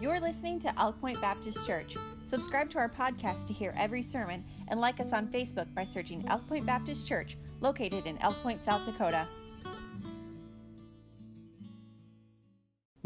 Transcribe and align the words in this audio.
You're 0.00 0.18
listening 0.18 0.58
to 0.60 0.80
Elk 0.80 0.98
Point 0.98 1.20
Baptist 1.20 1.66
Church. 1.66 1.94
Subscribe 2.24 2.70
to 2.70 2.78
our 2.78 2.88
podcast 2.88 3.46
to 3.48 3.52
hear 3.52 3.74
every 3.76 4.00
sermon 4.00 4.42
and 4.68 4.80
like 4.80 4.98
us 4.98 5.12
on 5.12 5.26
Facebook 5.26 5.66
by 5.74 5.84
searching 5.84 6.24
Elk 6.28 6.48
Point 6.48 6.64
Baptist 6.64 7.06
Church, 7.06 7.36
located 7.60 8.06
in 8.06 8.16
Elk 8.22 8.42
Point, 8.42 8.64
South 8.64 8.86
Dakota. 8.86 9.28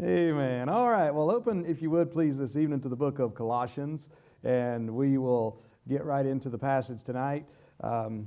Amen. 0.01 0.69
All 0.69 0.89
right. 0.89 1.11
Well, 1.11 1.29
open, 1.31 1.65
if 1.65 1.81
you 1.81 1.89
would, 1.89 2.11
please, 2.11 2.37
this 2.37 2.55
evening 2.55 2.79
to 2.79 2.87
the 2.87 2.95
book 2.95 3.19
of 3.19 3.35
Colossians, 3.35 4.07
and 4.45 4.89
we 4.89 5.17
will 5.17 5.61
get 5.89 6.05
right 6.05 6.25
into 6.25 6.47
the 6.47 6.57
passage 6.57 7.03
tonight. 7.03 7.45
Um, 7.83 8.25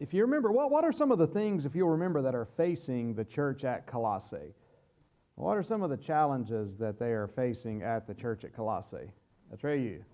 if 0.00 0.14
you 0.14 0.22
remember, 0.22 0.50
what, 0.50 0.70
what 0.70 0.82
are 0.82 0.92
some 0.92 1.12
of 1.12 1.18
the 1.18 1.26
things, 1.26 1.66
if 1.66 1.74
you'll 1.74 1.90
remember, 1.90 2.22
that 2.22 2.34
are 2.34 2.46
facing 2.46 3.12
the 3.12 3.24
church 3.26 3.64
at 3.64 3.86
Colossae? 3.86 4.54
What 5.36 5.58
are 5.58 5.62
some 5.62 5.82
of 5.82 5.90
the 5.90 5.98
challenges 5.98 6.76
that 6.76 6.98
they 6.98 7.12
are 7.12 7.28
facing 7.28 7.82
at 7.82 8.06
the 8.06 8.14
church 8.14 8.42
at 8.44 8.54
Colossae? 8.54 9.10
You, 9.62 10.04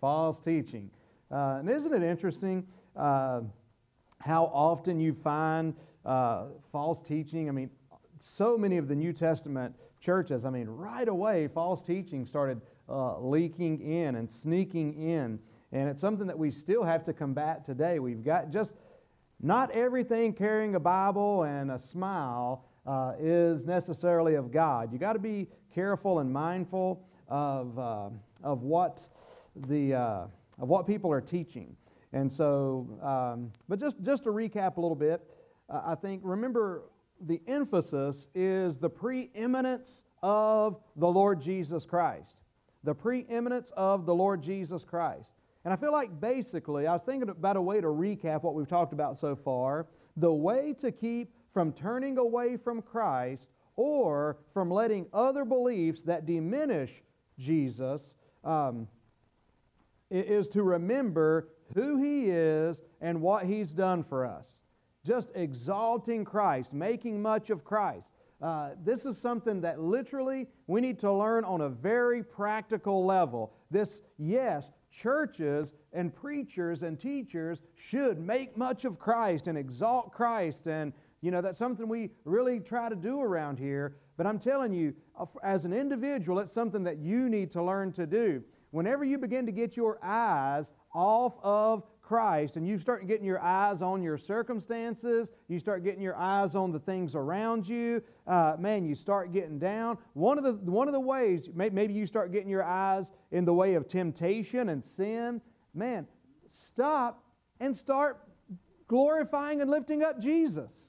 false 0.00 0.40
teaching. 0.40 0.90
Uh, 1.30 1.58
and 1.60 1.70
isn't 1.70 1.92
it 1.92 2.02
interesting 2.02 2.66
uh, 2.96 3.42
how 4.18 4.44
often 4.46 4.98
you 4.98 5.14
find 5.14 5.74
uh, 6.04 6.46
false 6.72 7.00
teaching? 7.00 7.48
I 7.48 7.52
mean, 7.52 7.70
so 8.18 8.58
many 8.58 8.78
of 8.78 8.88
the 8.88 8.96
New 8.96 9.12
Testament 9.12 9.74
churches, 10.00 10.44
I 10.44 10.50
mean, 10.50 10.66
right 10.66 11.06
away, 11.06 11.48
false 11.48 11.82
teaching 11.82 12.26
started 12.26 12.60
uh, 12.88 13.20
leaking 13.20 13.80
in 13.80 14.16
and 14.16 14.28
sneaking 14.28 14.94
in. 14.94 15.38
And 15.70 15.88
it's 15.88 16.00
something 16.00 16.26
that 16.26 16.38
we 16.38 16.50
still 16.50 16.82
have 16.82 17.04
to 17.04 17.12
combat 17.12 17.64
today. 17.64 18.00
We've 18.00 18.24
got 18.24 18.50
just 18.50 18.74
not 19.40 19.70
everything 19.70 20.32
carrying 20.32 20.74
a 20.74 20.80
Bible 20.80 21.44
and 21.44 21.70
a 21.70 21.78
smile 21.78 22.64
uh, 22.88 23.12
is 23.20 23.66
necessarily 23.66 24.34
of 24.34 24.50
God. 24.50 24.92
You 24.92 24.98
got 24.98 25.12
to 25.12 25.18
be 25.18 25.46
careful 25.74 26.20
and 26.20 26.32
mindful 26.32 27.06
of, 27.28 27.78
uh, 27.78 28.08
of, 28.42 28.62
what 28.62 29.06
the, 29.54 29.94
uh, 29.94 30.26
of 30.58 30.68
what 30.68 30.86
people 30.86 31.12
are 31.12 31.20
teaching. 31.20 31.76
And 32.14 32.32
so, 32.32 32.98
um, 33.02 33.52
but 33.68 33.78
just, 33.78 34.00
just 34.00 34.24
to 34.24 34.30
recap 34.30 34.78
a 34.78 34.80
little 34.80 34.96
bit, 34.96 35.20
uh, 35.68 35.82
I 35.84 35.94
think 35.96 36.22
remember 36.24 36.84
the 37.20 37.42
emphasis 37.46 38.28
is 38.34 38.78
the 38.78 38.88
preeminence 38.88 40.04
of 40.22 40.80
the 40.96 41.08
Lord 41.08 41.42
Jesus 41.42 41.84
Christ. 41.84 42.40
The 42.84 42.94
preeminence 42.94 43.70
of 43.76 44.06
the 44.06 44.14
Lord 44.14 44.42
Jesus 44.42 44.82
Christ. 44.82 45.32
And 45.64 45.74
I 45.74 45.76
feel 45.76 45.92
like 45.92 46.18
basically, 46.18 46.86
I 46.86 46.94
was 46.94 47.02
thinking 47.02 47.28
about 47.28 47.58
a 47.58 47.60
way 47.60 47.82
to 47.82 47.88
recap 47.88 48.42
what 48.44 48.54
we've 48.54 48.68
talked 48.68 48.94
about 48.94 49.18
so 49.18 49.36
far. 49.36 49.88
The 50.16 50.32
way 50.32 50.74
to 50.78 50.90
keep 50.90 51.34
from 51.58 51.72
turning 51.72 52.18
away 52.18 52.56
from 52.56 52.80
Christ 52.80 53.48
or 53.74 54.38
from 54.54 54.70
letting 54.70 55.06
other 55.12 55.44
beliefs 55.44 56.02
that 56.02 56.24
diminish 56.24 57.02
Jesus 57.36 58.14
um, 58.44 58.86
is 60.08 60.48
to 60.50 60.62
remember 60.62 61.48
who 61.74 62.00
He 62.00 62.30
is 62.30 62.80
and 63.00 63.20
what 63.20 63.44
He's 63.44 63.72
done 63.72 64.04
for 64.04 64.24
us. 64.24 64.60
Just 65.04 65.32
exalting 65.34 66.24
Christ, 66.24 66.72
making 66.72 67.20
much 67.20 67.50
of 67.50 67.64
Christ. 67.64 68.08
Uh, 68.40 68.70
this 68.84 69.04
is 69.04 69.18
something 69.18 69.60
that 69.62 69.80
literally 69.80 70.46
we 70.68 70.80
need 70.80 71.00
to 71.00 71.12
learn 71.12 71.42
on 71.42 71.62
a 71.62 71.68
very 71.68 72.22
practical 72.22 73.04
level. 73.04 73.52
This, 73.68 74.00
yes, 74.16 74.70
churches 74.92 75.74
and 75.92 76.14
preachers 76.14 76.84
and 76.84 77.00
teachers 77.00 77.58
should 77.74 78.20
make 78.20 78.56
much 78.56 78.84
of 78.84 79.00
Christ 79.00 79.48
and 79.48 79.58
exalt 79.58 80.12
Christ 80.12 80.68
and 80.68 80.92
you 81.20 81.30
know, 81.30 81.40
that's 81.40 81.58
something 81.58 81.88
we 81.88 82.10
really 82.24 82.60
try 82.60 82.88
to 82.88 82.96
do 82.96 83.20
around 83.20 83.58
here. 83.58 83.96
But 84.16 84.26
I'm 84.26 84.38
telling 84.38 84.72
you, 84.72 84.94
uh, 85.18 85.26
as 85.42 85.64
an 85.64 85.72
individual, 85.72 86.38
it's 86.38 86.52
something 86.52 86.84
that 86.84 86.98
you 86.98 87.28
need 87.28 87.50
to 87.52 87.62
learn 87.62 87.92
to 87.92 88.06
do. 88.06 88.42
Whenever 88.70 89.04
you 89.04 89.18
begin 89.18 89.46
to 89.46 89.52
get 89.52 89.76
your 89.76 89.98
eyes 90.02 90.72
off 90.94 91.34
of 91.42 91.84
Christ 92.02 92.56
and 92.56 92.66
you 92.66 92.78
start 92.78 93.06
getting 93.06 93.24
your 93.24 93.40
eyes 93.40 93.82
on 93.82 94.02
your 94.02 94.18
circumstances, 94.18 95.30
you 95.48 95.58
start 95.58 95.84
getting 95.84 96.02
your 96.02 96.16
eyes 96.16 96.54
on 96.54 96.72
the 96.72 96.78
things 96.78 97.14
around 97.14 97.68
you, 97.68 98.02
uh, 98.26 98.56
man, 98.58 98.84
you 98.84 98.94
start 98.94 99.32
getting 99.32 99.58
down. 99.58 99.98
One 100.14 100.38
of, 100.38 100.44
the, 100.44 100.52
one 100.70 100.88
of 100.88 100.92
the 100.92 101.00
ways, 101.00 101.50
maybe 101.54 101.92
you 101.92 102.06
start 102.06 102.32
getting 102.32 102.48
your 102.48 102.64
eyes 102.64 103.12
in 103.30 103.44
the 103.44 103.54
way 103.54 103.74
of 103.74 103.88
temptation 103.88 104.68
and 104.68 104.82
sin, 104.82 105.40
man, 105.74 106.06
stop 106.48 107.24
and 107.60 107.76
start 107.76 108.20
glorifying 108.86 109.60
and 109.60 109.70
lifting 109.70 110.02
up 110.02 110.18
Jesus. 110.18 110.87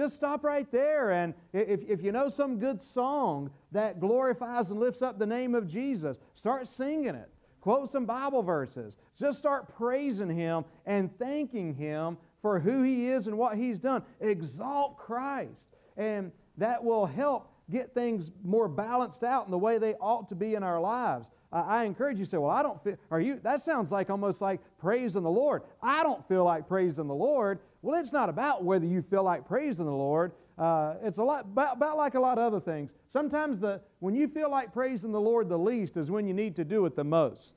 Just 0.00 0.16
stop 0.16 0.44
right 0.44 0.70
there. 0.72 1.10
And 1.10 1.34
if, 1.52 1.82
if 1.86 2.02
you 2.02 2.10
know 2.10 2.30
some 2.30 2.58
good 2.58 2.80
song 2.80 3.50
that 3.70 4.00
glorifies 4.00 4.70
and 4.70 4.80
lifts 4.80 5.02
up 5.02 5.18
the 5.18 5.26
name 5.26 5.54
of 5.54 5.68
Jesus, 5.68 6.18
start 6.34 6.66
singing 6.68 7.14
it. 7.14 7.28
Quote 7.60 7.86
some 7.86 8.06
Bible 8.06 8.42
verses. 8.42 8.96
Just 9.14 9.38
start 9.38 9.68
praising 9.76 10.30
Him 10.30 10.64
and 10.86 11.14
thanking 11.18 11.74
Him 11.74 12.16
for 12.40 12.58
who 12.58 12.82
He 12.82 13.08
is 13.08 13.26
and 13.26 13.36
what 13.36 13.58
He's 13.58 13.78
done. 13.78 14.02
Exalt 14.22 14.96
Christ. 14.96 15.66
And 15.98 16.32
that 16.56 16.82
will 16.82 17.04
help 17.04 17.52
get 17.70 17.92
things 17.92 18.30
more 18.42 18.68
balanced 18.68 19.22
out 19.22 19.44
in 19.44 19.50
the 19.50 19.58
way 19.58 19.76
they 19.76 19.92
ought 19.96 20.30
to 20.30 20.34
be 20.34 20.54
in 20.54 20.62
our 20.62 20.80
lives. 20.80 21.28
I 21.52 21.84
encourage 21.84 22.16
you 22.16 22.24
to 22.24 22.30
say, 22.30 22.38
Well, 22.38 22.50
I 22.50 22.62
don't 22.62 22.82
feel, 22.82 22.96
are 23.10 23.20
you, 23.20 23.38
that 23.42 23.60
sounds 23.60 23.92
like 23.92 24.08
almost 24.08 24.40
like 24.40 24.60
praising 24.78 25.24
the 25.24 25.30
Lord. 25.30 25.62
I 25.82 26.02
don't 26.02 26.26
feel 26.26 26.44
like 26.44 26.68
praising 26.68 27.06
the 27.06 27.14
Lord. 27.14 27.58
Well, 27.82 27.98
it's 27.98 28.12
not 28.12 28.28
about 28.28 28.64
whether 28.64 28.86
you 28.86 29.02
feel 29.02 29.22
like 29.22 29.46
praising 29.46 29.86
the 29.86 29.92
Lord. 29.92 30.32
Uh, 30.58 30.94
it's 31.02 31.18
a 31.18 31.24
lot 31.24 31.46
about, 31.46 31.76
about, 31.76 31.96
like 31.96 32.14
a 32.14 32.20
lot 32.20 32.36
of 32.36 32.44
other 32.44 32.60
things. 32.60 32.90
Sometimes 33.08 33.58
the, 33.58 33.80
when 34.00 34.14
you 34.14 34.28
feel 34.28 34.50
like 34.50 34.72
praising 34.72 35.12
the 35.12 35.20
Lord 35.20 35.48
the 35.48 35.58
least 35.58 35.96
is 35.96 36.10
when 36.10 36.26
you 36.26 36.34
need 36.34 36.56
to 36.56 36.64
do 36.64 36.84
it 36.84 36.94
the 36.94 37.04
most. 37.04 37.56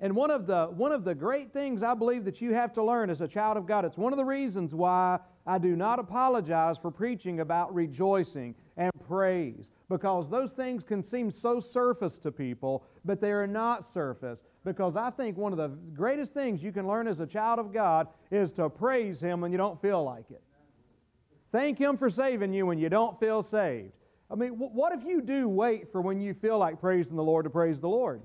And 0.00 0.14
one 0.14 0.30
of 0.30 0.46
the 0.46 0.66
one 0.66 0.92
of 0.92 1.04
the 1.04 1.14
great 1.14 1.52
things 1.52 1.82
I 1.82 1.92
believe 1.94 2.24
that 2.24 2.40
you 2.40 2.54
have 2.54 2.72
to 2.74 2.84
learn 2.84 3.10
as 3.10 3.20
a 3.20 3.26
child 3.26 3.56
of 3.56 3.66
God, 3.66 3.84
it's 3.84 3.98
one 3.98 4.12
of 4.12 4.16
the 4.16 4.24
reasons 4.24 4.72
why 4.72 5.18
I 5.48 5.56
do 5.56 5.74
not 5.76 5.98
apologize 5.98 6.76
for 6.76 6.90
preaching 6.90 7.40
about 7.40 7.74
rejoicing 7.74 8.54
and 8.76 8.92
praise 9.08 9.70
because 9.88 10.28
those 10.28 10.52
things 10.52 10.82
can 10.84 11.02
seem 11.02 11.30
so 11.30 11.58
surface 11.58 12.18
to 12.18 12.30
people, 12.30 12.84
but 13.06 13.18
they 13.18 13.32
are 13.32 13.46
not 13.46 13.82
surface. 13.82 14.42
Because 14.62 14.94
I 14.94 15.08
think 15.08 15.38
one 15.38 15.52
of 15.52 15.58
the 15.58 15.68
greatest 15.94 16.34
things 16.34 16.62
you 16.62 16.70
can 16.70 16.86
learn 16.86 17.08
as 17.08 17.20
a 17.20 17.26
child 17.26 17.58
of 17.58 17.72
God 17.72 18.08
is 18.30 18.52
to 18.52 18.68
praise 18.68 19.22
Him 19.22 19.40
when 19.40 19.50
you 19.50 19.56
don't 19.56 19.80
feel 19.80 20.04
like 20.04 20.30
it. 20.30 20.42
Thank 21.50 21.78
Him 21.78 21.96
for 21.96 22.10
saving 22.10 22.52
you 22.52 22.66
when 22.66 22.78
you 22.78 22.90
don't 22.90 23.18
feel 23.18 23.40
saved. 23.40 23.92
I 24.30 24.34
mean, 24.34 24.50
what 24.50 24.92
if 24.92 25.02
you 25.02 25.22
do 25.22 25.48
wait 25.48 25.90
for 25.90 26.02
when 26.02 26.20
you 26.20 26.34
feel 26.34 26.58
like 26.58 26.78
praising 26.78 27.16
the 27.16 27.24
Lord 27.24 27.44
to 27.44 27.50
praise 27.50 27.80
the 27.80 27.88
Lord? 27.88 28.20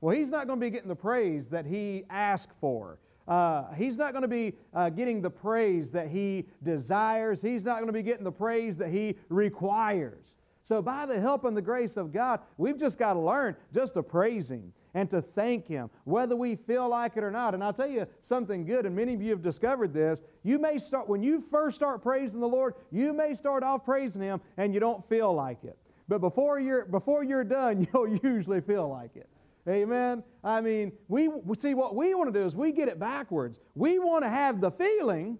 Well, 0.00 0.16
He's 0.16 0.32
not 0.32 0.48
going 0.48 0.58
to 0.58 0.66
be 0.66 0.70
getting 0.70 0.88
the 0.88 0.96
praise 0.96 1.50
that 1.50 1.64
He 1.64 2.06
asked 2.10 2.52
for. 2.60 2.98
Uh, 3.26 3.72
he's 3.74 3.96
not 3.96 4.12
going 4.12 4.22
to 4.22 4.28
be 4.28 4.54
uh, 4.74 4.90
getting 4.90 5.22
the 5.22 5.30
praise 5.30 5.90
that 5.92 6.08
he 6.08 6.46
desires. 6.62 7.40
He's 7.40 7.64
not 7.64 7.76
going 7.76 7.86
to 7.86 7.92
be 7.92 8.02
getting 8.02 8.24
the 8.24 8.32
praise 8.32 8.76
that 8.76 8.90
he 8.90 9.16
requires. 9.28 10.36
So, 10.64 10.80
by 10.80 11.04
the 11.04 11.20
help 11.20 11.44
and 11.44 11.54
the 11.54 11.62
grace 11.62 11.98
of 11.98 12.10
God, 12.10 12.40
we've 12.56 12.78
just 12.78 12.98
got 12.98 13.12
to 13.12 13.20
learn 13.20 13.54
just 13.72 13.94
to 13.94 14.02
praise 14.02 14.50
Him 14.50 14.72
and 14.94 15.10
to 15.10 15.20
thank 15.20 15.68
Him, 15.68 15.90
whether 16.04 16.34
we 16.34 16.56
feel 16.56 16.88
like 16.88 17.18
it 17.18 17.22
or 17.22 17.30
not. 17.30 17.52
And 17.52 17.62
I'll 17.62 17.74
tell 17.74 17.86
you 17.86 18.06
something 18.22 18.64
good, 18.64 18.86
and 18.86 18.96
many 18.96 19.12
of 19.12 19.20
you 19.20 19.30
have 19.30 19.42
discovered 19.42 19.92
this. 19.92 20.22
You 20.42 20.58
may 20.58 20.78
start, 20.78 21.06
when 21.06 21.22
you 21.22 21.42
first 21.50 21.76
start 21.76 22.02
praising 22.02 22.40
the 22.40 22.48
Lord, 22.48 22.74
you 22.90 23.12
may 23.12 23.34
start 23.34 23.62
off 23.62 23.84
praising 23.84 24.22
Him 24.22 24.40
and 24.56 24.72
you 24.72 24.80
don't 24.80 25.06
feel 25.06 25.34
like 25.34 25.64
it. 25.64 25.76
But 26.08 26.20
before 26.22 26.58
you're, 26.58 26.86
before 26.86 27.24
you're 27.24 27.44
done, 27.44 27.86
you'll 27.92 28.18
usually 28.22 28.62
feel 28.62 28.88
like 28.88 29.16
it. 29.16 29.28
Amen. 29.68 30.22
I 30.42 30.60
mean, 30.60 30.92
we 31.08 31.30
see 31.56 31.74
what 31.74 31.96
we 31.96 32.14
want 32.14 32.32
to 32.32 32.38
do 32.38 32.44
is 32.44 32.54
we 32.54 32.72
get 32.72 32.88
it 32.88 32.98
backwards. 32.98 33.60
We 33.74 33.98
want 33.98 34.24
to 34.24 34.28
have 34.28 34.60
the 34.60 34.70
feeling, 34.70 35.38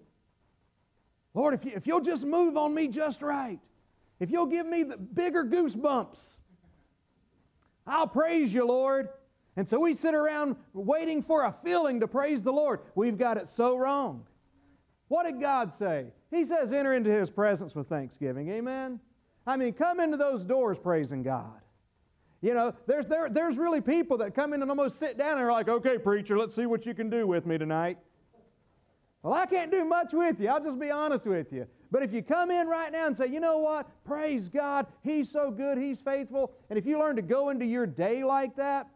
Lord, 1.35 1.53
if, 1.53 1.63
you, 1.63 1.71
if 1.75 1.85
you'll 1.85 2.01
just 2.01 2.25
move 2.25 2.57
on 2.57 2.73
me 2.73 2.87
just 2.87 3.21
right, 3.21 3.59
if 4.19 4.31
you'll 4.31 4.47
give 4.47 4.65
me 4.65 4.83
the 4.83 4.97
bigger 4.97 5.43
goosebumps, 5.43 6.37
I'll 7.85 8.07
praise 8.07 8.51
you, 8.51 8.65
Lord. 8.65 9.09
And 9.55 9.69
so 9.69 9.79
we 9.79 9.93
sit 9.93 10.15
around 10.15 10.55
waiting 10.73 11.21
for 11.21 11.45
a 11.45 11.51
feeling 11.63 11.99
to 11.99 12.07
praise 12.07 12.43
the 12.43 12.51
Lord. 12.51 12.79
We've 12.95 13.17
got 13.17 13.37
it 13.37 13.47
so 13.47 13.77
wrong. 13.77 14.25
What 15.07 15.23
did 15.23 15.39
God 15.39 15.73
say? 15.73 16.07
He 16.31 16.45
says, 16.45 16.71
enter 16.71 16.93
into 16.93 17.11
His 17.11 17.29
presence 17.29 17.75
with 17.75 17.87
thanksgiving. 17.87 18.49
Amen? 18.49 18.99
I 19.45 19.55
mean, 19.55 19.73
come 19.73 19.99
into 19.99 20.17
those 20.17 20.43
doors 20.43 20.79
praising 20.79 21.21
God. 21.21 21.61
You 22.45 22.53
know, 22.53 22.75
there's, 22.85 23.07
there, 23.07 23.27
there's 23.27 23.57
really 23.57 23.81
people 23.81 24.19
that 24.19 24.35
come 24.35 24.53
in 24.53 24.61
and 24.61 24.69
almost 24.69 24.99
sit 24.99 25.17
down 25.17 25.39
and 25.39 25.41
are 25.41 25.51
like, 25.51 25.67
okay, 25.67 25.97
preacher, 25.97 26.37
let's 26.37 26.55
see 26.55 26.67
what 26.67 26.85
you 26.85 26.93
can 26.93 27.09
do 27.09 27.25
with 27.25 27.47
me 27.47 27.57
tonight. 27.57 27.97
Well, 29.23 29.33
I 29.33 29.47
can't 29.47 29.71
do 29.71 29.83
much 29.83 30.13
with 30.13 30.39
you. 30.39 30.49
I'll 30.49 30.63
just 30.63 30.79
be 30.79 30.91
honest 30.91 31.25
with 31.25 31.51
you. 31.51 31.65
But 31.89 32.03
if 32.03 32.13
you 32.13 32.21
come 32.21 32.51
in 32.51 32.67
right 32.67 32.91
now 32.91 33.07
and 33.07 33.17
say, 33.17 33.25
you 33.25 33.39
know 33.39 33.57
what, 33.57 33.89
praise 34.05 34.47
God, 34.47 34.85
He's 35.01 35.27
so 35.27 35.49
good, 35.49 35.79
He's 35.79 36.01
faithful, 36.01 36.53
and 36.69 36.77
if 36.77 36.85
you 36.85 36.99
learn 36.99 37.15
to 37.15 37.23
go 37.23 37.49
into 37.49 37.65
your 37.65 37.87
day 37.87 38.23
like 38.23 38.55
that, 38.57 38.89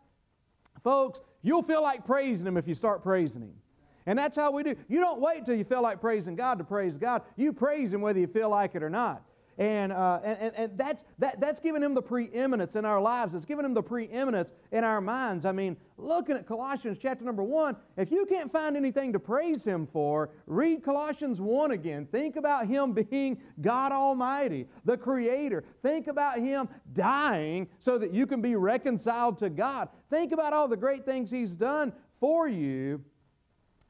folks, 0.83 1.19
you'll 1.41 1.63
feel 1.63 1.81
like 1.81 2.05
praising 2.05 2.45
Him 2.45 2.55
if 2.55 2.67
you 2.67 2.75
start 2.75 3.01
praising 3.01 3.41
Him. 3.41 3.53
And 4.05 4.19
that's 4.19 4.35
how 4.35 4.51
we 4.51 4.61
do. 4.61 4.75
You 4.87 4.99
don't 4.99 5.21
wait 5.21 5.43
till 5.43 5.55
you 5.55 5.63
feel 5.63 5.81
like 5.81 5.99
praising 5.99 6.35
God 6.35 6.59
to 6.59 6.63
praise 6.63 6.97
God. 6.97 7.23
You 7.35 7.51
praise 7.51 7.91
Him 7.91 8.01
whether 8.01 8.19
you 8.19 8.27
feel 8.27 8.49
like 8.49 8.75
it 8.75 8.83
or 8.83 8.91
not. 8.91 9.23
And, 9.59 9.91
uh, 9.91 10.21
and, 10.23 10.37
and, 10.39 10.55
and, 10.55 10.77
that's, 10.77 11.03
that, 11.17 11.41
that's 11.41 11.59
giving 11.59 11.83
him 11.83 11.93
the 11.93 12.01
preeminence 12.01 12.77
in 12.77 12.85
our 12.85 13.01
lives. 13.01 13.35
It's 13.35 13.43
giving 13.43 13.65
him 13.65 13.73
the 13.73 13.83
preeminence 13.83 14.53
in 14.71 14.85
our 14.85 15.01
minds. 15.01 15.43
I 15.43 15.51
mean, 15.51 15.75
looking 15.97 16.37
at 16.37 16.47
Colossians 16.47 16.97
chapter 16.97 17.25
number 17.25 17.43
one, 17.43 17.75
if 17.97 18.09
you 18.09 18.25
can't 18.25 18.49
find 18.49 18.77
anything 18.77 19.11
to 19.11 19.19
praise 19.19 19.67
him 19.67 19.85
for, 19.85 20.29
read 20.47 20.81
Colossians 20.81 21.41
1 21.41 21.71
again. 21.71 22.07
Think 22.09 22.37
about 22.37 22.67
him 22.67 22.93
being 23.11 23.41
God 23.59 23.91
Almighty, 23.91 24.65
the 24.85 24.95
Creator. 24.95 25.65
Think 25.81 26.07
about 26.07 26.39
him 26.39 26.69
dying 26.93 27.67
so 27.81 27.97
that 27.97 28.13
you 28.13 28.25
can 28.25 28.41
be 28.41 28.55
reconciled 28.55 29.37
to 29.39 29.49
God. 29.49 29.89
Think 30.09 30.31
about 30.31 30.53
all 30.53 30.69
the 30.69 30.77
great 30.77 31.05
things 31.05 31.29
he's 31.29 31.57
done 31.57 31.91
for 32.21 32.47
you 32.47 33.03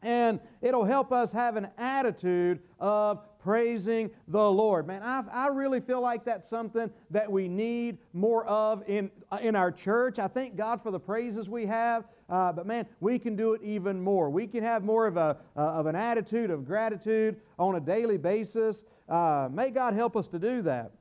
and 0.01 0.39
it'll 0.61 0.85
help 0.85 1.11
us 1.11 1.31
have 1.31 1.57
an 1.57 1.67
attitude 1.77 2.59
of 2.79 3.25
praising 3.49 4.11
the 4.27 4.51
Lord. 4.51 4.85
Man, 4.85 5.01
I, 5.01 5.23
I 5.31 5.47
really 5.47 5.79
feel 5.79 6.01
like 6.01 6.23
that's 6.23 6.47
something 6.47 6.91
that 7.09 7.31
we 7.31 7.47
need 7.47 7.97
more 8.13 8.45
of 8.45 8.87
in, 8.87 9.09
uh, 9.31 9.39
in 9.41 9.55
our 9.55 9.71
church. 9.71 10.19
I 10.19 10.27
thank 10.27 10.55
God 10.55 10.83
for 10.83 10.91
the 10.91 10.99
praises 10.99 11.49
we 11.49 11.65
have, 11.65 12.05
uh, 12.29 12.51
but 12.51 12.67
man, 12.67 12.85
we 12.99 13.17
can 13.17 13.35
do 13.35 13.53
it 13.53 13.63
even 13.63 13.99
more. 13.99 14.29
We 14.29 14.45
can 14.45 14.63
have 14.63 14.83
more 14.83 15.07
of, 15.07 15.17
a, 15.17 15.35
uh, 15.57 15.59
of 15.61 15.87
an 15.87 15.95
attitude 15.95 16.51
of 16.51 16.63
gratitude 16.63 17.37
on 17.57 17.73
a 17.73 17.79
daily 17.79 18.17
basis. 18.17 18.85
Uh, 19.09 19.49
may 19.51 19.71
God 19.71 19.95
help 19.95 20.15
us 20.15 20.27
to 20.27 20.37
do 20.37 20.61
that. 20.61 20.91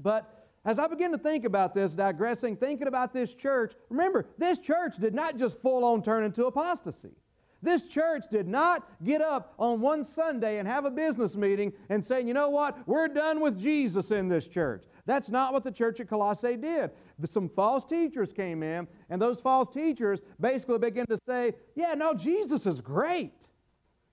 But 0.00 0.46
as 0.64 0.78
I 0.78 0.86
begin 0.86 1.10
to 1.10 1.18
think 1.18 1.44
about 1.44 1.74
this, 1.74 1.92
digressing, 1.92 2.54
thinking 2.54 2.86
about 2.86 3.12
this 3.12 3.34
church, 3.34 3.72
remember, 3.88 4.26
this 4.38 4.60
church 4.60 4.96
did 4.98 5.12
not 5.12 5.36
just 5.36 5.60
full 5.60 5.84
on 5.84 6.04
turn 6.04 6.22
into 6.22 6.46
apostasy. 6.46 7.16
This 7.60 7.84
church 7.84 8.24
did 8.30 8.46
not 8.46 8.88
get 9.02 9.20
up 9.20 9.54
on 9.58 9.80
one 9.80 10.04
Sunday 10.04 10.58
and 10.58 10.68
have 10.68 10.84
a 10.84 10.90
business 10.90 11.34
meeting 11.34 11.72
and 11.88 12.04
say, 12.04 12.20
you 12.20 12.32
know 12.32 12.50
what, 12.50 12.86
we're 12.86 13.08
done 13.08 13.40
with 13.40 13.58
Jesus 13.58 14.10
in 14.12 14.28
this 14.28 14.46
church. 14.46 14.84
That's 15.06 15.28
not 15.30 15.52
what 15.52 15.64
the 15.64 15.72
church 15.72 15.98
at 16.00 16.08
Colossae 16.08 16.56
did. 16.56 16.90
Some 17.24 17.48
false 17.48 17.84
teachers 17.84 18.32
came 18.32 18.62
in, 18.62 18.86
and 19.10 19.20
those 19.20 19.40
false 19.40 19.68
teachers 19.68 20.22
basically 20.40 20.78
began 20.78 21.06
to 21.06 21.18
say, 21.26 21.54
yeah, 21.74 21.94
no, 21.94 22.14
Jesus 22.14 22.66
is 22.66 22.80
great. 22.80 23.32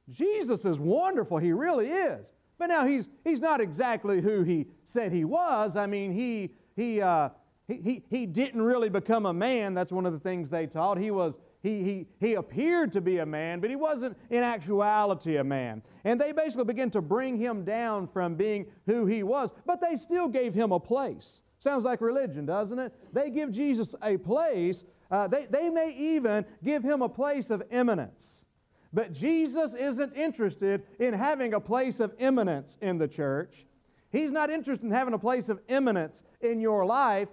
Jesus 0.09 0.65
is 0.65 0.79
wonderful. 0.79 1.37
He 1.37 1.51
really 1.51 1.89
is. 1.89 2.31
But 2.57 2.67
now 2.67 2.85
he's, 2.85 3.09
he's 3.23 3.41
not 3.41 3.59
exactly 3.59 4.21
who 4.21 4.43
he 4.43 4.67
said 4.85 5.11
he 5.11 5.25
was. 5.25 5.75
I 5.75 5.85
mean, 5.85 6.13
he, 6.13 6.53
he, 6.75 7.01
uh, 7.01 7.29
he, 7.67 7.75
he, 7.75 8.03
he 8.09 8.25
didn't 8.25 8.61
really 8.61 8.89
become 8.89 9.25
a 9.25 9.33
man. 9.33 9.73
That's 9.73 9.91
one 9.91 10.05
of 10.05 10.13
the 10.13 10.19
things 10.19 10.49
they 10.49 10.67
taught. 10.67 10.97
He 10.97 11.11
was, 11.11 11.39
he, 11.65 11.83
he, 11.83 12.07
he 12.19 12.33
appeared 12.35 12.91
to 12.91 13.01
be 13.01 13.17
a 13.17 13.25
man, 13.25 13.59
but 13.59 13.71
he 13.71 13.75
wasn't 13.75 14.15
in 14.29 14.43
actuality 14.43 15.37
a 15.37 15.43
man. 15.43 15.81
And 16.03 16.21
they 16.21 16.31
basically 16.31 16.65
began 16.65 16.91
to 16.91 17.01
bring 17.01 17.37
him 17.39 17.65
down 17.65 18.07
from 18.07 18.35
being 18.35 18.67
who 18.85 19.07
he 19.07 19.23
was, 19.23 19.51
but 19.65 19.81
they 19.81 19.95
still 19.95 20.27
gave 20.27 20.53
him 20.53 20.71
a 20.71 20.79
place. 20.79 21.41
Sounds 21.57 21.83
like 21.83 22.01
religion, 22.01 22.45
doesn't 22.45 22.77
it? 22.77 22.93
They 23.11 23.31
give 23.31 23.51
Jesus 23.51 23.95
a 24.03 24.17
place. 24.17 24.85
Uh, 25.09 25.27
they, 25.27 25.47
they 25.47 25.71
may 25.71 25.91
even 25.97 26.45
give 26.63 26.83
him 26.83 27.01
a 27.01 27.09
place 27.09 27.49
of 27.49 27.63
eminence. 27.71 28.45
But 28.93 29.11
Jesus 29.11 29.73
isn't 29.73 30.15
interested 30.15 30.83
in 30.99 31.15
having 31.15 31.55
a 31.55 31.59
place 31.59 31.99
of 31.99 32.13
eminence 32.19 32.77
in 32.79 32.99
the 32.99 33.07
church. 33.07 33.65
He's 34.11 34.31
not 34.31 34.51
interested 34.51 34.85
in 34.85 34.91
having 34.91 35.15
a 35.15 35.19
place 35.19 35.49
of 35.49 35.59
eminence 35.67 36.21
in 36.41 36.59
your 36.59 36.85
life. 36.85 37.29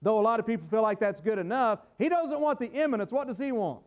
Though 0.00 0.20
a 0.20 0.22
lot 0.22 0.38
of 0.38 0.46
people 0.46 0.66
feel 0.68 0.82
like 0.82 1.00
that's 1.00 1.20
good 1.20 1.38
enough, 1.38 1.80
he 1.98 2.08
doesn't 2.08 2.40
want 2.40 2.60
the 2.60 2.72
eminence. 2.72 3.10
What 3.10 3.26
does 3.26 3.38
he 3.38 3.50
want? 3.50 3.82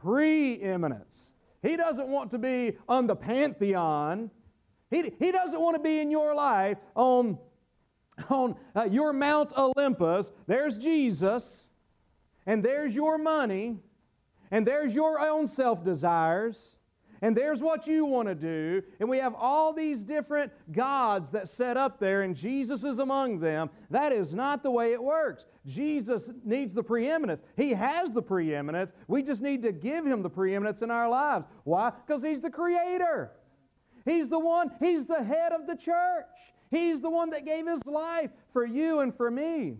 Preeminence. 0.00 1.32
He 1.62 1.76
doesn't 1.76 2.08
want 2.08 2.30
to 2.30 2.38
be 2.38 2.76
on 2.88 3.06
the 3.06 3.16
pantheon. 3.16 4.30
He, 4.90 5.12
he 5.18 5.32
doesn't 5.32 5.60
want 5.60 5.76
to 5.76 5.82
be 5.82 5.98
in 5.98 6.10
your 6.10 6.34
life 6.34 6.78
on, 6.94 7.38
on 8.30 8.54
uh, 8.74 8.84
your 8.84 9.12
Mount 9.12 9.52
Olympus. 9.56 10.30
There's 10.46 10.78
Jesus, 10.78 11.70
and 12.46 12.62
there's 12.62 12.94
your 12.94 13.18
money, 13.18 13.78
and 14.52 14.64
there's 14.64 14.94
your 14.94 15.18
own 15.18 15.48
self 15.48 15.82
desires, 15.82 16.76
and 17.22 17.36
there's 17.36 17.60
what 17.60 17.86
you 17.86 18.04
want 18.04 18.28
to 18.28 18.34
do. 18.34 18.82
And 19.00 19.08
we 19.08 19.18
have 19.18 19.34
all 19.34 19.72
these 19.72 20.02
different 20.02 20.52
gods 20.72 21.30
that 21.30 21.48
set 21.48 21.76
up 21.76 21.98
there, 21.98 22.22
and 22.22 22.34
Jesus 22.34 22.84
is 22.84 22.98
among 22.98 23.40
them. 23.40 23.70
That 23.90 24.12
is 24.12 24.34
not 24.34 24.62
the 24.62 24.70
way 24.70 24.92
it 24.92 25.02
works. 25.02 25.46
Jesus 25.66 26.28
needs 26.44 26.74
the 26.74 26.82
preeminence. 26.82 27.42
He 27.56 27.70
has 27.70 28.12
the 28.12 28.22
preeminence. 28.22 28.92
We 29.08 29.22
just 29.22 29.42
need 29.42 29.62
to 29.62 29.72
give 29.72 30.06
him 30.06 30.22
the 30.22 30.30
preeminence 30.30 30.82
in 30.82 30.90
our 30.90 31.08
lives. 31.08 31.46
Why? 31.64 31.90
Because 31.90 32.22
he's 32.22 32.40
the 32.40 32.50
creator. 32.50 33.32
He's 34.04 34.28
the 34.28 34.38
one, 34.38 34.70
he's 34.78 35.04
the 35.04 35.22
head 35.22 35.52
of 35.52 35.66
the 35.66 35.76
church. 35.76 36.26
He's 36.70 37.00
the 37.00 37.10
one 37.10 37.30
that 37.30 37.44
gave 37.44 37.66
his 37.66 37.84
life 37.86 38.30
for 38.52 38.64
you 38.64 39.00
and 39.00 39.14
for 39.14 39.30
me. 39.30 39.78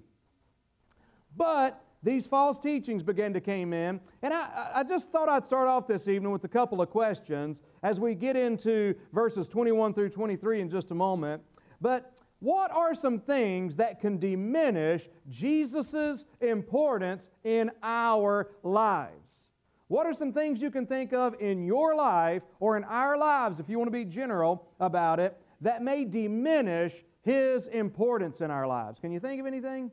But 1.37 1.81
these 2.07 2.25
false 2.25 2.57
teachings 2.57 3.03
began 3.03 3.33
to 3.33 3.41
came 3.41 3.73
in. 3.73 4.01
And 4.23 4.33
I, 4.33 4.71
I 4.77 4.85
just 4.85 5.11
thought 5.11 5.29
I'd 5.29 5.45
start 5.45 5.67
off 5.67 5.89
this 5.89 6.07
evening 6.07 6.31
with 6.31 6.45
a 6.45 6.49
couple 6.49 6.81
of 6.81 6.89
questions 6.89 7.63
as 7.83 7.99
we 7.99 8.15
get 8.15 8.37
into 8.37 8.95
verses 9.13 9.49
21 9.49 9.93
through 9.93 10.11
23 10.11 10.61
in 10.61 10.71
just 10.71 10.93
a 10.93 10.95
moment. 10.95 11.43
But 11.81 12.17
what 12.39 12.71
are 12.71 12.95
some 12.95 13.19
things 13.19 13.75
that 13.77 14.01
can 14.01 14.19
diminish 14.19 15.09
Jesus' 15.29 16.27
importance 16.41 17.29
in 17.43 17.73
our 17.83 18.53
lives? 18.63 19.51
What 19.89 20.07
are 20.07 20.15
some 20.15 20.33
things 20.33 20.63
you 20.63 20.71
can 20.71 20.87
think 20.87 21.13
of 21.13 21.35
in 21.41 21.65
your 21.65 21.97
life 21.97 22.45
or 22.61 22.77
in 22.77 22.85
our 22.85 23.19
lives, 23.19 23.59
if 23.59 23.69
you 23.69 23.79
want 23.79 23.89
to 23.89 23.93
be 23.93 24.05
general 24.05 24.69
about 24.79 25.19
it, 25.19 25.37
that 25.61 25.83
may 25.83 26.05
diminish 26.05 27.05
His 27.23 27.67
importance 27.67 28.41
in 28.43 28.53
our 28.53 28.69
lives? 28.69 29.01
Can 29.01 29.11
you 29.11 29.19
think 29.19 29.41
of 29.41 29.47
anything? 29.47 29.91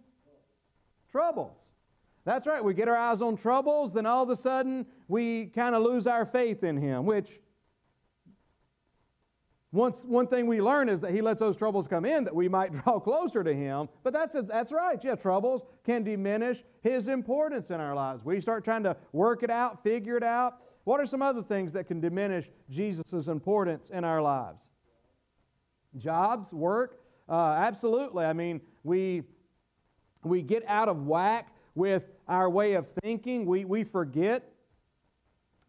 Troubles. 1.12 1.73
That's 2.26 2.48
right. 2.48 2.64
We 2.64 2.74
get 2.74 2.88
our 2.88 2.96
eyes 2.96 3.22
on 3.22 3.36
troubles, 3.36 3.94
then 3.94 4.06
all 4.06 4.24
of 4.24 4.30
a 4.30 4.36
sudden 4.36 4.86
we 5.08 5.48
kind 5.48 5.76
of 5.76 5.84
lose 5.84 6.08
our 6.08 6.26
faith 6.26 6.64
in 6.64 6.78
Him, 6.78 7.06
which 7.06 7.40
once, 9.74 10.04
one 10.04 10.28
thing 10.28 10.46
we 10.46 10.62
learn 10.62 10.88
is 10.88 11.02
that 11.02 11.12
He 11.12 11.22
lets 11.22 11.40
those 11.42 11.58
troubles 11.58 11.88
come 11.88 12.06
in 12.06 12.24
that 12.24 12.36
we 12.36 12.48
might 12.48 12.72
draw 12.84 13.00
closer 13.00 13.44
to 13.44 13.54
Him. 13.54 13.90
But 14.04 14.14
that's, 14.14 14.36
that's 14.48 14.72
right. 14.72 15.04
Yeah, 15.04 15.16
troubles 15.16 15.64
can 15.84 16.04
diminish 16.04 16.64
His 16.82 17.08
importance 17.08 17.72
in 17.72 17.82
our 17.82 17.96
lives. 17.96 18.24
We 18.24 18.40
start 18.40 18.64
trying 18.64 18.84
to 18.84 18.96
work 19.12 19.44
it 19.44 19.50
out, 19.50 19.84
figure 19.84 20.16
it 20.16 20.24
out. 20.24 20.62
What 20.86 21.00
are 21.00 21.06
some 21.06 21.22
other 21.22 21.42
things 21.42 21.74
that 21.74 21.88
can 21.88 22.00
diminish 22.00 22.50
Jesus' 22.70 23.28
importance 23.28 23.90
in 23.90 24.04
our 24.04 24.22
lives? 24.22 24.70
Jobs, 25.98 26.54
work, 26.54 27.00
uh, 27.28 27.56
absolutely. 27.58 28.26
I 28.26 28.34
mean, 28.34 28.62
we, 28.84 29.24
we 30.24 30.42
get 30.42 30.64
out 30.68 30.90
of 30.90 31.06
whack 31.06 31.54
with 31.74 32.06
our 32.28 32.50
way 32.50 32.74
of 32.74 32.90
thinking. 32.90 33.46
We, 33.46 33.66
we 33.66 33.84
forget 33.84 34.50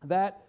that 0.05 0.43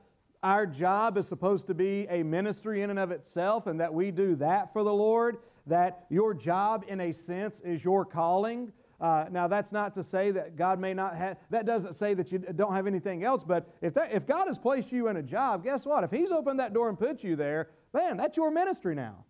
our 0.44 0.66
job 0.66 1.18
is 1.18 1.28
supposed 1.28 1.68
to 1.68 1.74
be 1.74 2.06
a 2.10 2.24
ministry 2.24 2.82
in 2.84 2.90
and 2.90 3.00
of 3.00 3.12
itself 3.12 3.68
and 3.68 3.80
that 3.80 3.94
we 3.94 4.12
do 4.12 4.36
that 4.36 4.72
for 4.72 4.84
the 4.84 4.94
Lord, 4.94 5.38
that 5.66 6.06
your 6.10 6.34
job, 6.34 6.86
in 6.88 7.02
a 7.02 7.12
sense, 7.12 7.60
is 7.62 7.84
your 7.84 8.06
calling. 8.06 8.72
Uh, 9.02 9.26
now, 9.32 9.48
that's 9.48 9.72
not 9.72 9.94
to 9.96 10.04
say 10.04 10.32
that 10.32 10.56
God 10.56 10.80
may 10.80 10.94
not 10.94 11.16
have, 11.16 11.38
that 11.50 11.66
doesn't 11.66 11.94
say 11.94 12.14
that 12.14 12.32
you 12.32 12.40
don't 12.40 12.74
have 12.74 12.88
anything 12.88 13.24
else, 13.24 13.44
but 13.44 13.68
if, 13.82 13.94
that, 13.96 14.14
if 14.14 14.26
God 14.26 14.46
has 14.48 14.58
placed 14.58 14.92
you 14.92 15.08
in 15.08 15.18
a 15.18 15.24
job, 15.24 15.64
guess 15.64 15.86
what? 15.86 16.04
If 16.04 16.12
He's 16.12 16.32
opened 16.32 16.60
that 16.60 16.74
door 16.74 16.90
and 16.90 16.98
put 16.98 17.24
you 17.24 17.36
there, 17.36 17.70
man, 17.94 18.16
that's 18.16 18.38
your 18.38 18.52
ministry 18.52 18.96
now. 18.96 19.26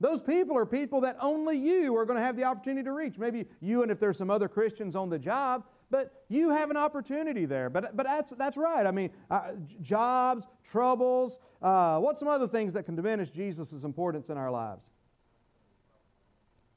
Those 0.00 0.20
people 0.20 0.56
are 0.56 0.66
people 0.66 1.00
that 1.02 1.16
only 1.20 1.56
you 1.56 1.96
are 1.96 2.04
going 2.04 2.18
to 2.18 2.24
have 2.24 2.36
the 2.36 2.44
opportunity 2.44 2.84
to 2.84 2.92
reach. 2.92 3.18
Maybe 3.18 3.46
you 3.60 3.82
and 3.82 3.90
if 3.90 4.00
there's 4.00 4.18
some 4.18 4.30
other 4.30 4.48
Christians 4.48 4.96
on 4.96 5.08
the 5.08 5.18
job, 5.18 5.64
but 5.92 6.24
you 6.28 6.48
have 6.48 6.70
an 6.70 6.76
opportunity 6.78 7.44
there. 7.44 7.68
But, 7.68 7.94
but 7.94 8.04
that's, 8.04 8.32
that's 8.32 8.56
right. 8.56 8.86
I 8.86 8.90
mean, 8.90 9.10
uh, 9.30 9.52
jobs, 9.82 10.46
troubles. 10.64 11.38
Uh, 11.60 11.98
what's 11.98 12.18
some 12.18 12.28
other 12.28 12.48
things 12.48 12.72
that 12.72 12.84
can 12.84 12.96
diminish 12.96 13.30
Jesus' 13.30 13.84
importance 13.84 14.30
in 14.30 14.38
our 14.38 14.50
lives? 14.50 14.90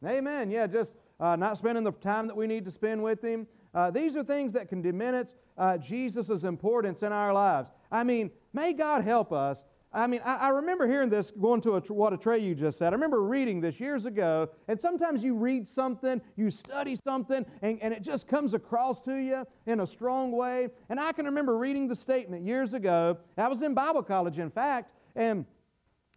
Amen. 0.06 0.52
Yeah, 0.52 0.68
just 0.68 0.96
uh, 1.22 1.38
not 1.38 1.58
spending 1.58 1.86
the 1.86 1.94
time 1.94 2.28
that 2.28 2.36
we 2.36 2.46
need 2.46 2.66
to 2.66 2.72
spend 2.72 3.02
with 3.02 3.24
Him. 3.24 3.48
Uh, 3.74 3.90
these 3.90 4.18
are 4.18 4.24
things 4.24 4.52
that 4.52 4.68
can 4.68 4.82
diminish 4.82 5.30
uh, 5.58 5.78
Jesus' 5.78 6.44
importance 6.44 7.02
in 7.02 7.14
our 7.14 7.32
lives. 7.32 7.72
I 7.90 8.04
mean, 8.04 8.32
may 8.52 8.74
God 8.74 9.06
help 9.06 9.32
us 9.32 9.64
I 9.96 10.08
mean, 10.08 10.20
I, 10.26 10.36
I, 10.36 10.50
remember 10.50 10.88
hearing 10.88 11.10
this 11.10 11.32
going 11.32 11.62
to 11.62 11.78
a, 11.78 11.80
what 11.80 12.12
a 12.12 12.18
Trey 12.18 12.40
you 12.40 12.54
just 12.54 12.78
said. 12.78 12.92
I 12.92 12.96
remember 12.96 13.24
reading 13.24 13.62
this 13.62 13.80
years 13.80 14.06
ago, 14.06 14.50
and 14.68 14.80
sometimes 14.80 15.24
you 15.24 15.36
read 15.36 15.66
something, 15.66 16.22
you 16.36 16.52
study 16.52 16.98
something, 16.98 17.46
and, 17.62 17.82
and 17.82 17.94
it 17.94 18.04
just 18.04 18.28
comes 18.28 18.54
across 18.54 19.00
to 19.02 19.16
you 19.16 19.46
in 19.66 19.80
a 19.80 19.88
strong 19.88 20.34
way. 20.34 20.68
And 20.90 21.00
I 21.00 21.14
can 21.14 21.26
remember 21.26 21.58
reading 21.58 21.88
the 21.88 21.96
statement 21.96 22.46
years 22.46 22.74
ago. 22.74 23.18
I 23.38 23.48
was 23.48 23.62
in 23.62 23.74
Bible 23.74 24.04
college, 24.04 24.38
in 24.38 24.50
fact, 24.50 24.92
and 25.16 25.46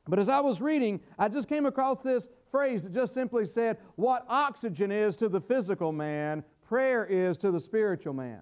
but 0.08 0.18
as 0.18 0.28
I 0.28 0.40
was 0.40 0.60
reading, 0.60 1.00
I 1.18 1.28
just 1.28 1.48
came 1.48 1.66
across 1.66 2.00
this 2.00 2.30
phrase 2.50 2.82
that 2.82 2.94
just 2.94 3.12
simply 3.12 3.44
said, 3.44 3.76
What 3.94 4.24
oxygen 4.28 4.90
is 4.90 5.16
to 5.18 5.28
the 5.28 5.40
physical 5.40 5.92
man, 5.92 6.42
prayer 6.66 7.04
is 7.04 7.38
to 7.38 7.50
the 7.50 7.60
spiritual 7.60 8.14
man. 8.14 8.40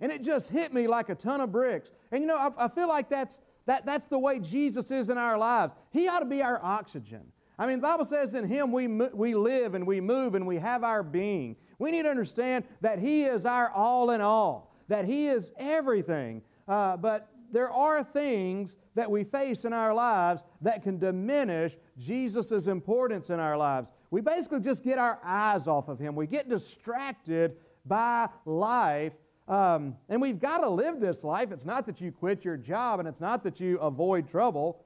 And 0.00 0.12
it 0.12 0.22
just 0.22 0.50
hit 0.50 0.74
me 0.74 0.88
like 0.88 1.08
a 1.08 1.14
ton 1.14 1.40
of 1.40 1.50
bricks. 1.52 1.92
And 2.10 2.22
you 2.22 2.28
know, 2.28 2.36
I, 2.36 2.66
I 2.66 2.68
feel 2.68 2.88
like 2.88 3.08
that's 3.08 3.38
that, 3.66 3.84
that's 3.84 4.06
the 4.06 4.18
way 4.18 4.38
Jesus 4.38 4.90
is 4.90 5.08
in 5.08 5.18
our 5.18 5.36
lives. 5.36 5.74
He 5.90 6.08
ought 6.08 6.20
to 6.20 6.26
be 6.26 6.42
our 6.42 6.60
oxygen. 6.62 7.32
I 7.58 7.66
mean, 7.66 7.78
the 7.78 7.86
Bible 7.86 8.04
says 8.04 8.34
in 8.34 8.46
Him 8.46 8.70
we, 8.72 8.86
we 8.86 9.34
live 9.34 9.74
and 9.74 9.86
we 9.86 10.00
move 10.00 10.34
and 10.34 10.46
we 10.46 10.56
have 10.58 10.84
our 10.84 11.02
being. 11.02 11.56
We 11.78 11.90
need 11.90 12.02
to 12.02 12.10
understand 12.10 12.64
that 12.80 12.98
He 12.98 13.24
is 13.24 13.46
our 13.46 13.70
all 13.70 14.10
in 14.10 14.20
all, 14.20 14.74
that 14.88 15.04
He 15.04 15.26
is 15.26 15.52
everything. 15.58 16.42
Uh, 16.68 16.96
but 16.96 17.28
there 17.52 17.70
are 17.70 18.04
things 18.04 18.76
that 18.94 19.10
we 19.10 19.24
face 19.24 19.64
in 19.64 19.72
our 19.72 19.94
lives 19.94 20.42
that 20.60 20.82
can 20.82 20.98
diminish 20.98 21.76
Jesus' 21.96 22.66
importance 22.66 23.30
in 23.30 23.40
our 23.40 23.56
lives. 23.56 23.90
We 24.10 24.20
basically 24.20 24.60
just 24.60 24.84
get 24.84 24.98
our 24.98 25.18
eyes 25.24 25.66
off 25.66 25.88
of 25.88 25.98
Him. 25.98 26.14
We 26.14 26.26
get 26.26 26.48
distracted 26.48 27.56
by 27.84 28.28
life. 28.44 29.14
Um, 29.48 29.96
and 30.08 30.20
we've 30.20 30.40
got 30.40 30.58
to 30.58 30.68
live 30.68 31.00
this 31.00 31.22
life. 31.22 31.52
It's 31.52 31.64
not 31.64 31.86
that 31.86 32.00
you 32.00 32.10
quit 32.10 32.44
your 32.44 32.56
job 32.56 32.98
and 32.98 33.08
it's 33.08 33.20
not 33.20 33.44
that 33.44 33.60
you 33.60 33.78
avoid 33.78 34.28
trouble 34.28 34.84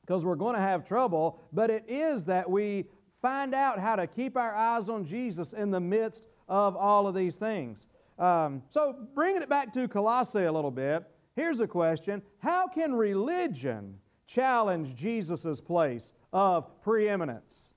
because 0.00 0.24
we're 0.24 0.34
going 0.34 0.56
to 0.56 0.60
have 0.60 0.86
trouble, 0.86 1.40
but 1.52 1.70
it 1.70 1.84
is 1.88 2.24
that 2.24 2.50
we 2.50 2.86
find 3.20 3.54
out 3.54 3.78
how 3.78 3.94
to 3.94 4.06
keep 4.06 4.36
our 4.36 4.54
eyes 4.54 4.88
on 4.88 5.04
Jesus 5.04 5.52
in 5.52 5.70
the 5.70 5.80
midst 5.80 6.24
of 6.48 6.76
all 6.76 7.06
of 7.06 7.14
these 7.14 7.36
things. 7.36 7.86
Um, 8.18 8.62
so, 8.68 8.96
bringing 9.14 9.42
it 9.42 9.48
back 9.48 9.72
to 9.74 9.88
Colossae 9.88 10.44
a 10.44 10.52
little 10.52 10.70
bit, 10.70 11.04
here's 11.34 11.60
a 11.60 11.66
question 11.66 12.20
How 12.38 12.66
can 12.66 12.94
religion 12.94 13.98
challenge 14.26 14.94
Jesus' 14.94 15.60
place 15.60 16.12
of 16.32 16.82
preeminence? 16.82 17.72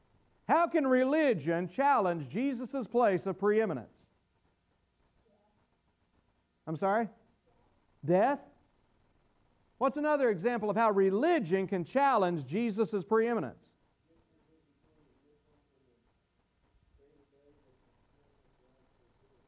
How 0.48 0.68
can 0.68 0.86
religion 0.86 1.68
challenge 1.68 2.28
Jesus' 2.28 2.88
place 2.88 3.26
of 3.26 3.40
preeminence? 3.40 4.05
I'm 6.68 6.76
sorry? 6.76 7.10
Death? 8.04 8.42
What's 9.78 9.98
another 9.98 10.30
example 10.30 10.70
of 10.70 10.76
how 10.76 10.92
religion 10.92 11.68
can 11.68 11.84
challenge 11.84 12.46
Jesus' 12.46 13.04
preeminence? 13.04 13.74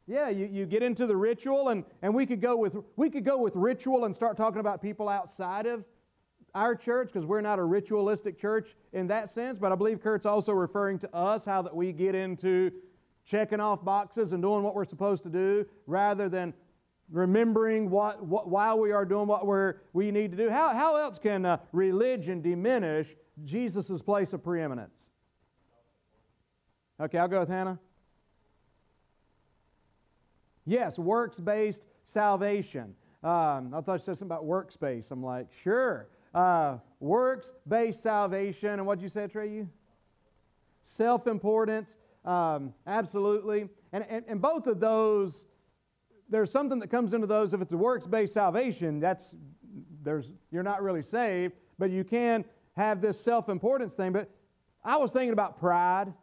Yeah, 0.05 0.29
you, 0.29 0.45
you 0.45 0.65
get 0.65 0.83
into 0.83 1.05
the 1.05 1.17
ritual, 1.17 1.67
and, 1.67 1.83
and 2.01 2.15
we, 2.15 2.25
could 2.25 2.39
go 2.39 2.55
with, 2.55 2.77
we 2.95 3.09
could 3.09 3.25
go 3.25 3.37
with 3.37 3.57
ritual 3.57 4.05
and 4.05 4.15
start 4.15 4.37
talking 4.37 4.61
about 4.61 4.81
people 4.81 5.09
outside 5.09 5.65
of 5.65 5.83
our 6.55 6.75
church 6.75 7.07
because 7.11 7.25
we're 7.25 7.41
not 7.41 7.59
a 7.59 7.63
ritualistic 7.63 8.39
church 8.39 8.75
in 8.93 9.07
that 9.07 9.29
sense. 9.29 9.57
But 9.59 9.73
I 9.73 9.75
believe 9.75 10.01
Kurt's 10.01 10.25
also 10.25 10.53
referring 10.53 10.97
to 10.99 11.13
us, 11.13 11.45
how 11.45 11.61
that 11.61 11.75
we 11.75 11.91
get 11.91 12.15
into 12.15 12.71
checking 13.25 13.59
off 13.59 13.83
boxes 13.83 14.31
and 14.31 14.41
doing 14.41 14.63
what 14.63 14.75
we're 14.75 14.85
supposed 14.85 15.23
to 15.23 15.29
do 15.29 15.65
rather 15.85 16.29
than 16.29 16.53
remembering 17.09 17.89
what, 17.89 18.25
what 18.25 18.49
while 18.49 18.79
we 18.79 18.91
are 18.91 19.05
doing 19.05 19.27
what 19.27 19.45
we're, 19.45 19.75
we 19.93 20.11
need 20.11 20.31
to 20.31 20.37
do. 20.37 20.49
How, 20.49 20.73
how 20.73 20.97
else 20.97 21.17
can 21.17 21.45
uh, 21.45 21.57
religion 21.71 22.41
diminish 22.41 23.07
Jesus' 23.43 24.01
place 24.01 24.33
of 24.33 24.43
preeminence? 24.43 25.07
Okay, 26.99 27.17
I'll 27.17 27.27
go 27.27 27.39
with 27.39 27.49
Hannah. 27.49 27.79
Yes, 30.65 30.99
works 30.99 31.39
based 31.39 31.87
salvation. 32.03 32.95
Um, 33.23 33.73
I 33.73 33.81
thought 33.81 33.93
you 33.93 33.99
said 33.99 34.17
something 34.17 34.25
about 34.25 34.45
workspace. 34.45 35.11
I'm 35.11 35.23
like, 35.23 35.47
sure. 35.63 36.09
Uh, 36.33 36.77
works 36.99 37.51
based 37.67 38.03
salvation. 38.03 38.71
And 38.71 38.85
what 38.85 38.99
did 38.99 39.03
you 39.03 39.09
say, 39.09 39.27
Trey? 39.27 39.49
You? 39.49 39.69
Self 40.81 41.27
importance. 41.27 41.97
Um, 42.25 42.73
absolutely. 42.85 43.69
And, 43.93 44.05
and, 44.09 44.25
and 44.27 44.41
both 44.41 44.67
of 44.67 44.79
those, 44.79 45.45
there's 46.29 46.51
something 46.51 46.79
that 46.79 46.87
comes 46.87 47.13
into 47.13 47.27
those. 47.27 47.53
If 47.53 47.61
it's 47.61 47.73
a 47.73 47.77
works 47.77 48.07
based 48.07 48.33
salvation, 48.33 48.99
that's, 48.99 49.35
there's, 50.03 50.31
you're 50.51 50.63
not 50.63 50.81
really 50.81 51.01
saved, 51.01 51.53
but 51.77 51.89
you 51.89 52.03
can 52.03 52.45
have 52.75 53.01
this 53.01 53.19
self 53.19 53.49
importance 53.49 53.95
thing. 53.95 54.11
But 54.11 54.29
I 54.83 54.97
was 54.97 55.11
thinking 55.11 55.33
about 55.33 55.59
pride. 55.59 56.13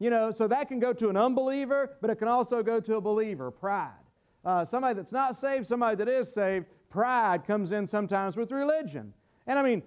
You 0.00 0.10
know, 0.10 0.30
so 0.30 0.48
that 0.48 0.68
can 0.68 0.80
go 0.80 0.92
to 0.92 1.08
an 1.08 1.16
unbeliever, 1.16 1.96
but 2.00 2.10
it 2.10 2.16
can 2.16 2.28
also 2.28 2.62
go 2.62 2.80
to 2.80 2.96
a 2.96 3.00
believer, 3.00 3.50
pride. 3.50 3.92
Uh, 4.44 4.64
somebody 4.64 4.94
that's 4.94 5.12
not 5.12 5.36
saved, 5.36 5.66
somebody 5.66 5.96
that 5.96 6.08
is 6.08 6.30
saved, 6.32 6.66
pride 6.90 7.46
comes 7.46 7.72
in 7.72 7.86
sometimes 7.86 8.36
with 8.36 8.50
religion. 8.50 9.14
And 9.46 9.58
I 9.58 9.62
mean, 9.62 9.82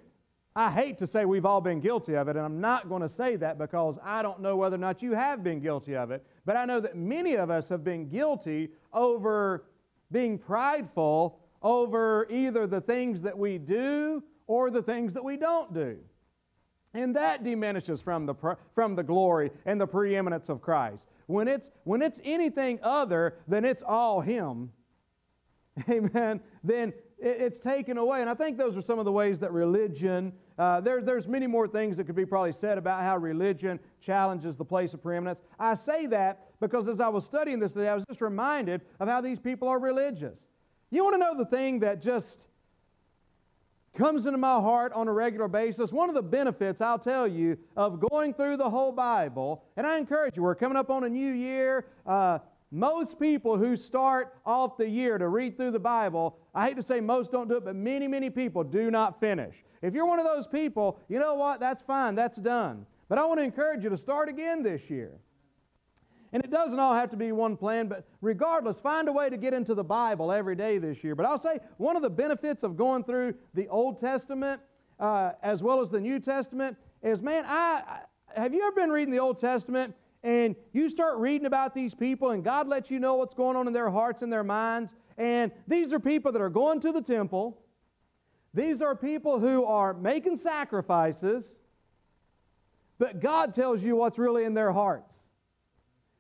I 0.58 0.72
hate 0.72 0.98
to 0.98 1.06
say 1.06 1.24
we've 1.24 1.46
all 1.46 1.62
been 1.62 1.80
guilty 1.80 2.16
of 2.16 2.30
it, 2.30 2.36
and 2.36 2.44
I'm 2.44 2.60
not 2.60 2.90
going 2.90 3.04
to 3.04 3.10
say 3.10 3.36
that 3.36 3.60
because 3.60 4.00
I 4.04 4.24
don't 4.24 4.42
know 4.42 4.56
whether 4.56 4.74
or 4.74 4.80
not 4.80 5.04
you 5.04 5.12
have 5.14 5.44
been 5.44 5.60
guilty 5.60 5.96
of 5.96 6.10
it. 6.10 6.26
But 6.46 6.58
I 6.58 6.66
know 6.66 6.80
that 6.80 6.98
many 6.98 7.36
of 7.36 7.52
us 7.52 7.70
have 7.70 7.84
been 7.84 8.10
guilty 8.10 8.70
over 8.92 9.66
being 10.12 10.40
prideful 10.40 11.40
over 11.62 12.26
either 12.32 12.66
the 12.66 12.82
things 12.82 13.22
that 13.22 13.38
we 13.38 13.60
do 13.60 14.24
or 14.48 14.72
the 14.72 14.82
things 14.82 15.14
that 15.14 15.24
we 15.24 15.38
don't 15.38 15.76
do. 15.76 16.00
And 16.96 17.16
that 17.16 17.44
diminishes 17.44 18.02
from 18.02 18.26
the, 18.26 18.34
from 18.74 18.96
the 18.96 19.04
glory 19.04 19.52
and 19.68 19.80
the 19.80 19.86
preeminence 19.86 20.50
of 20.50 20.60
Christ. 20.60 21.06
When 21.28 21.48
it's, 21.48 21.70
when 21.84 22.02
it's 22.02 22.20
anything 22.24 22.80
other 22.82 23.36
than 23.48 23.64
it's 23.64 23.84
all 23.84 24.22
Him, 24.22 24.72
amen, 25.90 26.42
then 26.64 26.94
it's 27.20 27.60
taken 27.60 27.98
away. 27.98 28.22
And 28.22 28.30
I 28.30 28.34
think 28.34 28.58
those 28.58 28.78
are 28.78 28.82
some 28.82 29.00
of 29.00 29.06
the 29.06 29.12
ways 29.12 29.40
that 29.40 29.52
religion, 29.52 30.34
uh, 30.58 30.82
there, 30.82 31.02
there's 31.02 31.28
many 31.28 31.48
more 31.48 31.68
things 31.68 31.98
that 31.98 32.04
could 32.04 32.16
be 32.16 32.26
probably 32.26 32.52
said 32.52 32.78
about 32.78 33.02
how 33.02 33.18
religion 33.18 33.80
challenges 34.02 34.56
the 34.56 34.66
place 34.66 34.94
of 34.94 35.02
preeminence. 35.02 35.42
I 35.60 35.74
say 35.74 36.06
that 36.08 36.60
because 36.60 36.88
as 36.88 37.02
I 37.02 37.08
was 37.08 37.26
studying 37.26 37.60
this 37.60 37.74
today, 37.74 37.90
I 37.90 37.96
was 37.96 38.06
just 38.08 38.22
reminded 38.22 38.82
of 39.00 39.08
how 39.08 39.22
these 39.22 39.40
people 39.40 39.68
are 39.68 39.80
religious. 39.80 40.46
You 40.92 41.04
want 41.04 41.16
to 41.16 41.20
know 41.20 41.36
the 41.36 41.46
thing 41.46 41.80
that 41.80 42.02
just 42.02 42.48
comes 43.96 44.28
into 44.28 44.38
my 44.38 44.56
heart 44.56 44.94
on 44.94 45.08
a 45.08 45.12
regular 45.14 45.48
basis. 45.48 45.92
One 45.92 46.08
of 46.08 46.16
the 46.16 46.22
benefits, 46.22 46.82
I'll 46.82 47.00
tell 47.00 47.28
you, 47.28 47.58
of 47.76 48.00
going 48.12 48.34
through 48.34 48.58
the 48.58 48.70
whole 48.70 48.92
Bible, 48.92 49.64
and 49.76 49.88
I 49.88 49.98
encourage 49.98 50.38
you, 50.38 50.44
we're 50.44 50.56
coming 50.56 50.78
up 50.78 50.92
on 50.92 51.04
a 51.04 51.10
new 51.10 51.34
year. 51.34 51.88
Uh, 52.06 52.40
most 52.72 53.20
people 53.20 53.58
who 53.58 53.78
start 53.78 54.36
off 54.46 54.78
the 54.78 54.90
year 54.90 55.18
to 55.18 55.28
read 55.30 55.58
through 55.58 55.72
the 55.72 55.80
Bible, 55.80 56.38
I 56.54 56.68
hate 56.68 56.76
to 56.76 56.82
say 56.82 57.00
most 57.00 57.32
don't 57.32 57.48
do 57.48 57.56
it, 57.56 57.66
but 57.66 57.76
many, 57.76 58.08
many 58.08 58.30
people 58.30 58.64
do 58.64 58.92
not 58.92 59.20
finish. 59.20 59.64
If 59.82 59.94
you're 59.94 60.06
one 60.06 60.20
of 60.20 60.26
those 60.26 60.48
people, 60.48 61.00
you 61.08 61.20
know 61.20 61.36
what? 61.36 61.60
That's 61.60 61.82
fine, 61.82 62.16
that's 62.16 62.38
done. 62.38 62.86
But 63.08 63.18
I 63.18 63.26
want 63.26 63.40
to 63.40 63.44
encourage 63.44 63.84
you 63.84 63.90
to 63.90 63.98
start 63.98 64.28
again 64.28 64.64
this 64.64 64.90
year. 64.90 65.14
And 66.34 66.44
it 66.44 66.52
doesn't 66.52 66.78
all 66.78 66.94
have 66.94 67.10
to 67.12 67.18
be 67.18 67.32
one 67.32 67.56
plan, 67.56 67.88
but 67.88 68.06
regardless, 68.20 68.82
find 68.82 69.08
a 69.08 69.14
way 69.14 69.30
to 69.30 69.38
get 69.38 69.54
into 69.54 69.74
the 69.74 69.84
Bible 69.84 70.32
every 70.32 70.56
day 70.56 70.78
this 70.78 71.04
year. 71.04 71.16
But 71.16 71.26
I'll 71.26 71.38
say 71.38 71.60
one 71.78 71.96
of 71.96 72.02
the 72.02 72.10
benefits 72.10 72.64
of 72.64 72.76
going 72.76 73.06
through 73.06 73.36
the 73.54 73.70
Old 73.70 73.98
Testament 73.98 74.62
uh, 75.00 75.32
as 75.42 75.64
well 75.64 75.80
as 75.80 75.90
the 75.90 76.00
New 76.00 76.20
Testament 76.20 76.76
is, 77.02 77.22
man, 77.22 77.46
I, 77.48 78.02
I 78.36 78.42
have 78.42 78.54
you 78.54 78.62
ever 78.64 78.74
been 78.74 78.90
reading 78.90 79.12
the 79.12 79.20
Old 79.20 79.40
Testament 79.40 79.96
and 80.28 80.58
you 80.74 80.90
start 80.90 81.20
reading 81.20 81.46
about 81.46 81.74
these 81.74 81.96
people 81.96 82.32
and 82.32 82.44
God 82.44 82.68
lets 82.68 82.92
you 82.92 83.00
know 83.00 83.16
what's 83.16 83.34
going 83.34 83.56
on 83.56 83.66
in 83.66 83.72
their 83.72 83.90
hearts 83.90 84.22
and 84.22 84.32
their 84.32 84.44
minds? 84.44 84.94
And 85.18 85.54
these 85.70 85.94
are 85.94 86.02
people 86.02 86.34
that 86.34 86.42
are 86.42 86.50
going 86.50 86.82
to 86.82 86.92
the 86.92 87.02
temple. 87.02 87.62
These 88.54 88.82
are 88.82 88.94
people 88.94 89.40
who 89.40 89.64
are 89.64 89.94
making 89.94 90.36
sacrifices, 90.36 91.60
but 93.00 93.22
God 93.22 93.54
tells 93.54 93.82
you 93.82 93.96
what's 93.96 94.20
really 94.20 94.44
in 94.44 94.54
their 94.54 94.74
hearts. 94.74 95.16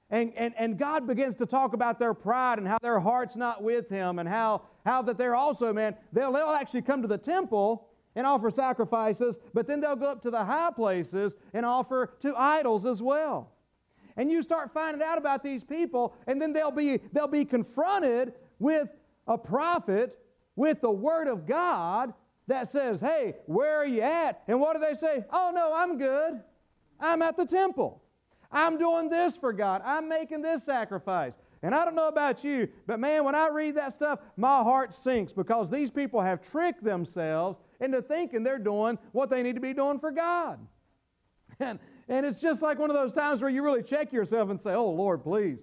And, 0.09 0.31
and, 0.37 0.53
and 0.57 0.77
God 0.77 1.05
begins 1.05 1.35
to 1.35 1.45
talk 1.45 1.73
about 1.73 1.99
their 1.99 2.13
pride 2.13 2.59
and 2.59 2.67
how 2.67 2.77
their 2.81 3.01
heart's 3.01 3.35
not 3.35 3.61
with 3.61 3.89
Him 3.89 4.19
and 4.19 4.29
how, 4.29 4.61
how 4.85 5.01
that 5.01 5.17
they're 5.17 5.35
also, 5.35 5.73
man, 5.73 5.97
they'll, 6.13 6.31
they'll 6.31 6.47
actually 6.47 6.83
come 6.83 7.01
to 7.01 7.09
the 7.09 7.17
temple 7.17 7.89
and 8.15 8.25
offer 8.25 8.51
sacrifices, 8.51 9.37
but 9.53 9.67
then 9.67 9.81
they'll 9.81 9.97
go 9.97 10.11
up 10.11 10.21
to 10.21 10.31
the 10.31 10.45
high 10.45 10.71
places 10.73 11.35
and 11.53 11.65
offer 11.65 12.13
to 12.21 12.33
idols 12.37 12.85
as 12.85 13.01
well. 13.01 13.51
And 14.17 14.31
you 14.31 14.41
start 14.41 14.73
finding 14.73 15.01
out 15.01 15.17
about 15.17 15.43
these 15.43 15.63
people, 15.63 16.15
and 16.25 16.41
then 16.41 16.51
they'll 16.51 16.71
be, 16.71 16.97
they'll 17.13 17.27
be 17.27 17.45
confronted 17.45 18.33
with 18.59 18.89
a 19.27 19.37
prophet 19.37 20.19
with 20.55 20.81
the 20.81 20.91
Word 20.91 21.27
of 21.27 21.45
God 21.45 22.13
that 22.47 22.67
says, 22.67 22.99
Hey, 22.99 23.35
where 23.45 23.77
are 23.77 23.85
you 23.85 24.01
at? 24.01 24.41
And 24.47 24.59
what 24.59 24.75
do 24.75 24.81
they 24.81 24.95
say? 24.95 25.23
Oh, 25.31 25.51
no, 25.53 25.73
I'm 25.73 25.97
good. 25.97 26.41
I'm 26.99 27.21
at 27.21 27.37
the 27.37 27.45
temple. 27.45 28.01
I'm 28.51 28.77
doing 28.77 29.09
this 29.09 29.37
for 29.37 29.53
God. 29.53 29.81
I'm 29.85 30.09
making 30.09 30.41
this 30.41 30.63
sacrifice. 30.63 31.33
And 31.61 31.73
I 31.75 31.85
don't 31.85 31.95
know 31.95 32.07
about 32.07 32.43
you, 32.43 32.69
but 32.85 32.99
man, 32.99 33.23
when 33.23 33.35
I 33.35 33.49
read 33.49 33.75
that 33.75 33.91
stuff, 33.93 34.19
my 34.35 34.61
heart 34.61 34.93
sinks 34.93 35.33
because 35.33 35.69
these 35.69 35.89
people 35.89 36.21
have 36.21 36.41
tricked 36.41 36.83
themselves 36.83 37.59
into 37.79 38.01
thinking 38.01 38.43
they're 38.43 38.59
doing 38.59 38.97
what 39.11 39.29
they 39.29 39.41
need 39.41 39.55
to 39.55 39.61
be 39.61 39.73
doing 39.73 39.99
for 39.99 40.11
God. 40.11 40.59
And, 41.59 41.79
and 42.09 42.25
it's 42.25 42.37
just 42.37 42.61
like 42.61 42.79
one 42.79 42.89
of 42.89 42.95
those 42.95 43.13
times 43.13 43.41
where 43.41 43.49
you 43.49 43.63
really 43.63 43.83
check 43.83 44.13
yourself 44.13 44.49
and 44.49 44.59
say, 44.61 44.73
Oh, 44.73 44.89
Lord, 44.89 45.23
please. 45.23 45.59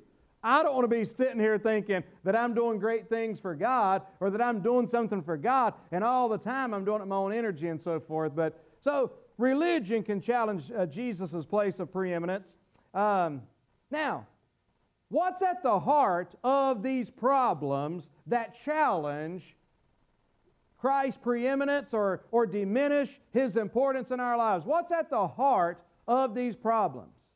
I 0.47 0.63
don't 0.63 0.75
want 0.75 0.85
to 0.85 0.95
be 0.95 1.07
sitting 1.07 1.41
here 1.41 1.57
thinking 1.57 2.05
that 2.23 2.37
I'm 2.37 2.53
doing 2.53 2.79
great 2.79 3.09
things 3.09 3.41
for 3.41 3.55
God 3.55 4.03
or 4.21 4.29
that 4.29 4.43
I'm 4.43 4.61
doing 4.61 4.87
something 4.87 5.23
for 5.23 5.39
God 5.39 5.73
and 5.91 6.05
all 6.05 6.29
the 6.29 6.37
time 6.37 6.75
I'm 6.75 6.85
doing 6.85 7.01
it 7.01 7.07
my 7.07 7.17
own 7.17 7.33
energy 7.33 7.69
and 7.69 7.81
so 7.81 7.99
forth. 7.99 8.37
But 8.37 8.63
so 8.81 9.13
religion 9.39 10.03
can 10.03 10.21
challenge 10.21 10.71
uh, 10.71 10.85
Jesus' 10.85 11.47
place 11.47 11.81
of 11.81 11.91
preeminence. 11.91 12.57
Um, 12.93 13.41
now, 13.91 14.27
what's 15.09 15.41
at 15.41 15.63
the 15.63 15.81
heart 15.81 16.35
of 16.45 16.83
these 16.83 17.09
problems 17.09 18.11
that 18.27 18.55
challenge 18.63 19.57
Christ's 20.77 21.17
preeminence 21.23 21.95
or, 21.95 22.23
or 22.31 22.47
diminish 22.47 23.19
his 23.31 23.57
importance 23.57 24.11
in 24.11 24.21
our 24.21 24.37
lives? 24.37 24.67
What's 24.67 24.93
at 24.93 25.09
the 25.09 25.27
heart 25.27 25.83
of 26.06 26.34
these 26.34 26.56
problems? 26.56 27.34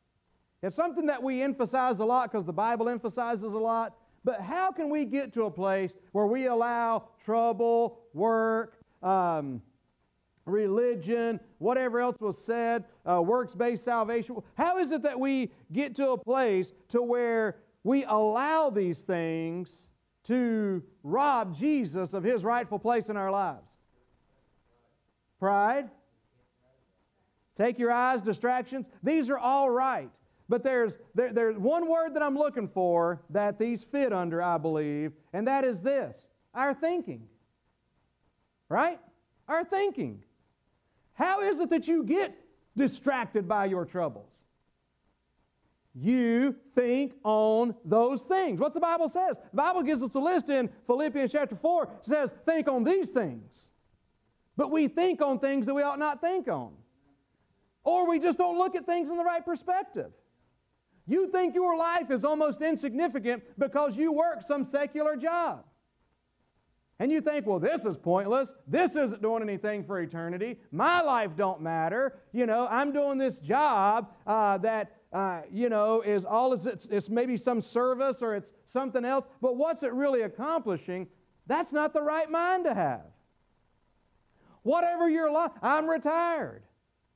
It's 0.61 0.75
something 0.75 1.05
that 1.05 1.23
we 1.23 1.41
emphasize 1.41 1.99
a 1.99 2.05
lot 2.05 2.31
because 2.31 2.45
the 2.45 2.53
Bible 2.53 2.89
emphasizes 2.89 3.53
a 3.53 3.57
lot, 3.57 3.95
but 4.23 4.41
how 4.41 4.71
can 4.71 4.89
we 4.89 5.05
get 5.05 5.33
to 5.33 5.43
a 5.43 5.51
place 5.51 5.93
where 6.11 6.25
we 6.25 6.47
allow 6.47 7.09
trouble, 7.23 7.99
work, 8.13 8.77
um, 9.01 9.61
religion, 10.45 11.39
whatever 11.59 12.01
else 12.01 12.17
was 12.19 12.37
said, 12.37 12.83
uh, 13.09 13.21
works 13.21 13.55
based 13.55 13.85
salvation? 13.85 14.37
How 14.55 14.77
is 14.77 14.91
it 14.91 15.03
that 15.03 15.19
we 15.19 15.51
get 15.71 15.95
to 15.95 16.11
a 16.11 16.17
place 16.17 16.73
to 16.89 17.01
where 17.01 17.57
we 17.83 18.03
allow 18.03 18.69
these 18.69 19.01
things 19.01 19.87
to 20.23 20.83
rob 21.03 21.55
Jesus 21.55 22.13
of 22.13 22.23
his 22.23 22.43
rightful 22.43 22.79
place 22.79 23.07
in 23.07 23.15
our 23.15 23.31
lives? 23.31 23.65
Pride. 25.39 25.89
Take 27.59 27.77
your 27.77 27.91
eyes, 27.91 28.21
distractions. 28.21 28.89
These 29.03 29.29
are 29.29 29.37
all 29.37 29.69
right. 29.69 30.09
But 30.47 30.63
there's, 30.63 30.97
there, 31.13 31.33
there's 31.33 31.57
one 31.57 31.89
word 31.89 32.15
that 32.15 32.23
I'm 32.23 32.37
looking 32.37 32.69
for 32.69 33.21
that 33.31 33.59
these 33.59 33.83
fit 33.83 34.13
under, 34.13 34.41
I 34.41 34.57
believe, 34.57 35.11
and 35.33 35.45
that 35.47 35.65
is 35.65 35.81
this 35.81 36.25
our 36.53 36.73
thinking. 36.73 37.27
Right? 38.69 38.99
Our 39.47 39.63
thinking. 39.63 40.23
How 41.13 41.41
is 41.41 41.59
it 41.59 41.69
that 41.71 41.87
you 41.87 42.03
get 42.03 42.33
distracted 42.77 43.47
by 43.47 43.65
your 43.65 43.85
troubles? 43.85 44.39
You 45.93 46.55
think 46.75 47.13
on 47.23 47.75
those 47.83 48.23
things. 48.23 48.59
What 48.59 48.73
the 48.73 48.79
Bible 48.79 49.09
says. 49.09 49.37
The 49.37 49.57
Bible 49.57 49.83
gives 49.83 50.01
us 50.01 50.15
a 50.15 50.19
list 50.19 50.49
in 50.49 50.69
Philippians 50.87 51.31
chapter 51.31 51.55
4 51.55 51.89
says, 52.01 52.33
think 52.45 52.69
on 52.69 52.85
these 52.85 53.09
things. 53.09 53.71
But 54.55 54.71
we 54.71 54.87
think 54.87 55.21
on 55.21 55.39
things 55.39 55.65
that 55.65 55.73
we 55.73 55.81
ought 55.81 55.99
not 55.99 56.21
think 56.21 56.47
on. 56.47 56.78
Or 57.83 58.07
we 58.07 58.19
just 58.19 58.37
don't 58.37 58.57
look 58.57 58.75
at 58.75 58.85
things 58.85 59.09
in 59.09 59.17
the 59.17 59.23
right 59.23 59.43
perspective. 59.43 60.11
You 61.07 61.31
think 61.31 61.55
your 61.55 61.75
life 61.75 62.11
is 62.11 62.23
almost 62.23 62.61
insignificant 62.61 63.43
because 63.57 63.97
you 63.97 64.11
work 64.11 64.43
some 64.43 64.63
secular 64.63 65.15
job. 65.15 65.63
And 66.99 67.11
you 67.11 67.21
think, 67.21 67.47
well, 67.47 67.59
this 67.59 67.85
is 67.85 67.97
pointless. 67.97 68.53
This 68.67 68.95
isn't 68.97 69.21
doing 69.21 69.41
anything 69.41 69.85
for 69.85 70.01
eternity. 70.01 70.57
My 70.71 71.01
life 71.01 71.31
don't 71.37 71.61
matter. 71.61 72.17
You 72.33 72.45
know, 72.45 72.67
I'm 72.69 72.91
doing 72.91 73.17
this 73.17 73.39
job 73.39 74.13
uh, 74.27 74.57
that, 74.59 74.97
uh, 75.13 75.41
you 75.49 75.69
know, 75.69 76.01
is 76.01 76.25
all 76.25 76.51
is 76.51 76.65
it's, 76.65 76.85
it's 76.87 77.09
maybe 77.09 77.37
some 77.37 77.61
service 77.61 78.21
or 78.21 78.35
it's 78.35 78.51
something 78.65 79.05
else. 79.05 79.25
But 79.41 79.55
what's 79.55 79.81
it 79.81 79.93
really 79.93 80.23
accomplishing? 80.23 81.07
That's 81.47 81.71
not 81.71 81.93
the 81.93 82.01
right 82.01 82.29
mind 82.29 82.65
to 82.65 82.73
have. 82.73 83.05
Whatever 84.63 85.09
your 85.09 85.31
life, 85.31 85.51
I'm 85.63 85.89
retired. 85.89 86.63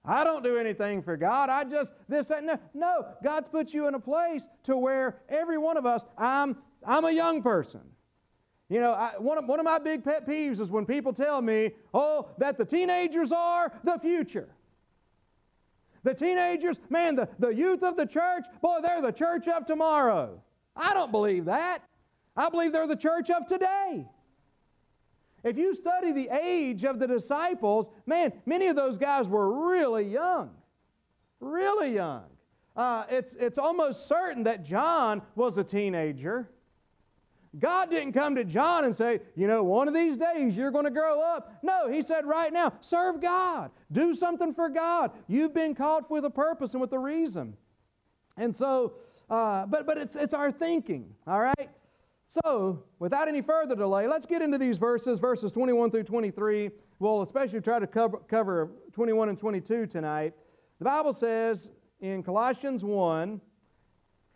I 0.05 0.24
don't 0.24 0.43
do 0.43 0.57
anything 0.57 1.01
for 1.01 1.15
God. 1.15 1.50
I 1.50 1.63
just 1.63 1.93
this 2.10 2.27
that 2.27 2.43
no. 2.43 2.60
No, 2.74 3.07
God's 3.24 3.48
put 3.48 3.74
you 3.74 3.88
in 3.88 3.95
a 3.95 4.00
place 4.00 4.48
to 4.63 4.77
where 4.77 5.22
every 5.29 5.57
one 5.57 5.77
of 5.77 5.86
us. 5.86 6.03
I'm 6.17 6.57
I'm 6.86 7.05
a 7.05 7.12
young 7.12 7.41
person. 7.41 7.81
You 8.69 8.79
know, 8.79 8.93
I, 8.93 9.12
one, 9.19 9.38
of, 9.38 9.45
one 9.45 9.60
of 9.60 9.65
my 9.65 9.77
big 9.77 10.03
pet 10.03 10.27
peeves 10.27 10.60
is 10.60 10.69
when 10.69 10.86
people 10.86 11.13
tell 11.13 11.41
me, 11.41 11.72
oh, 11.93 12.29
that 12.39 12.57
the 12.57 12.65
teenagers 12.65 13.31
are 13.31 13.72
the 13.83 14.00
future. 14.00 14.50
The 16.03 16.13
teenagers, 16.13 16.79
man, 16.89 17.15
the, 17.15 17.29
the 17.39 17.50
youth 17.50 17.83
of 17.83 17.95
the 17.95 18.05
church, 18.05 18.45
boy, 18.62 18.79
they're 18.81 19.01
the 19.01 19.12
church 19.12 19.48
of 19.48 19.65
tomorrow. 19.65 20.41
I 20.75 20.93
don't 20.93 21.12
believe 21.12 21.45
that. 21.45 21.83
I 22.36 22.50
believe 22.50 22.74
they're 22.74 22.88
the 22.88 22.95
church 22.95 23.29
of 23.29 23.45
today. 23.45 24.07
If 25.44 25.58
you 25.58 25.76
study 25.76 26.12
the 26.12 26.30
age 26.30 26.86
of 26.86 27.00
the 27.00 27.08
disciples, 27.08 27.90
man, 28.06 28.34
many 28.46 28.68
of 28.68 28.76
those 28.76 28.98
guys 28.98 29.28
were 29.28 29.70
really 29.72 30.08
young. 30.08 30.52
Really 31.40 31.94
young. 31.94 32.24
Uh, 32.76 33.04
it's, 33.10 33.34
it's 33.36 33.58
almost 33.58 34.08
certain 34.08 34.44
that 34.44 34.64
John 34.64 35.22
was 35.36 35.58
a 35.58 35.64
teenager. 35.64 36.50
God 37.60 37.92
didn't 37.92 38.14
come 38.14 38.36
to 38.36 38.44
John 38.44 38.84
and 38.84 38.96
say, 38.96 39.20
you 39.36 39.46
know, 39.46 39.64
one 39.64 39.88
of 39.88 39.94
these 39.94 40.18
days 40.18 40.58
you're 40.58 40.72
going 40.72 40.86
to 40.86 40.92
grow 40.92 41.22
up. 41.22 41.60
No, 41.62 41.92
he 41.92 42.01
said 42.01 42.25
right 42.25 42.51
now, 42.51 42.74
serve 42.82 43.22
God. 43.22 43.70
Do 43.92 44.16
something 44.16 44.53
for 44.53 44.70
God. 44.70 45.12
You've 45.27 45.53
been 45.53 45.75
called 45.75 46.06
with 46.10 46.25
a 46.25 46.32
purpose 46.32 46.74
and 46.74 46.82
with 46.82 46.92
a 46.94 47.00
reason. 47.00 47.56
And 48.38 48.56
so, 48.56 48.94
uh, 49.29 49.68
but, 49.68 49.86
but 49.86 50.00
it's, 50.00 50.16
it's 50.16 50.34
our 50.34 50.51
thinking, 50.51 51.14
all 51.27 51.42
right? 51.42 51.70
So, 52.33 52.83
without 52.98 53.27
any 53.27 53.41
further 53.41 53.75
delay, 53.75 54.07
let's 54.07 54.25
get 54.25 54.41
into 54.41 54.57
these 54.57 54.77
verses, 54.77 55.19
verses 55.19 55.51
21 55.51 55.91
through 55.91 56.05
23. 56.05 56.72
We'll 56.98 57.22
especially 57.22 57.61
try 57.61 57.77
to 57.77 57.85
cover, 57.85 58.17
cover 58.27 58.72
21 58.91 59.29
and 59.29 59.37
22 59.37 59.85
tonight. 59.85 60.33
The 60.79 60.85
Bible 60.85 61.13
says 61.13 61.69
in 62.01 62.24
Colossians 62.24 62.83
1, 62.83 63.39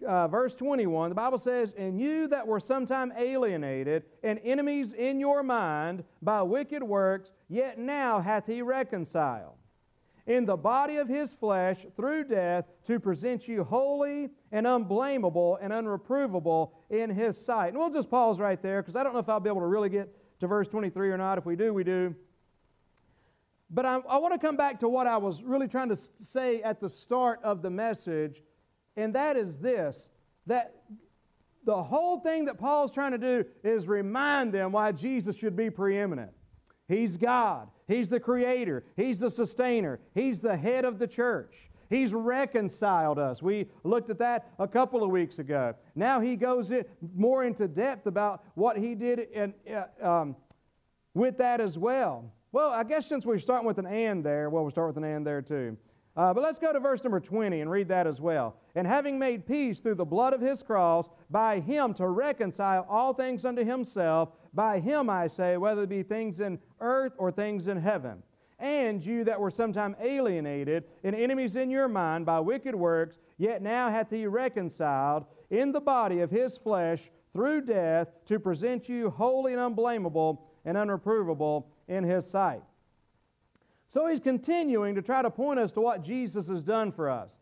uh, 0.05 0.27
verse 0.27 0.53
21, 0.53 1.09
the 1.09 1.15
Bible 1.15 1.39
says, 1.39 1.73
And 1.75 1.99
you 1.99 2.27
that 2.27 2.45
were 2.45 2.59
sometime 2.59 3.11
alienated 3.17 4.03
and 4.21 4.39
enemies 4.43 4.93
in 4.93 5.19
your 5.19 5.41
mind 5.41 6.03
by 6.21 6.43
wicked 6.43 6.83
works, 6.83 7.33
yet 7.49 7.79
now 7.79 8.19
hath 8.19 8.45
he 8.45 8.61
reconciled 8.61 9.56
in 10.27 10.45
the 10.45 10.57
body 10.57 10.97
of 10.97 11.07
his 11.07 11.33
flesh 11.33 11.85
through 11.95 12.25
death 12.25 12.65
to 12.83 12.99
present 12.99 13.47
you 13.47 13.63
holy 13.63 14.29
and 14.51 14.67
unblameable 14.67 15.57
and 15.61 15.71
unreprovable 15.71 16.71
in 16.89 17.09
his 17.09 17.43
sight. 17.43 17.69
And 17.69 17.77
we'll 17.77 17.89
just 17.89 18.09
pause 18.09 18.39
right 18.39 18.61
there 18.61 18.81
because 18.81 18.97
I 18.97 19.03
don't 19.03 19.13
know 19.13 19.19
if 19.19 19.29
I'll 19.29 19.39
be 19.39 19.49
able 19.49 19.61
to 19.61 19.67
really 19.67 19.89
get 19.89 20.13
to 20.41 20.47
verse 20.47 20.67
23 20.67 21.09
or 21.11 21.17
not. 21.17 21.37
If 21.37 21.45
we 21.45 21.55
do, 21.55 21.73
we 21.73 21.85
do. 21.85 22.13
But 23.69 23.85
I, 23.85 23.95
I 24.09 24.17
want 24.17 24.33
to 24.33 24.39
come 24.39 24.57
back 24.57 24.81
to 24.81 24.89
what 24.89 25.07
I 25.07 25.17
was 25.17 25.41
really 25.43 25.67
trying 25.67 25.89
to 25.89 25.95
say 25.95 26.61
at 26.61 26.79
the 26.79 26.89
start 26.89 27.39
of 27.43 27.61
the 27.61 27.69
message, 27.69 28.43
and 28.95 29.15
that 29.15 29.35
is 29.37 29.57
this 29.57 30.09
that 30.45 30.75
the 31.65 31.83
whole 31.83 32.19
thing 32.19 32.45
that 32.45 32.57
Paul's 32.57 32.93
trying 32.93 33.11
to 33.11 33.17
do 33.17 33.45
is 33.61 33.89
remind 33.89 34.53
them 34.53 34.71
why 34.71 34.93
Jesus 34.93 35.35
should 35.35 35.55
be 35.55 35.69
preeminent. 35.69 36.31
He's 36.87 37.17
God. 37.17 37.69
He's 37.87 38.07
the 38.07 38.19
creator. 38.19 38.83
He's 38.95 39.19
the 39.19 39.29
sustainer. 39.29 39.99
He's 40.13 40.39
the 40.39 40.57
head 40.57 40.85
of 40.85 40.99
the 40.99 41.07
church. 41.07 41.69
He's 41.89 42.13
reconciled 42.13 43.17
us. 43.17 43.41
We 43.41 43.67
looked 43.83 44.09
at 44.09 44.19
that 44.19 44.51
a 44.59 44.67
couple 44.67 45.03
of 45.03 45.09
weeks 45.09 45.39
ago. 45.39 45.73
Now 45.95 46.19
he 46.19 46.35
goes 46.35 46.71
in 46.71 46.85
more 47.15 47.45
into 47.45 47.67
depth 47.67 48.07
about 48.07 48.43
what 48.55 48.77
he 48.77 48.93
did 48.95 49.19
in, 49.19 49.53
uh, 49.71 49.85
um, 50.01 50.35
with 51.13 51.37
that 51.37 51.61
as 51.61 51.77
well. 51.77 52.31
Well, 52.51 52.69
I 52.69 52.83
guess 52.83 53.07
since 53.07 53.25
we're 53.25 53.39
starting 53.39 53.67
with 53.67 53.79
an 53.79 53.85
and 53.85 54.23
there, 54.23 54.49
well, 54.49 54.63
we'll 54.63 54.71
start 54.71 54.87
with 54.87 54.97
an 54.97 55.03
and 55.03 55.25
there 55.25 55.41
too. 55.41 55.77
Uh, 56.17 56.33
but 56.33 56.41
let's 56.41 56.57
go 56.57 56.73
to 56.73 56.79
verse 56.79 57.03
number 57.03 57.19
20 57.19 57.61
and 57.61 57.69
read 57.69 57.87
that 57.89 58.07
as 58.07 58.19
well. 58.19 58.55
And 58.73 58.87
having 58.87 59.19
made 59.19 59.45
peace 59.45 59.79
through 59.79 59.95
the 59.95 60.05
blood 60.05 60.33
of 60.33 60.41
his 60.41 60.63
cross, 60.63 61.11
by 61.29 61.59
him 61.59 61.93
to 61.93 62.07
reconcile 62.07 62.87
all 62.89 63.13
things 63.13 63.45
unto 63.45 63.63
himself, 63.63 64.29
by 64.57 64.79
him 64.79 65.07
I 65.07 65.27
say, 65.27 65.55
whether 65.55 65.83
it 65.83 65.89
be 65.89 66.01
things 66.01 66.41
in 66.41 66.57
earth 66.81 67.13
or 67.17 67.31
things 67.31 67.67
in 67.67 67.77
heaven. 67.77 68.23
And 68.57 69.05
you 69.05 69.23
that 69.25 69.39
were 69.39 69.51
sometime 69.51 69.95
alienated 70.01 70.85
and 71.03 71.15
enemies 71.15 71.55
in 71.55 71.69
your 71.69 71.87
mind 71.87 72.25
by 72.25 72.39
wicked 72.39 72.73
works, 72.73 73.19
yet 73.37 73.61
now 73.61 73.91
hath 73.91 74.09
he 74.09 74.25
reconciled 74.25 75.27
in 75.51 75.71
the 75.71 75.79
body 75.79 76.21
of 76.21 76.31
his 76.31 76.57
flesh 76.57 77.11
through 77.33 77.61
death 77.61 78.09
to 78.25 78.39
present 78.39 78.89
you 78.89 79.11
holy 79.11 79.53
and 79.53 79.61
unblameable 79.61 80.43
and 80.65 80.75
unreprovable 80.75 81.65
in 81.87 82.03
his 82.03 82.27
sight. 82.27 82.63
So 83.87 84.07
he's 84.07 84.19
continuing 84.19 84.95
to 84.95 85.03
try 85.03 85.21
to 85.21 85.29
point 85.29 85.59
us 85.59 85.71
to 85.73 85.81
what 85.81 86.03
Jesus 86.03 86.47
has 86.47 86.63
done 86.63 86.91
for 86.91 87.11
us. 87.11 87.35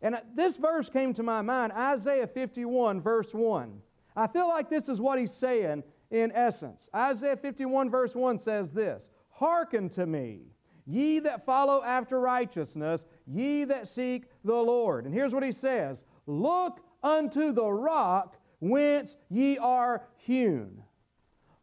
And 0.00 0.20
this 0.36 0.56
verse 0.56 0.88
came 0.88 1.14
to 1.14 1.24
my 1.24 1.42
mind 1.42 1.72
Isaiah 1.72 2.28
51, 2.28 3.00
verse 3.00 3.34
1. 3.34 3.82
I 4.14 4.28
feel 4.28 4.48
like 4.48 4.70
this 4.70 4.88
is 4.88 5.00
what 5.00 5.18
he's 5.18 5.32
saying 5.32 5.82
in 6.10 6.32
essence. 6.32 6.88
Isaiah 6.94 7.36
51, 7.36 7.90
verse 7.90 8.14
1 8.14 8.38
says 8.38 8.72
this 8.72 9.10
Hearken 9.30 9.88
to 9.90 10.06
me, 10.06 10.52
ye 10.86 11.20
that 11.20 11.44
follow 11.44 11.82
after 11.82 12.20
righteousness, 12.20 13.06
ye 13.26 13.64
that 13.64 13.88
seek 13.88 14.24
the 14.44 14.54
Lord. 14.54 15.04
And 15.04 15.14
here's 15.14 15.32
what 15.32 15.44
he 15.44 15.52
says 15.52 16.04
Look 16.26 16.80
unto 17.02 17.52
the 17.52 17.70
rock 17.70 18.36
whence 18.60 19.16
ye 19.28 19.58
are 19.58 20.06
hewn. 20.16 20.82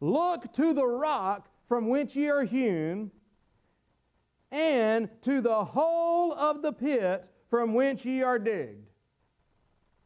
Look 0.00 0.52
to 0.54 0.72
the 0.72 0.86
rock 0.86 1.48
from 1.66 1.88
which 1.88 2.16
ye 2.16 2.28
are 2.30 2.44
hewn 2.44 3.10
and 4.50 5.10
to 5.22 5.40
the 5.40 5.64
hole 5.64 6.32
of 6.32 6.62
the 6.62 6.72
pit 6.72 7.28
from 7.50 7.74
whence 7.74 8.04
ye 8.04 8.22
are 8.22 8.38
digged. 8.38 8.88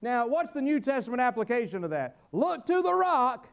Now, 0.00 0.26
what's 0.26 0.50
the 0.50 0.62
New 0.62 0.81
Testament 0.81 1.20
application 1.20 1.85
of 1.85 1.90
that? 1.90 2.16
Look 2.33 2.66
to 2.66 2.83
the 2.83 2.92
rock 2.92 3.46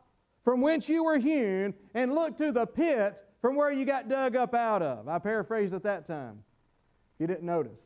from 0.49 0.61
whence 0.61 0.89
you 0.89 1.03
were 1.03 1.19
hewn, 1.19 1.75
and 1.93 2.15
look 2.15 2.35
to 2.35 2.51
the 2.51 2.65
pit 2.65 3.21
from 3.39 3.55
where 3.55 3.71
you 3.71 3.85
got 3.85 4.09
dug 4.09 4.35
up 4.35 4.55
out 4.55 4.81
of. 4.81 5.07
I 5.07 5.19
paraphrased 5.19 5.75
at 5.75 5.83
that 5.83 6.07
time. 6.07 6.39
You 7.19 7.27
didn't 7.27 7.43
notice. 7.43 7.79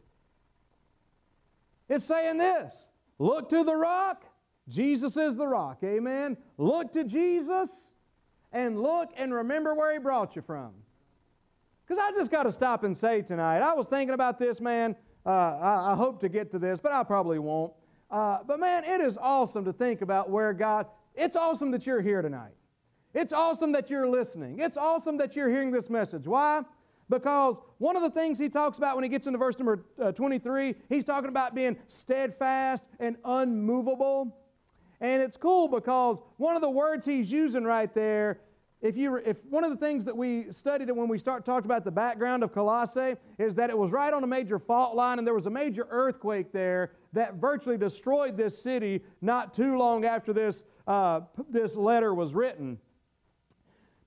It's 1.89 2.05
saying 2.05 2.37
this 2.37 2.87
look 3.19 3.49
to 3.49 3.65
the 3.65 3.75
rock. 3.75 4.23
Jesus 4.69 5.17
is 5.17 5.35
the 5.35 5.45
rock. 5.45 5.79
Amen. 5.83 6.37
Look 6.57 6.93
to 6.93 7.03
Jesus 7.03 7.93
and 8.53 8.81
look 8.81 9.09
and 9.17 9.33
remember 9.33 9.75
where 9.75 9.91
He 9.91 9.99
brought 9.99 10.33
you 10.37 10.41
from. 10.41 10.71
Because 11.85 12.01
I 12.01 12.17
just 12.17 12.31
got 12.31 12.43
to 12.43 12.51
stop 12.53 12.85
and 12.85 12.97
say 12.97 13.23
tonight, 13.23 13.59
I 13.59 13.73
was 13.73 13.89
thinking 13.89 14.13
about 14.13 14.39
this, 14.39 14.61
man. 14.61 14.95
Uh, 15.25 15.31
I, 15.31 15.91
I, 15.91 15.95
hope 15.95 16.21
to 16.21 16.29
get 16.29 16.49
to 16.51 16.59
this, 16.59 16.79
but 16.79 16.93
I 16.93 17.03
probably 17.03 17.39
won't. 17.39 17.73
Uh, 18.09 18.37
but 18.47 18.57
man, 18.57 18.85
it 18.85 19.01
is 19.01 19.17
awesome 19.17 19.65
to 19.65 19.73
think 19.73 20.01
about 20.01 20.29
where 20.29 20.53
God, 20.53 20.85
it's 21.15 21.35
awesome 21.35 21.71
that 21.71 21.85
you're 21.85 22.01
here 22.01 22.21
tonight. 22.21 22.53
It's 23.13 23.31
awesome 23.31 23.71
that 23.73 23.89
you're 23.89 24.07
listening. 24.07 24.59
It's 24.59 24.77
awesome 24.77 25.17
that 25.17 25.35
you're 25.35 25.49
hearing 25.49 25.71
this 25.71 25.89
message. 25.89 26.25
Why? 26.25 26.63
Because 27.09 27.59
one 27.77 27.95
of 27.95 28.01
the 28.01 28.09
things 28.09 28.39
he 28.39 28.49
talks 28.49 28.77
about 28.77 28.95
when 28.95 29.03
he 29.03 29.09
gets 29.09 29.27
into 29.27 29.37
verse 29.37 29.57
number 29.59 29.85
uh, 30.01 30.11
23, 30.11 30.75
he's 30.89 31.05
talking 31.05 31.29
about 31.29 31.53
being 31.53 31.77
steadfast 31.87 32.89
and 32.99 33.17
unmovable. 33.23 34.35
And 34.99 35.21
it's 35.21 35.37
cool 35.37 35.67
because 35.67 36.21
one 36.37 36.55
of 36.55 36.61
the 36.61 36.69
words 36.69 37.05
he's 37.05 37.31
using 37.31 37.65
right 37.65 37.93
there, 37.93 38.39
if 38.81 38.97
you 38.97 39.15
if 39.17 39.45
one 39.45 39.63
of 39.63 39.71
the 39.71 39.77
things 39.77 40.03
that 40.05 40.15
we 40.15 40.51
studied 40.51 40.91
when 40.91 41.07
we 41.07 41.17
start 41.17 41.45
talked 41.45 41.65
about 41.65 41.85
the 41.85 41.91
background 41.91 42.43
of 42.43 42.51
Colossae 42.51 43.15
is 43.37 43.55
that 43.55 43.69
it 43.69 43.77
was 43.77 43.91
right 43.91 44.13
on 44.13 44.23
a 44.25 44.27
major 44.27 44.59
fault 44.59 44.93
line 44.93 45.19
and 45.19 45.25
there 45.25 45.33
was 45.33 45.45
a 45.45 45.49
major 45.49 45.87
earthquake 45.89 46.51
there 46.51 46.91
that 47.13 47.35
virtually 47.35 47.77
destroyed 47.77 48.35
this 48.35 48.61
city 48.61 49.01
not 49.21 49.53
too 49.53 49.77
long 49.77 50.03
after 50.03 50.33
this 50.33 50.63
uh, 50.87 51.21
this 51.49 51.75
letter 51.75 52.13
was 52.13 52.33
written. 52.33 52.79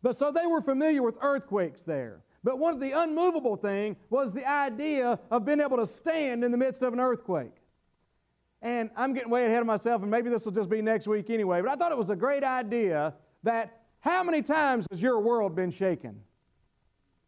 But 0.03 0.17
so 0.17 0.31
they 0.31 0.47
were 0.47 0.61
familiar 0.61 1.03
with 1.03 1.17
earthquakes 1.21 1.83
there. 1.83 2.23
But 2.45 2.59
one 2.59 2.75
of 2.75 2.81
the 2.81 2.93
unmovable 2.93 3.57
thing 3.57 3.97
was 4.09 4.33
the 4.33 4.49
idea 4.49 5.19
of 5.31 5.45
being 5.45 5.61
able 5.61 5.79
to 5.79 5.87
stand 5.87 6.45
in 6.45 6.53
the 6.53 6.57
midst 6.57 6.83
of 6.83 6.93
an 6.93 7.01
earthquake. 7.01 7.55
And 8.63 8.91
I'm 8.97 9.15
getting 9.15 9.31
way 9.31 9.47
ahead 9.47 9.61
of 9.61 9.67
myself, 9.67 10.03
and 10.03 10.11
maybe 10.11 10.31
this 10.31 10.45
will 10.45 10.53
just 10.53 10.71
be 10.71 10.81
next 10.81 11.07
week 11.07 11.29
anyway, 11.29 11.61
but 11.61 11.71
I 11.71 11.77
thought 11.77 11.93
it 11.93 11.99
was 11.99 12.11
a 12.11 12.17
great 12.17 12.45
idea 12.45 13.15
that 13.43 13.81
how 14.01 14.23
many 14.23 14.43
times 14.43 14.87
has 14.91 15.03
your 15.03 15.21
world 15.21 15.55
been 15.55 15.71
shaken? 15.71 16.21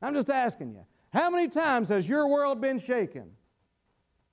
I'm 0.01 0.15
just 0.15 0.31
asking 0.31 0.73
you. 0.73 0.85
How 1.13 1.31
many 1.31 1.49
times 1.49 1.89
has 1.89 2.09
your 2.09 2.29
world 2.29 2.61
been 2.61 2.79
shaken? 2.79 3.31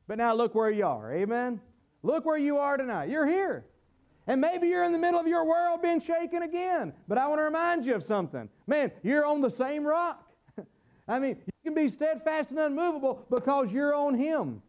But 0.07 0.17
now 0.17 0.35
look 0.35 0.53
where 0.53 0.69
you 0.69 0.85
are. 0.85 1.13
Amen? 1.13 1.61
Look 2.03 2.25
where 2.25 2.37
you 2.37 2.57
are 2.57 2.77
tonight. 2.77 3.09
You're 3.09 3.25
here. 3.25 3.65
And 4.27 4.41
maybe 4.41 4.67
you're 4.67 4.83
in 4.83 4.91
the 4.91 4.99
middle 4.99 5.19
of 5.19 5.27
your 5.27 5.45
world 5.45 5.81
being 5.81 6.01
shaken 6.01 6.43
again. 6.43 6.93
But 7.07 7.17
I 7.17 7.27
want 7.27 7.39
to 7.39 7.43
remind 7.43 7.85
you 7.85 7.93
of 7.93 8.03
something. 8.03 8.49
Man, 8.65 8.91
you're 9.03 9.25
on 9.25 9.41
the 9.41 9.51
same 9.51 9.85
rock. 9.85 10.23
I 11.07 11.19
mean, 11.19 11.37
you 11.45 11.53
can 11.63 11.75
be 11.75 11.87
steadfast 11.87 12.49
and 12.49 12.59
unmovable 12.59 13.25
because 13.29 13.71
you're 13.71 13.93
on 13.93 14.15
Him. 14.15 14.63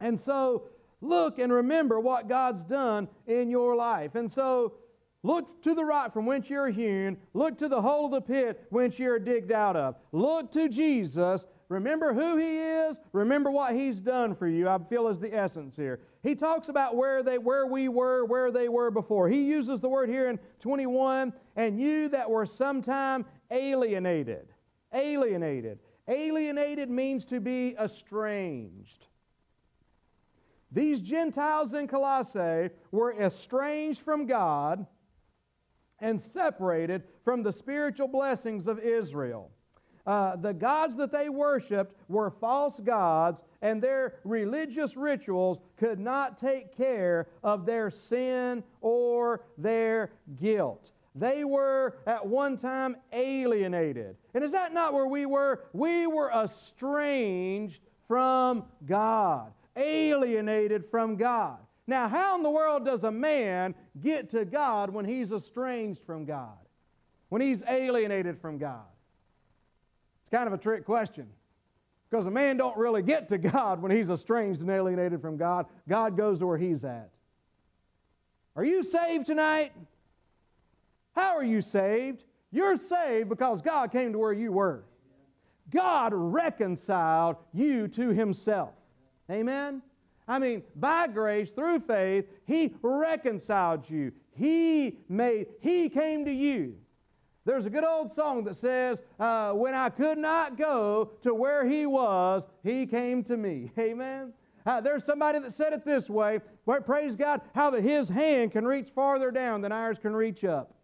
And 0.00 0.18
so, 0.18 0.64
look 1.00 1.38
and 1.38 1.52
remember 1.52 2.00
what 2.00 2.28
God's 2.28 2.64
done 2.64 3.08
in 3.26 3.48
your 3.48 3.76
life. 3.76 4.16
And 4.16 4.30
so, 4.30 4.74
look 5.22 5.62
to 5.62 5.74
the 5.74 5.84
rock 5.84 6.12
from 6.12 6.26
whence 6.26 6.50
you're 6.50 6.70
hewn. 6.70 7.16
Look 7.32 7.56
to 7.58 7.68
the 7.68 7.80
hole 7.80 8.06
of 8.06 8.10
the 8.10 8.20
pit 8.22 8.66
whence 8.70 8.98
you're 8.98 9.20
digged 9.20 9.52
out 9.52 9.76
of. 9.76 9.94
Look 10.10 10.50
to 10.52 10.68
Jesus. 10.68 11.46
Remember 11.68 12.12
who 12.12 12.36
He 12.36 12.58
is. 12.58 12.98
Remember 13.12 13.50
what 13.50 13.74
He's 13.74 14.00
done 14.00 14.34
for 14.34 14.46
you. 14.46 14.68
I 14.68 14.78
feel 14.78 15.08
is 15.08 15.18
the 15.18 15.34
essence 15.34 15.76
here. 15.76 16.00
He 16.22 16.34
talks 16.34 16.68
about 16.68 16.96
where 16.96 17.22
they, 17.22 17.38
where 17.38 17.66
we 17.66 17.88
were, 17.88 18.24
where 18.24 18.50
they 18.50 18.68
were 18.68 18.90
before. 18.90 19.28
He 19.28 19.42
uses 19.44 19.80
the 19.80 19.88
word 19.88 20.08
here 20.08 20.28
in 20.28 20.38
21, 20.60 21.32
and 21.56 21.80
you 21.80 22.08
that 22.10 22.30
were 22.30 22.46
sometime 22.46 23.24
alienated 23.50 24.54
alienated. 24.94 25.80
Alienated 26.06 26.88
means 26.88 27.24
to 27.26 27.40
be 27.40 27.76
estranged. 27.80 29.08
These 30.70 31.00
Gentiles 31.00 31.74
in 31.74 31.86
Colossae 31.86 32.70
were 32.90 33.12
estranged 33.12 34.00
from 34.00 34.26
God 34.26 34.86
and 36.00 36.20
separated 36.20 37.04
from 37.22 37.42
the 37.42 37.52
spiritual 37.52 38.08
blessings 38.08 38.66
of 38.66 38.78
Israel. 38.78 39.50
Uh, 40.06 40.36
the 40.36 40.52
gods 40.52 40.96
that 40.96 41.10
they 41.10 41.28
worshiped 41.28 41.94
were 42.08 42.30
false 42.30 42.78
gods, 42.78 43.42
and 43.62 43.82
their 43.82 44.16
religious 44.24 44.96
rituals 44.96 45.60
could 45.78 45.98
not 45.98 46.36
take 46.36 46.76
care 46.76 47.26
of 47.42 47.64
their 47.64 47.90
sin 47.90 48.62
or 48.82 49.40
their 49.56 50.10
guilt. 50.40 50.92
They 51.14 51.44
were 51.44 51.96
at 52.06 52.26
one 52.26 52.56
time 52.56 52.96
alienated. 53.12 54.16
And 54.34 54.44
is 54.44 54.52
that 54.52 54.74
not 54.74 54.92
where 54.92 55.06
we 55.06 55.26
were? 55.26 55.64
We 55.72 56.06
were 56.06 56.30
estranged 56.30 57.82
from 58.08 58.64
God, 58.84 59.52
alienated 59.76 60.84
from 60.90 61.16
God. 61.16 61.58
Now, 61.86 62.08
how 62.08 62.36
in 62.36 62.42
the 62.42 62.50
world 62.50 62.84
does 62.84 63.04
a 63.04 63.10
man 63.10 63.74
get 64.00 64.30
to 64.30 64.44
God 64.44 64.90
when 64.90 65.04
he's 65.04 65.32
estranged 65.32 66.00
from 66.04 66.24
God? 66.24 66.58
When 67.28 67.40
he's 67.40 67.62
alienated 67.62 68.40
from 68.40 68.58
God? 68.58 68.86
Kind 70.34 70.48
of 70.48 70.52
a 70.52 70.58
trick 70.58 70.84
question. 70.84 71.28
Because 72.10 72.26
a 72.26 72.30
man 72.30 72.56
don't 72.56 72.76
really 72.76 73.02
get 73.02 73.28
to 73.28 73.38
God 73.38 73.80
when 73.80 73.92
he's 73.92 74.10
estranged 74.10 74.62
and 74.62 74.68
alienated 74.68 75.22
from 75.22 75.36
God. 75.36 75.66
God 75.88 76.16
goes 76.16 76.40
to 76.40 76.46
where 76.48 76.58
he's 76.58 76.84
at. 76.84 77.10
Are 78.56 78.64
you 78.64 78.82
saved 78.82 79.26
tonight? 79.26 79.70
How 81.12 81.36
are 81.36 81.44
you 81.44 81.62
saved? 81.62 82.24
You're 82.50 82.76
saved 82.76 83.28
because 83.28 83.62
God 83.62 83.92
came 83.92 84.10
to 84.10 84.18
where 84.18 84.32
you 84.32 84.50
were. 84.50 84.82
God 85.70 86.12
reconciled 86.12 87.36
you 87.52 87.86
to 87.86 88.08
Himself. 88.08 88.74
Amen? 89.30 89.82
I 90.26 90.40
mean, 90.40 90.64
by 90.74 91.06
grace, 91.06 91.52
through 91.52 91.78
faith, 91.78 92.26
He 92.44 92.74
reconciled 92.82 93.88
you. 93.88 94.10
He 94.32 94.98
made, 95.08 95.46
He 95.60 95.88
came 95.88 96.24
to 96.24 96.32
you. 96.32 96.74
There's 97.44 97.66
a 97.66 97.70
good 97.70 97.84
old 97.84 98.10
song 98.10 98.44
that 98.44 98.56
says, 98.56 99.02
uh, 99.20 99.52
When 99.52 99.74
I 99.74 99.90
could 99.90 100.18
not 100.18 100.56
go 100.56 101.10
to 101.22 101.34
where 101.34 101.66
He 101.66 101.86
was, 101.86 102.46
He 102.62 102.86
came 102.86 103.22
to 103.24 103.36
me. 103.36 103.70
Amen? 103.78 104.32
Uh, 104.66 104.80
there's 104.80 105.04
somebody 105.04 105.38
that 105.38 105.52
said 105.52 105.74
it 105.74 105.84
this 105.84 106.08
way, 106.08 106.40
where, 106.64 106.80
praise 106.80 107.16
God, 107.16 107.42
how 107.54 107.68
that 107.70 107.82
His 107.82 108.08
hand 108.08 108.52
can 108.52 108.64
reach 108.66 108.88
farther 108.88 109.30
down 109.30 109.60
than 109.60 109.72
ours 109.72 109.98
can 109.98 110.16
reach 110.16 110.42
up. 110.42 110.74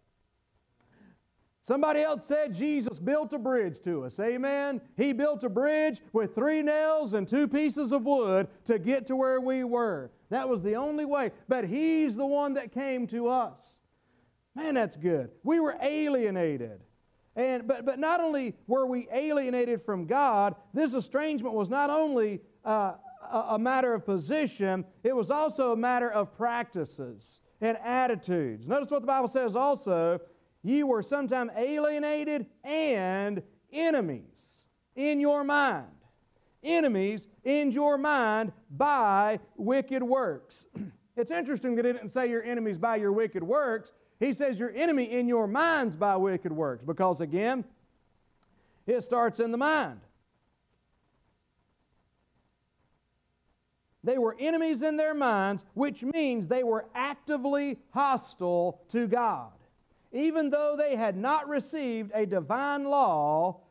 Somebody 1.63 2.01
else 2.01 2.25
said 2.25 2.53
Jesus 2.53 2.97
built 2.99 3.33
a 3.33 3.39
bridge 3.39 3.81
to 3.83 4.03
us. 4.03 4.19
Amen. 4.19 4.81
He 4.97 5.13
built 5.13 5.43
a 5.43 5.49
bridge 5.49 6.01
with 6.11 6.33
three 6.33 6.63
nails 6.63 7.13
and 7.13 7.27
two 7.27 7.47
pieces 7.47 7.91
of 7.91 8.03
wood 8.03 8.47
to 8.65 8.79
get 8.79 9.05
to 9.07 9.15
where 9.15 9.39
we 9.39 9.63
were. 9.63 10.11
That 10.29 10.49
was 10.49 10.63
the 10.63 10.75
only 10.75 11.05
way. 11.05 11.31
But 11.47 11.65
He's 11.65 12.15
the 12.15 12.25
one 12.25 12.53
that 12.55 12.71
came 12.71 13.05
to 13.07 13.27
us. 13.27 13.79
Man, 14.55 14.73
that's 14.73 14.95
good. 14.95 15.29
We 15.43 15.59
were 15.59 15.77
alienated. 15.81 16.81
And, 17.35 17.67
but, 17.67 17.85
but 17.85 17.99
not 17.99 18.19
only 18.19 18.55
were 18.67 18.85
we 18.85 19.07
alienated 19.11 19.81
from 19.81 20.05
God, 20.05 20.55
this 20.73 20.93
estrangement 20.93 21.55
was 21.55 21.69
not 21.69 21.89
only 21.89 22.41
uh, 22.65 22.93
a, 23.31 23.37
a 23.51 23.59
matter 23.59 23.93
of 23.93 24.05
position, 24.05 24.83
it 25.03 25.15
was 25.15 25.31
also 25.31 25.71
a 25.71 25.77
matter 25.77 26.11
of 26.11 26.35
practices 26.35 27.39
and 27.61 27.77
attitudes. 27.77 28.67
Notice 28.67 28.91
what 28.91 29.01
the 29.01 29.07
Bible 29.07 29.27
says 29.27 29.55
also 29.55 30.19
Ye 30.63 30.83
were 30.83 31.01
sometime 31.01 31.49
alienated 31.57 32.45
and 32.63 33.41
enemies 33.71 34.65
in 34.95 35.19
your 35.19 35.43
mind. 35.43 35.87
Enemies 36.63 37.27
in 37.43 37.71
your 37.71 37.97
mind 37.97 38.51
by 38.69 39.39
wicked 39.55 40.03
works. 40.03 40.65
it's 41.17 41.31
interesting 41.31 41.75
that 41.75 41.85
it 41.85 41.93
didn't 41.93 42.09
say 42.09 42.29
your 42.29 42.43
enemies 42.43 42.77
by 42.77 42.97
your 42.97 43.11
wicked 43.11 43.41
works. 43.41 43.93
He 44.21 44.31
says 44.31 44.57
your 44.57 44.71
enemy 44.73 45.11
in 45.11 45.27
your 45.27 45.47
minds 45.47 45.97
by 45.97 46.15
wicked 46.15 46.53
works 46.53 46.81
because, 46.85 47.19
again, 47.19 47.65
it 48.87 49.01
starts 49.01 49.41
in 49.41 49.51
the 49.51 49.57
mind. 49.57 49.99
They 54.01 54.17
were 54.17 54.37
enemies 54.39 54.81
in 54.81 54.95
their 54.95 55.13
minds, 55.13 55.65
which 55.73 56.01
means 56.01 56.47
they 56.47 56.63
were 56.63 56.85
actively 56.95 57.79
hostile 57.91 58.81
to 58.87 59.07
God 59.07 59.51
even 60.11 60.49
though 60.49 60.75
they 60.77 60.95
had 60.95 61.15
not 61.15 61.47
received 61.47 62.11
a 62.13 62.25
divine 62.25 62.83
law 62.85 63.61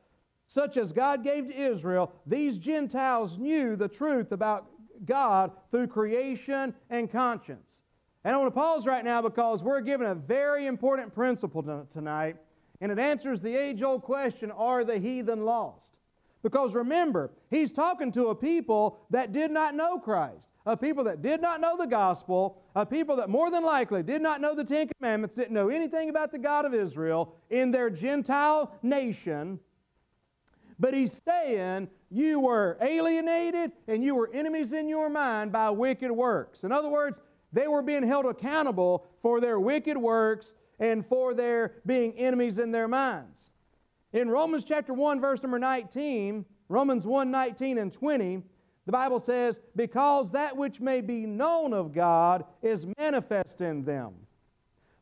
such 0.48 0.76
as 0.76 0.92
God 0.92 1.22
gave 1.22 1.48
to 1.48 1.54
Israel, 1.54 2.12
these 2.26 2.58
Gentiles 2.58 3.38
knew 3.38 3.76
the 3.76 3.88
truth 3.88 4.32
about 4.32 4.66
God 5.04 5.52
through 5.70 5.86
creation 5.86 6.74
and 6.88 7.10
conscience. 7.10 7.79
And 8.24 8.35
I 8.35 8.38
want 8.38 8.54
to 8.54 8.59
pause 8.61 8.87
right 8.87 9.04
now 9.04 9.22
because 9.22 9.62
we're 9.62 9.80
given 9.80 10.06
a 10.06 10.14
very 10.14 10.66
important 10.66 11.14
principle 11.14 11.87
tonight, 11.92 12.37
and 12.80 12.92
it 12.92 12.98
answers 12.98 13.40
the 13.40 13.56
age 13.56 13.83
old 13.83 14.02
question 14.02 14.50
are 14.50 14.85
the 14.85 14.98
heathen 14.98 15.44
lost? 15.44 15.96
Because 16.42 16.74
remember, 16.74 17.30
he's 17.50 17.72
talking 17.72 18.12
to 18.12 18.28
a 18.28 18.35
people 18.35 19.00
that 19.11 19.33
did 19.33 19.50
not 19.50 19.74
know 19.74 19.98
Christ 19.98 20.50
a 20.66 20.76
people 20.76 21.04
that 21.04 21.22
did 21.22 21.40
not 21.40 21.61
know 21.61 21.76
the 21.76 21.87
gospel, 21.87 22.62
a 22.76 22.85
people 22.85 23.16
that 23.16 23.28
more 23.28 23.50
than 23.50 23.64
likely 23.64 24.02
did 24.02 24.20
not 24.22 24.40
know 24.40 24.54
the 24.54 24.64
Ten 24.64 24.88
Commandments, 24.88 25.35
didn't 25.35 25.54
know 25.54 25.68
anything 25.68 26.11
about 26.11 26.33
the 26.33 26.38
God 26.38 26.64
of 26.64 26.74
Israel 26.74 27.35
in 27.48 27.70
their 27.70 27.90
Gentile 27.90 28.76
nation. 28.83 29.59
But 30.78 30.94
he's 30.94 31.20
saying 31.26 31.88
you 32.11 32.40
were 32.40 32.78
alienated 32.80 33.72
and 33.87 34.02
you 34.02 34.14
were 34.14 34.30
enemies 34.33 34.72
in 34.72 34.88
your 34.88 35.09
mind 35.11 35.52
by 35.52 35.70
wicked 35.70 36.11
works. 36.11 36.64
In 36.64 36.72
other 36.72 36.88
words, 36.88 37.18
they 37.52 37.66
were 37.66 37.82
being 37.82 38.02
held 38.02 38.26
accountable 38.26 39.06
for 39.22 39.40
their 39.40 39.58
wicked 39.58 39.96
works 39.96 40.54
and 40.78 41.04
for 41.04 41.34
their 41.34 41.74
being 41.84 42.12
enemies 42.14 42.58
in 42.58 42.70
their 42.70 42.88
minds. 42.88 43.50
In 44.12 44.28
Romans 44.28 44.64
chapter 44.64 44.92
1, 44.92 45.20
verse 45.20 45.42
number 45.42 45.58
19, 45.58 46.44
Romans 46.68 47.06
1 47.06 47.30
19 47.30 47.78
and 47.78 47.92
20, 47.92 48.42
the 48.86 48.92
Bible 48.92 49.20
says, 49.20 49.60
Because 49.76 50.32
that 50.32 50.56
which 50.56 50.80
may 50.80 51.00
be 51.00 51.26
known 51.26 51.72
of 51.72 51.92
God 51.92 52.44
is 52.62 52.86
manifest 52.98 53.60
in 53.60 53.84
them. 53.84 54.14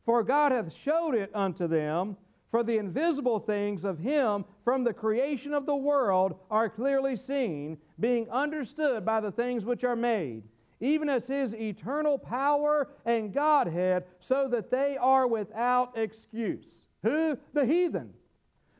For 0.05 0.23
God 0.23 0.51
hath 0.51 0.73
showed 0.73 1.15
it 1.15 1.31
unto 1.33 1.67
them, 1.67 2.17
for 2.49 2.63
the 2.63 2.77
invisible 2.77 3.39
things 3.39 3.85
of 3.85 3.99
Him 3.99 4.45
from 4.63 4.83
the 4.83 4.93
creation 4.93 5.53
of 5.53 5.65
the 5.65 5.75
world 5.75 6.35
are 6.49 6.69
clearly 6.69 7.15
seen, 7.15 7.77
being 7.99 8.29
understood 8.29 9.05
by 9.05 9.19
the 9.19 9.31
things 9.31 9.65
which 9.65 9.83
are 9.83 9.95
made, 9.95 10.43
even 10.79 11.09
as 11.09 11.27
His 11.27 11.55
eternal 11.55 12.17
power 12.17 12.89
and 13.05 13.33
Godhead, 13.33 14.05
so 14.19 14.47
that 14.49 14.71
they 14.71 14.97
are 14.97 15.27
without 15.27 15.97
excuse. 15.97 16.87
Who? 17.03 17.37
The 17.53 17.65
heathen. 17.65 18.13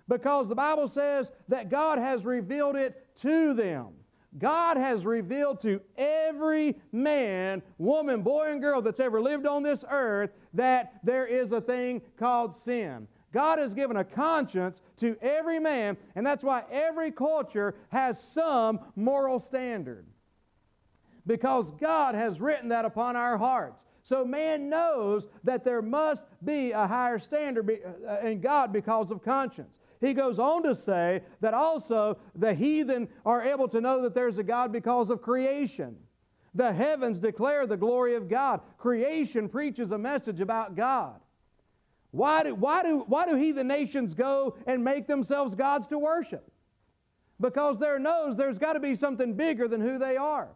Because 0.08 0.50
the 0.50 0.56
Bible 0.56 0.88
says 0.88 1.32
that 1.48 1.70
God 1.70 2.00
has 2.00 2.26
revealed 2.26 2.76
it 2.76 3.16
to 3.18 3.54
them. 3.54 3.90
God 4.38 4.78
has 4.78 5.06
revealed 5.06 5.60
to 5.62 5.82
every 5.98 6.76
man, 6.92 7.64
woman, 7.78 8.22
boy, 8.22 8.52
and 8.52 8.62
girl 8.62 8.82
that's 8.82 9.00
ever 9.00 9.22
lived 9.22 9.48
on 9.48 9.64
this 9.64 9.84
earth 9.90 10.32
that 10.54 10.94
there 11.04 11.26
is 11.26 11.52
a 11.52 11.62
thing 11.62 12.02
called 12.18 12.54
sin. 12.54 13.08
God 13.32 13.60
has 13.60 13.74
given 13.74 13.98
a 13.98 14.04
conscience 14.04 14.82
to 14.98 15.18
every 15.22 15.60
man, 15.60 15.98
and 16.16 16.26
that's 16.26 16.44
why 16.44 16.64
every 16.72 17.12
culture 17.12 17.76
has 17.90 18.22
some 18.22 18.80
moral 18.96 19.40
standard. 19.40 20.06
Because 21.28 21.72
God 21.72 22.16
has 22.16 22.42
written 22.42 22.70
that 22.70 22.86
upon 22.86 23.16
our 23.16 23.38
hearts. 23.38 23.86
So 24.04 24.26
man 24.26 24.70
knows 24.70 25.28
that 25.44 25.64
there 25.64 25.82
must 25.82 26.24
be 26.44 26.72
a 26.72 26.88
higher 26.88 27.20
standard 27.20 27.70
uh, 28.08 28.26
in 28.26 28.42
God 28.42 28.74
because 28.74 29.12
of 29.12 29.24
conscience. 29.24 29.80
He 30.02 30.14
goes 30.14 30.40
on 30.40 30.64
to 30.64 30.74
say 30.74 31.22
that 31.42 31.54
also 31.54 32.18
the 32.34 32.54
heathen 32.54 33.10
are 33.26 33.44
able 33.44 33.68
to 33.68 33.82
know 33.82 34.02
that 34.02 34.16
there's 34.16 34.38
a 34.38 34.44
God 34.44 34.72
because 34.72 35.10
of 35.10 35.22
creation. 35.22 35.98
The 36.56 36.74
heavens 36.74 37.20
declare 37.20 37.68
the 37.68 37.78
glory 37.78 38.16
of 38.16 38.28
God. 38.28 38.62
Creation 38.78 39.50
preaches 39.50 39.92
a 39.92 39.98
message 39.98 40.40
about 40.40 40.76
God. 40.76 41.20
Why 42.12 42.44
do, 42.44 42.56
why, 42.56 42.82
do, 42.82 43.04
why 43.08 43.28
do 43.28 43.36
heathen 43.36 43.68
nations 43.68 44.14
go 44.14 44.58
and 44.66 44.84
make 44.84 45.06
themselves 45.06 45.54
gods 45.54 45.86
to 45.88 46.00
worship? 46.00 46.50
Because 47.40 47.78
there 47.78 48.00
knows 48.00 48.36
there's 48.36 48.58
got 48.58 48.74
to 48.74 48.80
be 48.80 48.96
something 48.96 49.36
bigger 49.36 49.68
than 49.68 49.82
who 49.82 50.00
they 50.00 50.18
are. 50.18 50.50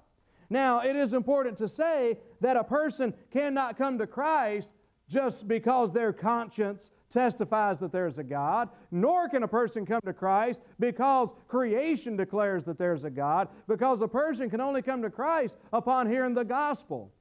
Now, 0.50 0.82
it 0.82 0.96
is 0.96 1.14
important 1.14 1.58
to 1.60 1.68
say 1.68 2.18
that 2.42 2.58
a 2.58 2.64
person 2.64 3.14
cannot 3.32 3.78
come 3.78 3.98
to 3.98 4.08
Christ 4.08 4.72
just 5.10 5.48
because 5.48 5.92
their 5.92 6.14
conscience 6.14 6.92
testifies 7.10 7.78
that 7.80 7.92
there's 7.92 8.18
a 8.18 8.24
God, 8.24 8.70
nor 8.90 9.30
can 9.30 9.44
a 9.44 9.48
person 9.48 9.86
come 9.86 10.02
to 10.06 10.14
Christ 10.14 10.62
because 10.80 11.32
creation 11.48 12.18
declares 12.18 12.64
that 12.66 12.78
there's 12.80 13.04
a 13.04 13.10
God, 13.10 13.48
because 13.68 14.02
a 14.02 14.08
person 14.08 14.50
can 14.50 14.60
only 14.60 14.82
come 14.82 15.02
to 15.04 15.10
Christ 15.10 15.56
upon 15.72 16.10
hearing 16.10 16.34
the 16.34 16.44
gospel. 16.44 17.12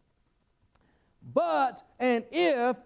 But, 1.34 1.82
and 2.00 2.24
if 2.32 2.78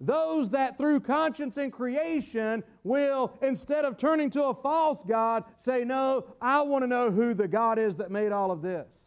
those 0.00 0.50
that 0.50 0.78
through 0.78 1.00
conscience 1.00 1.56
and 1.58 1.72
creation 1.72 2.64
will, 2.82 3.38
instead 3.40 3.84
of 3.84 3.96
turning 3.96 4.30
to 4.30 4.44
a 4.44 4.54
false 4.54 5.02
God, 5.06 5.44
say, 5.56 5.84
No, 5.84 6.24
I 6.40 6.62
want 6.62 6.82
to 6.82 6.88
know 6.88 7.10
who 7.10 7.34
the 7.34 7.46
God 7.46 7.78
is 7.78 7.96
that 7.96 8.10
made 8.10 8.32
all 8.32 8.50
of 8.50 8.62
this. 8.62 9.01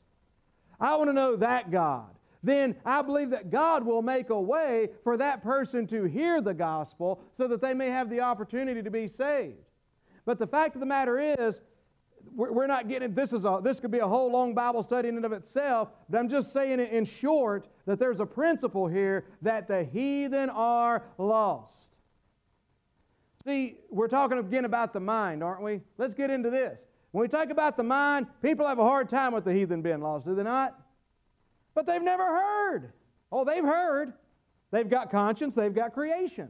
I 0.80 0.96
want 0.96 1.10
to 1.10 1.14
know 1.14 1.36
that 1.38 1.72
God. 1.72 2.10
Then 2.44 2.76
I 2.86 3.02
believe 3.02 3.32
that 3.32 3.50
God 3.50 3.84
will 3.84 4.04
make 4.04 4.30
a 4.30 4.40
way 4.40 4.90
for 5.04 5.18
that 5.18 5.42
person 5.42 5.88
to 5.88 6.04
hear 6.04 6.42
the 6.42 6.54
gospel 6.54 7.20
so 7.36 7.48
that 7.48 7.60
they 7.60 7.74
may 7.74 7.90
have 7.90 8.10
the 8.10 8.22
opportunity 8.22 8.84
to 8.84 8.92
be 8.92 9.08
saved. 9.08 9.58
But 10.26 10.38
the 10.38 10.46
fact 10.46 10.76
of 10.76 10.80
the 10.80 10.86
matter 10.86 11.20
is, 11.20 11.62
we're 12.36 12.68
not 12.68 12.88
getting 12.88 13.14
this 13.14 13.34
is 13.34 13.46
a 13.46 13.60
this 13.64 13.80
could 13.80 13.92
be 13.92 14.00
a 14.00 14.08
whole 14.08 14.32
long 14.32 14.54
bible 14.54 14.84
study 14.84 15.08
in 15.08 15.16
and 15.16 15.26
of 15.26 15.32
itself 15.32 15.90
but 16.10 16.18
i'm 16.18 16.28
just 16.28 16.52
saying 16.52 16.80
it 16.80 16.92
in 16.92 17.06
short 17.06 17.68
that 17.86 18.00
there's 18.00 18.20
a 18.20 18.26
principle 18.26 18.88
here 18.88 19.26
that 19.44 19.68
the 19.68 19.84
heathen 19.84 20.50
are 20.50 21.04
lost. 21.18 21.94
See 23.46 23.78
we're 23.92 24.08
talking 24.08 24.40
again 24.40 24.66
about 24.66 24.92
the 24.92 25.00
mind 25.00 25.44
aren't 25.44 25.62
we? 25.62 25.82
Let's 25.98 26.14
get 26.14 26.30
into 26.30 26.50
this 26.50 26.86
when 27.16 27.24
we 27.24 27.28
talk 27.28 27.50
about 27.50 27.78
the 27.78 27.84
mind 27.84 28.28
people 28.42 28.68
have 28.68 28.80
a 28.80 28.84
hard 28.84 29.10
time 29.10 29.34
with 29.34 29.46
the 29.46 29.54
heathen 29.54 29.82
being 29.82 30.02
lost 30.02 30.26
do 30.26 30.36
they 30.36 30.44
not 30.44 30.86
but 31.76 31.86
they've 31.86 32.02
never 32.02 32.26
heard. 32.26 32.94
Oh, 33.32 33.44
they've 33.44 33.64
heard. 33.64 34.14
They've 34.72 34.90
got 34.90 35.12
conscience, 35.12 35.54
they've 35.54 35.74
got 35.74 35.94
creation. 35.94 36.50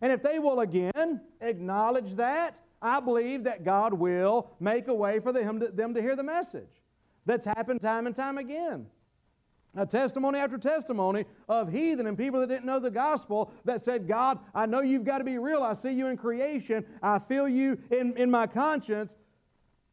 And 0.00 0.10
if 0.10 0.22
they 0.22 0.38
will 0.38 0.60
again 0.60 1.20
acknowledge 1.40 2.16
that, 2.16 2.58
I 2.80 2.98
believe 2.98 3.44
that 3.44 3.62
God 3.62 3.94
will 3.94 4.50
make 4.58 4.88
a 4.88 4.94
way 4.94 5.20
for 5.20 5.32
them 5.32 5.60
to, 5.60 6.02
hear 6.02 6.16
the 6.16 6.24
message. 6.24 6.82
That's 7.26 7.44
happened 7.44 7.80
time 7.80 8.08
and 8.08 8.16
time 8.16 8.38
again. 8.38 8.86
A 9.76 9.86
testimony 9.86 10.38
after 10.38 10.58
testimony 10.58 11.24
of 11.48 11.70
heathen 11.70 12.06
and 12.06 12.18
people 12.18 12.40
that 12.40 12.48
didn't 12.48 12.66
know 12.66 12.80
the 12.80 12.90
gospel 12.90 13.52
that 13.64 13.80
said, 13.80 14.08
God, 14.08 14.38
I 14.54 14.66
know 14.66 14.82
you've 14.82 15.04
got 15.04 15.18
to 15.18 15.24
be 15.24 15.38
real. 15.38 15.62
I 15.62 15.74
see 15.74 15.92
you 15.92 16.08
in 16.08 16.16
creation. 16.16 16.84
I 17.02 17.20
feel 17.20 17.48
you 17.48 17.78
in, 17.90 18.16
in 18.16 18.30
my 18.30 18.46
conscience. 18.46 19.16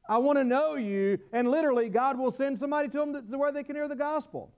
I 0.09 0.17
want 0.17 0.39
to 0.39 0.43
know 0.43 0.73
you. 0.73 1.19
And 1.31 1.49
literally, 1.49 1.87
God 1.87 2.17
will 2.17 2.31
send 2.31 2.57
somebody 2.57 2.89
to 2.89 2.97
them 2.97 3.29
to 3.29 3.37
where 3.37 3.51
they 3.51 3.63
can 3.63 3.75
hear 3.75 3.87
the 3.87 3.95
gospel. 3.95 4.51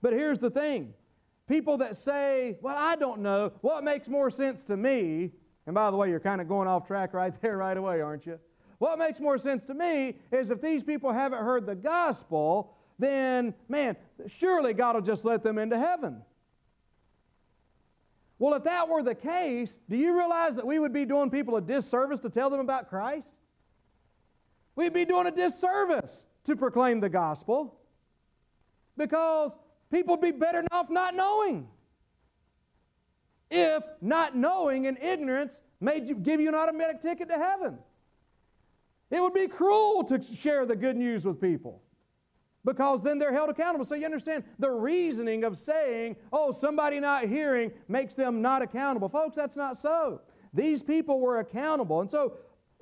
But 0.00 0.14
here's 0.14 0.38
the 0.38 0.50
thing 0.50 0.94
people 1.46 1.76
that 1.78 1.96
say, 1.96 2.56
Well, 2.62 2.76
I 2.76 2.96
don't 2.96 3.20
know, 3.20 3.52
what 3.60 3.84
makes 3.84 4.08
more 4.08 4.30
sense 4.30 4.64
to 4.64 4.76
me? 4.76 5.32
And 5.66 5.74
by 5.74 5.90
the 5.90 5.96
way, 5.96 6.08
you're 6.08 6.20
kind 6.20 6.40
of 6.40 6.48
going 6.48 6.66
off 6.66 6.86
track 6.86 7.12
right 7.12 7.38
there, 7.42 7.58
right 7.58 7.76
away, 7.76 8.00
aren't 8.00 8.24
you? 8.24 8.40
What 8.78 8.98
makes 8.98 9.20
more 9.20 9.38
sense 9.38 9.64
to 9.66 9.74
me 9.74 10.16
is 10.32 10.50
if 10.50 10.60
these 10.60 10.82
people 10.82 11.12
haven't 11.12 11.42
heard 11.42 11.66
the 11.66 11.74
gospel, 11.74 12.74
then, 12.98 13.54
man, 13.68 13.96
surely 14.28 14.74
God 14.74 14.94
will 14.94 15.02
just 15.02 15.24
let 15.24 15.42
them 15.42 15.58
into 15.58 15.78
heaven. 15.78 16.22
Well, 18.38 18.52
if 18.54 18.64
that 18.64 18.88
were 18.88 19.02
the 19.02 19.14
case, 19.14 19.78
do 19.88 19.96
you 19.96 20.16
realize 20.16 20.56
that 20.56 20.66
we 20.66 20.78
would 20.78 20.92
be 20.92 21.06
doing 21.06 21.30
people 21.30 21.56
a 21.56 21.60
disservice 21.60 22.20
to 22.20 22.30
tell 22.30 22.50
them 22.50 22.60
about 22.60 22.88
Christ? 22.90 23.34
We'd 24.76 24.92
be 24.92 25.06
doing 25.06 25.26
a 25.26 25.30
disservice 25.30 26.26
to 26.44 26.54
proclaim 26.54 27.00
the 27.00 27.08
gospel 27.08 27.80
because 28.96 29.56
people 29.90 30.14
would 30.14 30.22
be 30.22 30.30
better 30.30 30.62
off 30.70 30.90
not 30.90 31.14
knowing. 31.14 31.66
If 33.50 33.82
not 34.00 34.36
knowing 34.36 34.86
and 34.86 34.98
ignorance 34.98 35.60
made 35.80 36.08
you 36.08 36.14
give 36.14 36.40
you 36.40 36.48
an 36.48 36.54
automatic 36.54 37.00
ticket 37.00 37.28
to 37.28 37.36
heaven. 37.36 37.78
It 39.10 39.20
would 39.20 39.34
be 39.34 39.46
cruel 39.46 40.04
to 40.04 40.22
share 40.22 40.66
the 40.66 40.76
good 40.76 40.96
news 40.96 41.24
with 41.24 41.40
people 41.40 41.80
because 42.64 43.00
then 43.00 43.18
they're 43.18 43.32
held 43.32 43.48
accountable. 43.48 43.84
So 43.84 43.94
you 43.94 44.04
understand 44.04 44.42
the 44.58 44.70
reasoning 44.70 45.44
of 45.44 45.56
saying, 45.56 46.16
oh, 46.32 46.50
somebody 46.50 46.98
not 46.98 47.24
hearing 47.24 47.70
makes 47.86 48.14
them 48.14 48.42
not 48.42 48.60
accountable. 48.60 49.08
Folks, 49.08 49.36
that's 49.36 49.56
not 49.56 49.78
so. 49.78 50.20
These 50.52 50.82
people 50.82 51.20
were 51.20 51.38
accountable. 51.38 52.00
And 52.00 52.10
so 52.10 52.34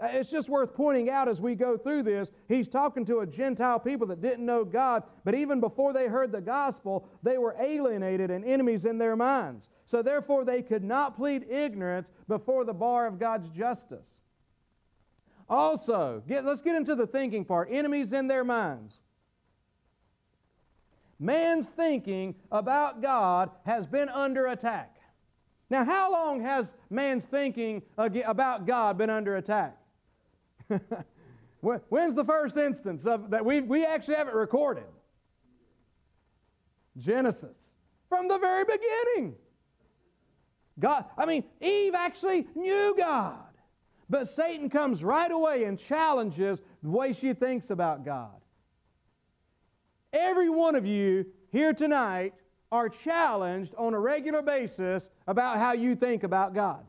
Uh, 0.03 0.09
it's 0.11 0.31
just 0.31 0.49
worth 0.49 0.75
pointing 0.75 1.09
out 1.09 1.29
as 1.29 1.41
we 1.41 1.55
go 1.55 1.77
through 1.77 2.03
this. 2.03 2.33
He's 2.49 2.69
talking 2.69 3.05
to 3.05 3.21
a 3.21 3.27
Gentile 3.27 3.79
people 3.79 4.09
that 4.09 4.21
didn't 4.21 4.45
know 4.45 4.65
God, 4.65 5.05
but 5.25 5.35
even 5.35 5.61
before 5.61 5.93
they 5.93 6.09
heard 6.09 6.33
the 6.33 6.41
gospel, 6.41 7.09
they 7.23 7.39
were 7.39 7.55
alienated 7.61 8.31
and 8.31 8.45
enemies 8.45 8.85
in 8.85 8.99
their 8.99 9.15
minds. 9.15 9.69
So 9.87 10.03
therefore, 10.03 10.45
they 10.45 10.63
could 10.63 10.83
not 10.83 11.17
plead 11.17 11.49
ignorance 11.49 12.11
before 12.27 12.65
the 12.65 12.75
bar 12.75 13.07
of 13.07 13.19
God's 13.21 13.49
justice. 13.51 14.07
Also, 15.49 16.23
get, 16.27 16.45
let's 16.45 16.63
get 16.63 16.75
into 16.75 16.97
the 16.97 17.07
thinking 17.07 17.45
part 17.45 17.69
enemies 17.71 18.13
in 18.13 18.27
their 18.27 18.45
minds. 18.45 19.01
Man's 21.21 21.69
thinking 21.69 22.35
about 22.51 23.01
God 23.01 23.51
has 23.65 23.87
been 23.87 24.09
under 24.09 24.49
attack. 24.49 24.97
Now, 25.71 25.85
how 25.85 26.13
long 26.13 26.41
has 26.41 26.75
man's 26.91 27.27
thinking 27.27 27.83
about 27.97 28.67
God 28.67 28.99
been 28.99 29.11
under 29.11 29.37
attack? 29.37 29.77
When's 31.61 32.15
the 32.15 32.25
first 32.25 32.57
instance 32.57 33.07
of 33.07 33.31
that? 33.31 33.45
We, 33.45 33.61
we 33.61 33.85
actually 33.85 34.17
have 34.17 34.29
it 34.29 34.35
recorded. 34.35 34.85
Genesis. 36.97 37.57
From 38.09 38.29
the 38.29 38.39
very 38.39 38.65
beginning. 38.65 39.35
God, 40.79 41.07
I 41.17 41.25
mean, 41.25 41.45
Eve 41.61 41.95
actually 41.95 42.47
knew 42.55 42.95
God. 42.97 43.39
But 44.11 44.29
Satan 44.29 44.69
comes 44.69 45.03
right 45.03 45.31
away 45.31 45.65
and 45.65 45.79
challenges 45.79 46.63
the 46.83 46.91
way 46.91 47.13
she 47.13 47.33
thinks 47.33 47.71
about 47.71 48.05
God. 48.05 48.41
Every 50.13 50.51
one 50.51 50.75
of 50.75 50.85
you 50.85 51.27
here 51.51 51.73
tonight 51.73 52.35
are 52.71 52.89
challenged 52.89 53.75
on 53.77 53.95
a 53.95 54.01
regular 54.01 54.43
basis 54.43 55.11
about 55.27 55.59
how 55.59 55.73
you 55.73 55.95
think 55.95 56.23
about 56.23 56.55
God. 56.55 56.85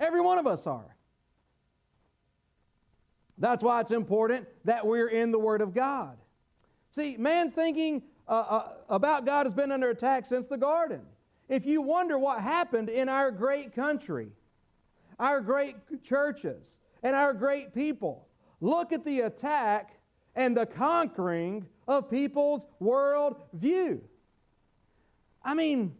Every 0.00 0.20
one 0.20 0.38
of 0.38 0.46
us 0.46 0.66
are. 0.66 0.96
That's 3.38 3.62
why 3.62 3.80
it's 3.80 3.90
important 3.90 4.48
that 4.64 4.86
we're 4.86 5.08
in 5.08 5.30
the 5.30 5.38
Word 5.38 5.60
of 5.60 5.74
God. 5.74 6.16
See, 6.90 7.16
man's 7.16 7.52
thinking 7.52 8.02
uh, 8.26 8.32
uh, 8.32 8.72
about 8.88 9.24
God 9.24 9.46
has 9.46 9.54
been 9.54 9.70
under 9.70 9.90
attack 9.90 10.26
since 10.26 10.46
the 10.46 10.56
garden. 10.56 11.02
If 11.48 11.64
you 11.64 11.80
wonder 11.80 12.18
what 12.18 12.40
happened 12.40 12.88
in 12.88 13.08
our 13.08 13.30
great 13.30 13.74
country, 13.74 14.32
our 15.18 15.40
great 15.40 15.76
churches 16.02 16.78
and 17.02 17.14
our 17.14 17.32
great 17.32 17.74
people. 17.74 18.26
Look 18.60 18.92
at 18.92 19.04
the 19.04 19.20
attack 19.20 19.98
and 20.34 20.56
the 20.56 20.66
conquering 20.66 21.66
of 21.86 22.10
people's 22.10 22.66
world 22.80 23.36
view. 23.52 24.02
I 25.42 25.54
mean, 25.54 25.96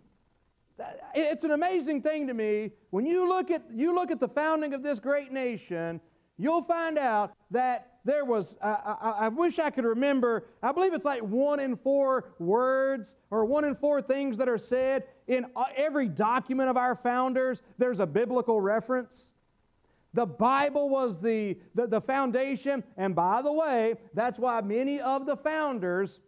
it's 1.15 1.45
an 1.45 1.53
amazing 1.53 2.03
thing 2.03 2.27
to 2.27 2.35
me 2.35 2.73
when 2.91 3.07
you 3.07 3.29
look 3.29 3.51
at 3.51 3.63
you 3.73 3.95
look 3.95 4.11
at 4.11 4.21
the 4.21 4.29
founding 4.29 4.75
of 4.75 4.83
this 4.83 5.01
great 5.01 5.33
nation 5.33 6.01
you'll 6.39 6.63
find 6.63 6.99
out 6.99 7.35
that 7.51 7.99
there 8.05 8.25
was 8.25 8.57
I, 8.63 8.97
I, 9.01 9.11
I, 9.25 9.29
wish 9.29 9.59
i 9.59 9.71
could 9.71 9.85
remember 9.85 10.47
i 10.63 10.73
believe 10.73 10.95
it's 10.95 11.05
like 11.05 11.23
one 11.23 11.61
in 11.61 11.77
four 11.77 12.33
words 12.39 13.17
or 13.31 13.45
one 13.45 13.65
in 13.65 13.75
four 13.75 14.01
things 14.01 14.39
that 14.39 14.49
are 14.49 14.59
said 14.59 15.05
in 15.27 15.47
uh, 15.57 15.65
every 15.77 16.09
document 16.09 16.71
of 16.71 16.77
our 16.77 16.95
founders 16.95 17.61
there's 17.77 18.01
a 18.01 18.07
biblical 18.07 18.61
reference 18.61 19.33
the 20.15 20.27
bible 20.27 20.89
was 20.89 21.21
the, 21.21 21.59
the, 21.75 21.87
the 21.87 22.01
foundation 22.01 22.83
and 22.97 23.15
by 23.15 23.43
the 23.43 23.53
way 23.53 23.97
that's 24.15 24.39
why 24.39 24.61
many 24.61 25.01
of 25.01 25.27
the 25.27 25.37
founders 25.37 26.21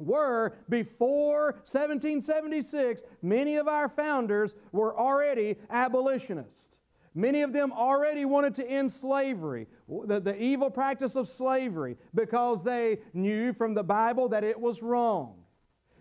were 0.00 0.56
before 0.68 1.52
1776, 1.66 3.02
many 3.22 3.56
of 3.56 3.68
our 3.68 3.88
founders 3.88 4.56
were 4.72 4.98
already 4.98 5.56
abolitionists. 5.68 6.68
Many 7.14 7.42
of 7.42 7.52
them 7.52 7.72
already 7.72 8.24
wanted 8.24 8.54
to 8.56 8.68
end 8.68 8.90
slavery, 8.90 9.66
the, 9.88 10.20
the 10.20 10.40
evil 10.40 10.70
practice 10.70 11.16
of 11.16 11.28
slavery, 11.28 11.96
because 12.14 12.62
they 12.62 12.98
knew 13.12 13.52
from 13.52 13.74
the 13.74 13.82
Bible 13.82 14.28
that 14.28 14.44
it 14.44 14.58
was 14.58 14.80
wrong. 14.80 15.36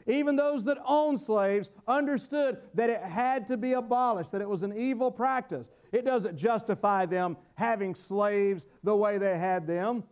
Even 0.06 0.36
those 0.36 0.63
that 0.65 0.78
owned 0.88 1.19
slaves 1.19 1.69
understood 1.88 2.58
that 2.74 2.89
it 2.89 3.02
had 3.02 3.48
to 3.48 3.58
be 3.58 3.74
abolished, 3.74 4.32
that 4.32 4.41
it 4.41 4.50
was 4.50 4.63
an 4.63 4.76
evil 4.76 5.12
practice. 5.12 5.69
It 5.91 6.06
doesn't 6.06 6.38
justify 6.38 7.06
them 7.06 7.38
having 7.56 7.95
slaves 7.95 8.65
the 8.84 8.95
way 8.95 9.17
they 9.17 9.38
had 9.38 9.67
them. 9.67 10.04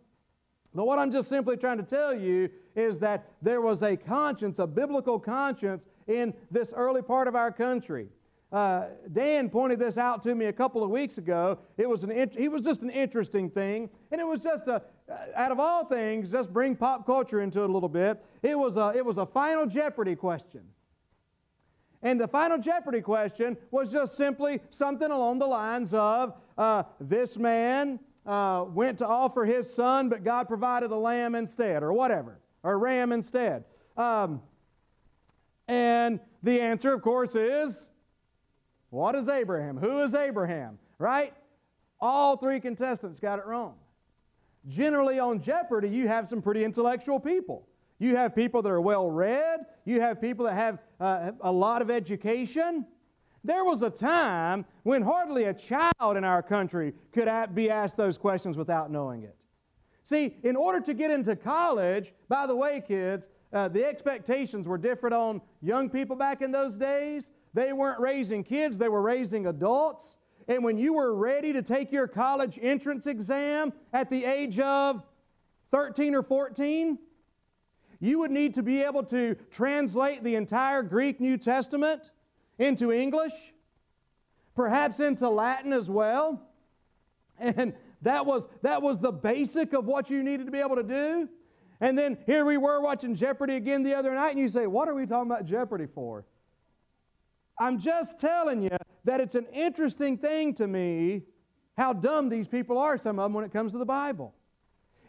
But 0.74 0.86
what 0.86 0.98
I'm 0.98 1.10
just 1.10 1.28
simply 1.28 1.56
trying 1.56 1.78
to 1.78 1.82
tell 1.82 2.14
you 2.14 2.50
is 2.76 2.98
that 3.00 3.32
there 3.42 3.60
was 3.60 3.82
a 3.82 3.96
conscience, 3.96 4.58
a 4.58 4.66
biblical 4.66 5.18
conscience, 5.18 5.86
in 6.06 6.34
this 6.50 6.72
early 6.72 7.02
part 7.02 7.26
of 7.26 7.34
our 7.34 7.50
country. 7.50 8.08
Uh, 8.50 8.86
Dan 9.12 9.50
pointed 9.50 9.78
this 9.78 9.98
out 9.98 10.22
to 10.22 10.34
me 10.34 10.46
a 10.46 10.52
couple 10.52 10.82
of 10.82 10.88
weeks 10.88 11.18
ago. 11.18 11.58
It 11.76 11.88
was 11.88 12.02
an 12.02 12.10
it 12.10 12.50
was 12.50 12.62
just 12.62 12.80
an 12.80 12.88
interesting 12.88 13.50
thing, 13.50 13.90
and 14.10 14.20
it 14.20 14.26
was 14.26 14.40
just 14.40 14.66
a 14.68 14.82
uh, 15.10 15.16
out 15.34 15.52
of 15.52 15.60
all 15.60 15.84
things, 15.84 16.30
just 16.30 16.50
bring 16.50 16.74
pop 16.74 17.04
culture 17.04 17.42
into 17.42 17.62
it 17.62 17.68
a 17.68 17.72
little 17.72 17.90
bit. 17.90 18.24
It 18.42 18.58
was 18.58 18.78
a 18.78 18.92
it 18.96 19.04
was 19.04 19.18
a 19.18 19.26
Final 19.26 19.66
Jeopardy 19.66 20.16
question, 20.16 20.62
and 22.02 22.18
the 22.18 22.26
Final 22.26 22.56
Jeopardy 22.56 23.02
question 23.02 23.58
was 23.70 23.92
just 23.92 24.16
simply 24.16 24.60
something 24.70 25.10
along 25.10 25.40
the 25.40 25.46
lines 25.46 25.92
of 25.92 26.32
uh, 26.56 26.84
this 26.98 27.36
man 27.36 28.00
uh, 28.24 28.64
went 28.66 28.96
to 28.98 29.06
offer 29.06 29.44
his 29.44 29.70
son, 29.70 30.08
but 30.08 30.24
God 30.24 30.48
provided 30.48 30.90
a 30.90 30.96
lamb 30.96 31.34
instead, 31.34 31.82
or 31.82 31.92
whatever, 31.92 32.38
or 32.62 32.78
ram 32.78 33.12
instead. 33.12 33.64
Um, 33.94 34.40
and 35.66 36.18
the 36.42 36.62
answer, 36.62 36.94
of 36.94 37.02
course, 37.02 37.34
is 37.34 37.90
what 38.90 39.14
is 39.14 39.28
Abraham? 39.28 39.76
Who 39.76 40.02
is 40.02 40.14
Abraham? 40.14 40.78
Right? 40.98 41.34
All 42.00 42.36
three 42.36 42.60
contestants 42.60 43.20
got 43.20 43.38
it 43.38 43.46
wrong. 43.46 43.74
Generally, 44.66 45.18
on 45.18 45.40
Jeopardy, 45.40 45.88
you 45.88 46.08
have 46.08 46.28
some 46.28 46.42
pretty 46.42 46.64
intellectual 46.64 47.20
people. 47.20 47.66
You 47.98 48.16
have 48.16 48.34
people 48.34 48.62
that 48.62 48.70
are 48.70 48.80
well 48.80 49.10
read, 49.10 49.60
you 49.84 50.00
have 50.00 50.20
people 50.20 50.46
that 50.46 50.54
have 50.54 50.78
uh, 51.00 51.32
a 51.40 51.50
lot 51.50 51.82
of 51.82 51.90
education. 51.90 52.86
There 53.42 53.64
was 53.64 53.82
a 53.82 53.90
time 53.90 54.64
when 54.82 55.02
hardly 55.02 55.44
a 55.44 55.54
child 55.54 56.16
in 56.16 56.24
our 56.24 56.42
country 56.42 56.92
could 57.12 57.28
be 57.54 57.70
asked 57.70 57.96
those 57.96 58.18
questions 58.18 58.56
without 58.56 58.90
knowing 58.90 59.22
it. 59.22 59.36
See, 60.02 60.36
in 60.42 60.56
order 60.56 60.80
to 60.80 60.94
get 60.94 61.10
into 61.10 61.36
college, 61.36 62.12
by 62.28 62.46
the 62.46 62.56
way, 62.56 62.82
kids, 62.86 63.28
uh, 63.52 63.68
the 63.68 63.84
expectations 63.84 64.68
were 64.68 64.78
different 64.78 65.14
on 65.14 65.40
young 65.62 65.88
people 65.88 66.16
back 66.16 66.42
in 66.42 66.52
those 66.52 66.76
days. 66.76 67.30
They 67.54 67.72
weren't 67.72 68.00
raising 68.00 68.44
kids, 68.44 68.78
they 68.78 68.88
were 68.88 69.02
raising 69.02 69.46
adults. 69.46 70.16
And 70.46 70.64
when 70.64 70.78
you 70.78 70.94
were 70.94 71.14
ready 71.14 71.52
to 71.52 71.62
take 71.62 71.92
your 71.92 72.08
college 72.08 72.58
entrance 72.60 73.06
exam 73.06 73.72
at 73.92 74.08
the 74.08 74.24
age 74.24 74.58
of 74.58 75.02
13 75.70 76.14
or 76.14 76.22
14, 76.22 76.98
you 78.00 78.18
would 78.20 78.30
need 78.30 78.54
to 78.54 78.62
be 78.62 78.82
able 78.82 79.02
to 79.04 79.34
translate 79.50 80.22
the 80.22 80.36
entire 80.36 80.82
Greek 80.82 81.20
New 81.20 81.36
Testament 81.36 82.10
into 82.58 82.92
English, 82.92 83.32
perhaps 84.54 85.00
into 85.00 85.28
Latin 85.28 85.72
as 85.72 85.90
well. 85.90 86.42
And 87.40 87.74
that 88.02 88.26
was, 88.26 88.48
that 88.62 88.82
was 88.82 88.98
the 88.98 89.12
basic 89.12 89.72
of 89.72 89.86
what 89.86 90.10
you 90.10 90.24
needed 90.24 90.46
to 90.46 90.50
be 90.50 90.58
able 90.58 90.74
to 90.74 90.82
do. 90.82 91.28
And 91.80 91.96
then 91.96 92.18
here 92.26 92.44
we 92.44 92.56
were 92.56 92.80
watching 92.80 93.14
Jeopardy 93.14 93.54
again 93.54 93.82
the 93.82 93.94
other 93.94 94.12
night, 94.12 94.30
and 94.30 94.38
you 94.38 94.48
say, 94.48 94.66
What 94.66 94.88
are 94.88 94.94
we 94.94 95.06
talking 95.06 95.30
about 95.30 95.44
Jeopardy 95.44 95.86
for? 95.86 96.24
I'm 97.58 97.78
just 97.78 98.18
telling 98.18 98.62
you 98.62 98.76
that 99.04 99.20
it's 99.20 99.34
an 99.34 99.46
interesting 99.52 100.16
thing 100.16 100.54
to 100.54 100.66
me 100.66 101.22
how 101.76 101.92
dumb 101.92 102.28
these 102.28 102.48
people 102.48 102.78
are, 102.78 102.98
some 102.98 103.18
of 103.18 103.24
them, 103.24 103.32
when 103.32 103.44
it 103.44 103.52
comes 103.52 103.72
to 103.72 103.78
the 103.78 103.86
Bible. 103.86 104.34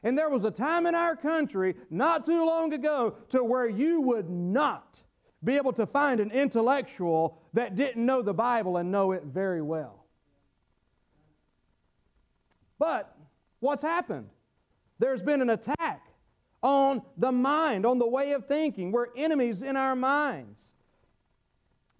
And 0.04 0.18
there 0.18 0.30
was 0.30 0.44
a 0.44 0.52
time 0.52 0.86
in 0.86 0.96
our 0.96 1.16
country 1.16 1.76
not 1.90 2.26
too 2.26 2.46
long 2.46 2.74
ago 2.74 3.16
to 3.30 3.44
where 3.44 3.68
you 3.68 4.02
would 4.02 4.30
not 4.30 5.04
be 5.44 5.56
able 5.56 5.74
to 5.74 5.86
find 5.86 6.20
an 6.20 6.32
intellectual 6.32 7.42
that 7.54 7.76
didn't 7.76 8.06
know 8.06 8.22
the 8.22 8.34
Bible 8.34 8.78
and 8.78 8.92
know 8.92 9.12
it 9.12 9.24
very 9.24 9.62
well. 9.62 10.06
But 12.78 13.16
what's 13.60 13.82
happened? 13.82 14.30
There's 15.00 15.22
been 15.22 15.42
an 15.42 15.50
attack 15.50 16.09
on 16.62 17.02
the 17.18 17.32
mind, 17.32 17.86
on 17.86 18.00
the 18.00 18.08
way 18.08 18.32
of 18.34 18.46
thinking. 18.46 18.92
We're 18.92 19.08
enemies 19.16 19.62
in 19.62 19.76
our 19.76 19.96
minds. 19.96 20.72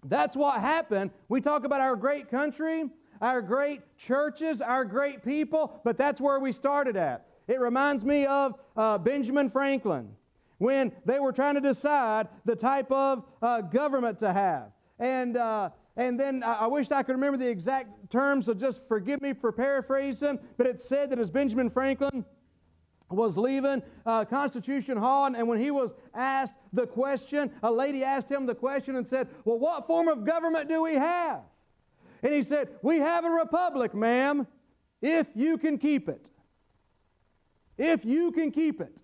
That's 0.04 0.36
what 0.36 0.60
happened. 0.60 1.10
We 1.28 1.40
talk 1.40 1.64
about 1.64 1.80
our 1.80 1.96
great 1.96 2.30
country, 2.30 2.84
our 3.20 3.42
great 3.42 3.82
churches, 3.96 4.60
our 4.60 4.84
great 4.84 5.24
people, 5.24 5.80
but 5.84 5.96
that's 5.96 6.20
where 6.20 6.40
we 6.40 6.52
started 6.52 6.96
at. 6.96 7.26
It 7.48 7.60
reminds 7.60 8.04
me 8.04 8.26
of 8.26 8.54
uh, 8.76 8.98
Benjamin 8.98 9.50
Franklin 9.50 10.14
when 10.58 10.92
they 11.04 11.18
were 11.18 11.32
trying 11.32 11.54
to 11.54 11.60
decide 11.60 12.28
the 12.44 12.54
type 12.54 12.90
of 12.92 13.24
uh, 13.42 13.62
government 13.62 14.18
to 14.20 14.32
have. 14.32 14.72
And, 14.98 15.36
uh, 15.36 15.70
and 15.96 16.20
then 16.20 16.42
I, 16.42 16.52
I 16.52 16.66
wish 16.66 16.90
I 16.90 17.02
could 17.02 17.14
remember 17.14 17.38
the 17.38 17.48
exact 17.48 18.10
terms, 18.10 18.46
so 18.46 18.54
just 18.54 18.86
forgive 18.86 19.20
me 19.20 19.32
for 19.32 19.52
paraphrasing, 19.52 20.38
but 20.56 20.66
it 20.66 20.80
said 20.80 21.10
that 21.10 21.18
as 21.18 21.30
Benjamin 21.30 21.70
Franklin 21.70 22.24
was 23.10 23.36
leaving 23.36 23.82
uh, 24.06 24.24
Constitution 24.24 24.96
Hall, 24.96 25.26
and, 25.26 25.36
and 25.36 25.48
when 25.48 25.60
he 25.60 25.70
was 25.70 25.94
asked 26.14 26.54
the 26.72 26.86
question, 26.86 27.50
a 27.62 27.70
lady 27.70 28.04
asked 28.04 28.30
him 28.30 28.46
the 28.46 28.54
question 28.54 28.96
and 28.96 29.06
said, 29.06 29.28
Well, 29.44 29.58
what 29.58 29.86
form 29.86 30.08
of 30.08 30.24
government 30.24 30.68
do 30.68 30.82
we 30.82 30.94
have? 30.94 31.42
And 32.22 32.32
he 32.32 32.42
said, 32.42 32.70
We 32.82 32.98
have 32.98 33.24
a 33.24 33.30
republic, 33.30 33.94
ma'am, 33.94 34.46
if 35.02 35.28
you 35.34 35.58
can 35.58 35.78
keep 35.78 36.08
it. 36.08 36.30
If 37.76 38.04
you 38.04 38.30
can 38.30 38.50
keep 38.50 38.80
it. 38.80 39.00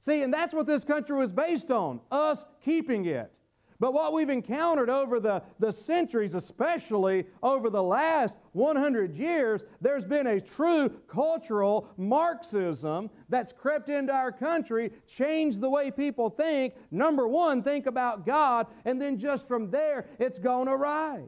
See, 0.00 0.22
and 0.22 0.32
that's 0.32 0.54
what 0.54 0.66
this 0.66 0.84
country 0.84 1.16
was 1.18 1.32
based 1.32 1.70
on 1.70 2.00
us 2.10 2.46
keeping 2.64 3.04
it. 3.04 3.32
But 3.80 3.94
what 3.94 4.12
we've 4.12 4.28
encountered 4.28 4.90
over 4.90 5.20
the, 5.20 5.42
the 5.60 5.70
centuries, 5.70 6.34
especially 6.34 7.26
over 7.42 7.70
the 7.70 7.82
last 7.82 8.36
100 8.52 9.14
years, 9.14 9.62
there's 9.80 10.04
been 10.04 10.26
a 10.26 10.40
true 10.40 10.88
cultural 11.06 11.88
Marxism 11.96 13.08
that's 13.28 13.52
crept 13.52 13.88
into 13.88 14.12
our 14.12 14.32
country, 14.32 14.90
changed 15.06 15.60
the 15.60 15.70
way 15.70 15.92
people 15.92 16.28
think. 16.28 16.74
Number 16.90 17.28
one, 17.28 17.62
think 17.62 17.86
about 17.86 18.26
God, 18.26 18.66
and 18.84 19.00
then 19.00 19.16
just 19.16 19.46
from 19.46 19.70
there, 19.70 20.06
it's 20.18 20.40
gone 20.40 20.66
awry. 20.66 21.22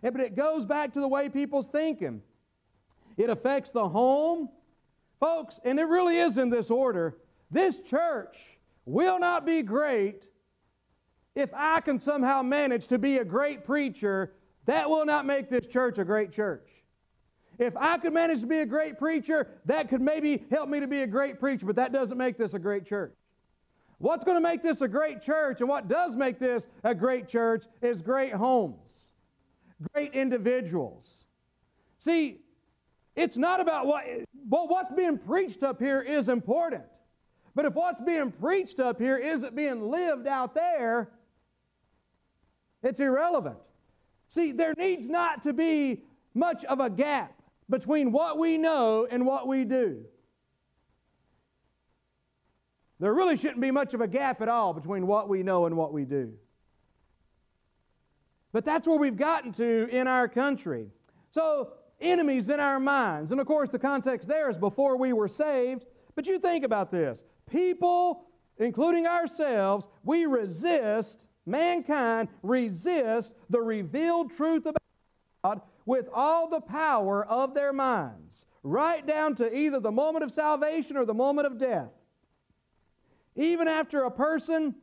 But 0.00 0.20
it 0.20 0.36
goes 0.36 0.64
back 0.64 0.92
to 0.92 1.00
the 1.00 1.08
way 1.08 1.28
people's 1.28 1.66
thinking. 1.66 2.22
It 3.16 3.28
affects 3.28 3.70
the 3.70 3.88
home. 3.88 4.50
Folks, 5.18 5.58
and 5.64 5.80
it 5.80 5.84
really 5.84 6.18
is 6.18 6.38
in 6.38 6.48
this 6.48 6.70
order 6.70 7.16
this 7.50 7.80
church 7.80 8.38
will 8.84 9.18
not 9.18 9.46
be 9.46 9.62
great 9.62 10.26
if 11.34 11.50
I 11.54 11.80
can 11.80 11.98
somehow 11.98 12.42
manage 12.42 12.86
to 12.88 12.98
be 12.98 13.18
a 13.18 13.24
great 13.24 13.64
preacher. 13.64 14.32
That 14.66 14.90
will 14.90 15.06
not 15.06 15.24
make 15.24 15.48
this 15.48 15.66
church 15.66 15.98
a 15.98 16.04
great 16.04 16.32
church. 16.32 16.68
If 17.58 17.76
I 17.76 17.98
could 17.98 18.12
manage 18.12 18.40
to 18.40 18.46
be 18.46 18.58
a 18.60 18.66
great 18.66 18.98
preacher, 18.98 19.48
that 19.64 19.88
could 19.88 20.00
maybe 20.00 20.44
help 20.50 20.68
me 20.68 20.80
to 20.80 20.86
be 20.86 21.02
a 21.02 21.06
great 21.06 21.40
preacher, 21.40 21.66
but 21.66 21.76
that 21.76 21.92
doesn't 21.92 22.16
make 22.16 22.36
this 22.36 22.54
a 22.54 22.58
great 22.58 22.86
church. 22.86 23.14
What's 23.98 24.22
going 24.24 24.36
to 24.36 24.40
make 24.40 24.62
this 24.62 24.80
a 24.80 24.86
great 24.86 25.20
church 25.20 25.60
and 25.60 25.68
what 25.68 25.88
does 25.88 26.14
make 26.14 26.38
this 26.38 26.68
a 26.84 26.94
great 26.94 27.26
church 27.26 27.64
is 27.82 28.00
great 28.00 28.32
homes, 28.32 29.10
great 29.92 30.14
individuals. 30.14 31.24
See, 31.98 32.42
it's 33.16 33.36
not 33.36 33.60
about 33.60 33.86
what, 33.86 34.04
well, 34.48 34.68
what's 34.68 34.92
being 34.92 35.18
preached 35.18 35.64
up 35.64 35.80
here 35.80 36.00
is 36.00 36.28
important. 36.28 36.84
But 37.56 37.64
if 37.64 37.74
what's 37.74 38.00
being 38.00 38.30
preached 38.30 38.78
up 38.78 39.00
here 39.00 39.16
isn't 39.16 39.56
being 39.56 39.90
lived 39.90 40.28
out 40.28 40.54
there, 40.54 41.10
it's 42.82 43.00
irrelevant. 43.00 43.68
See, 44.30 44.52
there 44.52 44.74
needs 44.76 45.08
not 45.08 45.42
to 45.42 45.52
be 45.52 46.02
much 46.34 46.64
of 46.64 46.80
a 46.80 46.90
gap 46.90 47.42
between 47.68 48.12
what 48.12 48.38
we 48.38 48.58
know 48.58 49.06
and 49.10 49.26
what 49.26 49.46
we 49.46 49.64
do. 49.64 50.04
There 53.00 53.14
really 53.14 53.36
shouldn't 53.36 53.60
be 53.60 53.70
much 53.70 53.94
of 53.94 54.00
a 54.00 54.08
gap 54.08 54.42
at 54.42 54.48
all 54.48 54.74
between 54.74 55.06
what 55.06 55.28
we 55.28 55.42
know 55.42 55.66
and 55.66 55.76
what 55.76 55.92
we 55.92 56.04
do. 56.04 56.34
But 58.52 58.64
that's 58.64 58.86
where 58.86 58.98
we've 58.98 59.16
gotten 59.16 59.52
to 59.52 59.88
in 59.90 60.08
our 60.08 60.26
country. 60.26 60.90
So, 61.30 61.74
enemies 62.00 62.48
in 62.48 62.60
our 62.60 62.80
minds. 62.80 63.30
And 63.30 63.40
of 63.40 63.46
course, 63.46 63.68
the 63.68 63.78
context 63.78 64.28
there 64.28 64.50
is 64.50 64.56
before 64.56 64.96
we 64.96 65.12
were 65.12 65.28
saved. 65.28 65.84
But 66.14 66.26
you 66.26 66.38
think 66.38 66.64
about 66.64 66.90
this 66.90 67.24
people, 67.48 68.26
including 68.58 69.06
ourselves, 69.06 69.86
we 70.02 70.26
resist, 70.26 71.27
mankind 71.48 72.28
resist 72.42 73.34
the 73.50 73.60
revealed 73.60 74.32
truth 74.32 74.66
about 74.66 74.82
God 75.42 75.60
with 75.86 76.08
all 76.12 76.48
the 76.48 76.60
power 76.60 77.24
of 77.24 77.54
their 77.54 77.72
minds, 77.72 78.44
right 78.62 79.06
down 79.06 79.34
to 79.36 79.56
either 79.56 79.80
the 79.80 79.90
moment 79.90 80.22
of 80.22 80.30
salvation 80.30 80.96
or 80.96 81.06
the 81.06 81.14
moment 81.14 81.46
of 81.46 81.58
death. 81.58 81.90
Even 83.34 83.68
after 83.68 84.02
a 84.02 84.10
person 84.10 84.74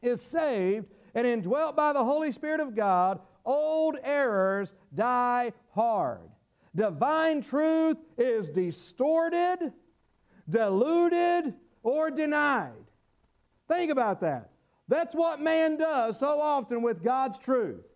is 0.00 0.22
saved 0.22 0.86
and 1.14 1.26
indwelt 1.26 1.74
by 1.74 1.92
the 1.92 2.04
Holy 2.04 2.30
Spirit 2.30 2.60
of 2.60 2.76
God, 2.76 3.18
old 3.44 3.96
errors 4.04 4.74
die 4.94 5.52
hard. 5.74 6.30
Divine 6.74 7.42
truth 7.42 7.96
is 8.16 8.50
distorted, 8.50 9.72
diluted, 10.48 11.54
or 11.82 12.10
denied. 12.10 12.72
Think 13.68 13.90
about 13.90 14.20
that. 14.20 14.51
That's 14.92 15.14
what 15.14 15.40
man 15.40 15.78
does 15.78 16.18
so 16.18 16.38
often 16.38 16.82
with 16.82 17.02
God's 17.02 17.38
truth. 17.38 17.86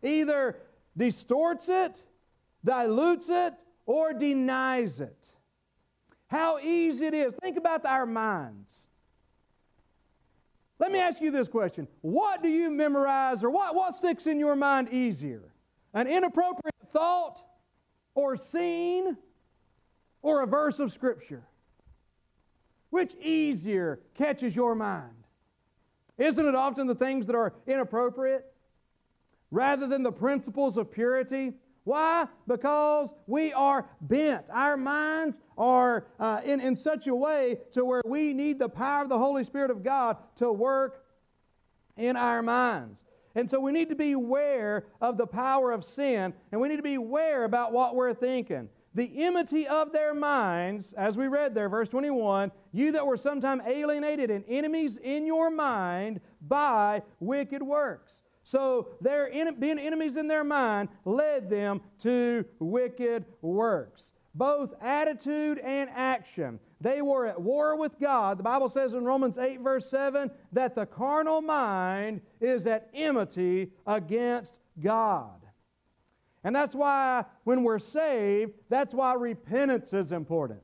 Either 0.00 0.56
distorts 0.96 1.68
it, 1.68 2.04
dilutes 2.64 3.28
it, 3.28 3.52
or 3.84 4.14
denies 4.14 5.00
it. 5.00 5.32
How 6.28 6.60
easy 6.60 7.06
it 7.06 7.14
is. 7.14 7.34
Think 7.42 7.56
about 7.56 7.84
our 7.84 8.06
minds. 8.06 8.86
Let 10.78 10.92
me 10.92 11.00
ask 11.00 11.20
you 11.20 11.32
this 11.32 11.48
question 11.48 11.88
What 12.00 12.44
do 12.44 12.48
you 12.48 12.70
memorize 12.70 13.42
or 13.42 13.50
what, 13.50 13.74
what 13.74 13.96
sticks 13.96 14.28
in 14.28 14.38
your 14.38 14.54
mind 14.54 14.90
easier? 14.90 15.52
An 15.94 16.06
inappropriate 16.06 16.76
thought 16.92 17.42
or 18.14 18.36
scene 18.36 19.16
or 20.22 20.42
a 20.42 20.46
verse 20.46 20.78
of 20.78 20.92
Scripture? 20.92 21.42
Which 22.90 23.16
easier 23.16 23.98
catches 24.14 24.54
your 24.54 24.76
mind? 24.76 25.25
Isn't 26.18 26.46
it 26.46 26.54
often 26.54 26.86
the 26.86 26.94
things 26.94 27.26
that 27.26 27.36
are 27.36 27.54
inappropriate 27.66 28.44
rather 29.50 29.86
than 29.86 30.02
the 30.02 30.12
principles 30.12 30.76
of 30.76 30.90
purity? 30.90 31.54
Why? 31.84 32.26
Because 32.48 33.14
we 33.26 33.52
are 33.52 33.88
bent. 34.00 34.46
Our 34.50 34.76
minds 34.76 35.38
are 35.56 36.06
uh, 36.18 36.40
in, 36.44 36.60
in 36.60 36.74
such 36.74 37.06
a 37.06 37.14
way 37.14 37.58
to 37.72 37.84
where 37.84 38.02
we 38.04 38.34
need 38.34 38.58
the 38.58 38.68
power 38.68 39.02
of 39.02 39.08
the 39.08 39.18
Holy 39.18 39.44
Spirit 39.44 39.70
of 39.70 39.84
God 39.84 40.16
to 40.36 40.50
work 40.50 41.04
in 41.96 42.16
our 42.16 42.42
minds. 42.42 43.04
And 43.36 43.48
so 43.48 43.60
we 43.60 43.70
need 43.70 43.90
to 43.90 43.94
be 43.94 44.12
aware 44.12 44.86
of 45.00 45.18
the 45.18 45.26
power 45.26 45.70
of 45.70 45.84
sin, 45.84 46.32
and 46.50 46.60
we 46.60 46.68
need 46.68 46.78
to 46.78 46.82
be 46.82 46.94
aware 46.94 47.44
about 47.44 47.72
what 47.72 47.94
we're 47.94 48.14
thinking. 48.14 48.68
The 48.96 49.24
enmity 49.24 49.68
of 49.68 49.92
their 49.92 50.14
minds, 50.14 50.94
as 50.94 51.18
we 51.18 51.28
read 51.28 51.54
there, 51.54 51.68
verse 51.68 51.90
21, 51.90 52.50
you 52.72 52.92
that 52.92 53.06
were 53.06 53.18
sometime 53.18 53.60
alienated 53.66 54.30
and 54.30 54.42
enemies 54.48 54.96
in 54.96 55.26
your 55.26 55.50
mind 55.50 56.22
by 56.40 57.02
wicked 57.20 57.62
works. 57.62 58.22
So 58.42 58.88
their 59.02 59.30
being 59.52 59.78
enemies 59.78 60.16
in 60.16 60.28
their 60.28 60.44
mind 60.44 60.88
led 61.04 61.50
them 61.50 61.82
to 62.00 62.46
wicked 62.58 63.26
works. 63.42 64.12
Both 64.34 64.72
attitude 64.80 65.58
and 65.58 65.90
action. 65.94 66.58
They 66.80 67.02
were 67.02 67.26
at 67.26 67.40
war 67.40 67.76
with 67.76 68.00
God. 68.00 68.38
The 68.38 68.44
Bible 68.44 68.70
says 68.70 68.94
in 68.94 69.04
Romans 69.04 69.36
8, 69.36 69.60
verse 69.60 69.90
7, 69.90 70.30
that 70.52 70.74
the 70.74 70.86
carnal 70.86 71.42
mind 71.42 72.22
is 72.40 72.66
at 72.66 72.88
enmity 72.94 73.72
against 73.86 74.58
God. 74.80 75.45
And 76.46 76.54
that's 76.54 76.76
why 76.76 77.24
when 77.42 77.64
we're 77.64 77.80
saved, 77.80 78.52
that's 78.68 78.94
why 78.94 79.14
repentance 79.14 79.92
is 79.92 80.12
important. 80.12 80.60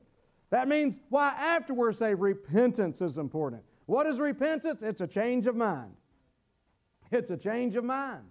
That 0.49 0.69
means 0.69 0.97
why 1.09 1.33
after 1.37 1.73
we're 1.73 1.91
saved, 1.91 2.21
repentance 2.21 3.01
is 3.01 3.17
important. 3.17 3.63
What 3.85 4.07
is 4.07 4.17
repentance? 4.17 4.81
It's 4.81 5.01
a 5.01 5.07
change 5.07 5.45
of 5.45 5.57
mind. 5.57 5.91
It's 7.11 7.31
a 7.31 7.35
change 7.35 7.75
of 7.75 7.83
mind. 7.83 8.23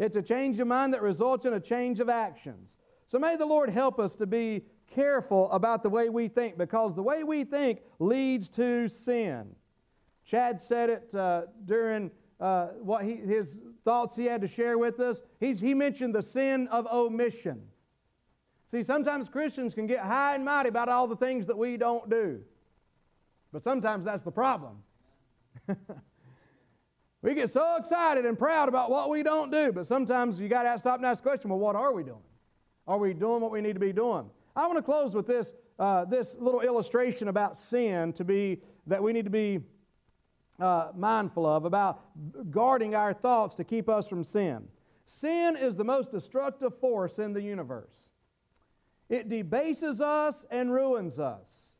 It's 0.00 0.16
a 0.16 0.22
change 0.22 0.58
of 0.58 0.66
mind 0.66 0.92
that 0.94 1.00
results 1.00 1.44
in 1.44 1.52
a 1.52 1.60
change 1.60 2.00
of 2.00 2.08
actions. 2.08 2.76
So 3.06 3.20
may 3.20 3.36
the 3.36 3.46
Lord 3.46 3.70
help 3.70 4.00
us 4.00 4.16
to 4.16 4.26
be 4.26 4.64
careful 4.92 5.48
about 5.52 5.84
the 5.84 5.90
way 5.90 6.08
we 6.08 6.26
think 6.26 6.58
because 6.58 6.96
the 6.96 7.04
way 7.04 7.22
we 7.22 7.44
think 7.44 7.82
leads 8.00 8.48
to 8.48 8.88
sin. 8.88 9.54
Chad 10.24 10.60
said 10.60 10.90
it 10.90 11.14
uh, 11.14 11.42
during 11.66 12.10
uh, 12.40 12.70
what 12.80 13.04
he, 13.04 13.14
his 13.14 13.60
thoughts 13.84 14.16
he 14.16 14.24
had 14.24 14.40
to 14.40 14.48
share 14.48 14.78
with 14.78 15.00
us. 15.00 15.20
He's, 15.40 15.60
he 15.60 15.74
mentioned 15.74 16.14
the 16.14 16.22
sin 16.22 16.68
of 16.68 16.86
omission. 16.86 17.62
See, 18.70 18.82
sometimes 18.82 19.28
Christians 19.28 19.74
can 19.74 19.86
get 19.86 20.00
high 20.00 20.34
and 20.34 20.44
mighty 20.44 20.68
about 20.68 20.88
all 20.88 21.06
the 21.06 21.16
things 21.16 21.46
that 21.46 21.56
we 21.56 21.76
don't 21.76 22.08
do, 22.08 22.40
but 23.52 23.62
sometimes 23.62 24.04
that's 24.04 24.22
the 24.22 24.32
problem. 24.32 24.82
We 27.24 27.32
get 27.32 27.48
so 27.48 27.76
excited 27.76 28.26
and 28.26 28.38
proud 28.38 28.68
about 28.68 28.90
what 28.90 29.08
we 29.08 29.22
don't 29.22 29.50
do, 29.50 29.72
but 29.72 29.86
sometimes 29.86 30.38
you 30.38 30.46
got 30.46 30.70
to 30.70 30.78
stop 30.78 30.98
and 30.98 31.06
ask 31.06 31.22
the 31.22 31.30
question 31.30 31.48
well, 31.48 31.58
what 31.58 31.74
are 31.74 31.90
we 31.90 32.02
doing? 32.02 32.20
Are 32.86 32.98
we 32.98 33.14
doing 33.14 33.40
what 33.40 33.50
we 33.50 33.62
need 33.62 33.72
to 33.72 33.80
be 33.80 33.94
doing? 33.94 34.28
I 34.54 34.66
want 34.66 34.76
to 34.76 34.82
close 34.82 35.14
with 35.14 35.26
this, 35.26 35.54
uh, 35.78 36.04
this 36.04 36.36
little 36.38 36.60
illustration 36.60 37.28
about 37.28 37.56
sin 37.56 38.12
to 38.12 38.24
be 38.24 38.60
that 38.86 39.02
we 39.02 39.14
need 39.14 39.24
to 39.24 39.30
be 39.30 39.60
uh, 40.60 40.90
mindful 40.96 41.46
of 41.46 41.64
about 41.64 42.00
guarding 42.50 42.94
our 42.94 43.12
thoughts 43.12 43.54
to 43.56 43.64
keep 43.64 43.88
us 43.88 44.06
from 44.06 44.24
sin. 44.24 44.68
Sin 45.06 45.56
is 45.56 45.76
the 45.76 45.84
most 45.84 46.10
destructive 46.10 46.78
force 46.78 47.18
in 47.18 47.32
the 47.32 47.42
universe. 47.42 48.08
It 49.08 49.28
debases 49.28 50.00
us 50.00 50.46
and 50.50 50.72
ruins 50.72 51.18
us. 51.18 51.72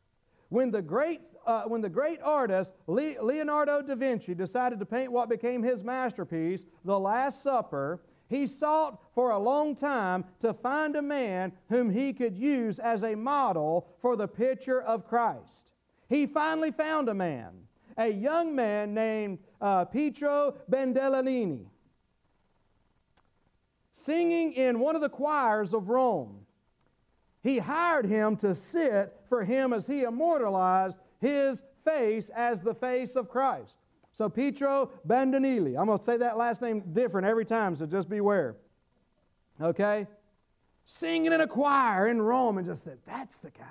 When 0.49 0.69
the 0.71 0.81
great, 0.81 1.21
uh, 1.45 1.63
when 1.63 1.81
the 1.81 1.89
great 1.89 2.21
artist 2.21 2.71
Leonardo 2.87 3.81
da 3.81 3.95
Vinci 3.95 4.35
decided 4.35 4.79
to 4.79 4.85
paint 4.85 5.11
what 5.11 5.27
became 5.27 5.63
his 5.63 5.83
masterpiece, 5.83 6.65
The 6.83 6.99
Last 6.99 7.41
Supper, 7.41 8.01
he 8.27 8.47
sought 8.47 9.01
for 9.13 9.31
a 9.31 9.39
long 9.39 9.75
time 9.75 10.25
to 10.39 10.53
find 10.53 10.95
a 10.95 11.01
man 11.01 11.51
whom 11.69 11.89
he 11.89 12.13
could 12.13 12.35
use 12.35 12.79
as 12.79 13.03
a 13.03 13.15
model 13.15 13.87
for 13.99 14.15
the 14.15 14.27
picture 14.27 14.81
of 14.81 15.07
Christ. 15.07 15.71
He 16.07 16.25
finally 16.25 16.71
found 16.71 17.09
a 17.09 17.13
man, 17.13 17.53
a 17.97 18.07
young 18.07 18.55
man 18.55 18.93
named 18.93 19.39
uh, 19.61 19.85
Pietro 19.85 20.55
Bandellini, 20.69 21.65
singing 23.93 24.53
in 24.53 24.79
one 24.79 24.95
of 24.95 25.01
the 25.01 25.09
choirs 25.09 25.73
of 25.73 25.89
Rome. 25.89 26.45
He 27.41 27.59
hired 27.59 28.05
him 28.05 28.35
to 28.37 28.55
sit 28.55 29.13
for 29.29 29.43
him 29.43 29.71
as 29.71 29.85
he 29.85 30.03
immortalized 30.03 30.97
his 31.19 31.63
face 31.83 32.29
as 32.35 32.61
the 32.61 32.73
face 32.73 33.15
of 33.15 33.29
Christ. 33.29 33.75
So 34.11 34.29
Pietro 34.29 34.91
Bandinelli. 35.07 35.79
I'm 35.79 35.85
going 35.85 35.97
to 35.97 36.03
say 36.03 36.17
that 36.17 36.37
last 36.37 36.61
name 36.61 36.81
different 36.93 37.27
every 37.27 37.45
time, 37.45 37.75
so 37.75 37.85
just 37.85 38.09
beware. 38.09 38.55
Okay? 39.61 40.07
Singing 40.85 41.33
in 41.33 41.41
a 41.41 41.47
choir 41.47 42.07
in 42.07 42.21
Rome 42.21 42.57
and 42.57 42.65
just 42.65 42.83
said, 42.83 42.99
that's 43.05 43.37
the 43.39 43.51
guy. 43.51 43.65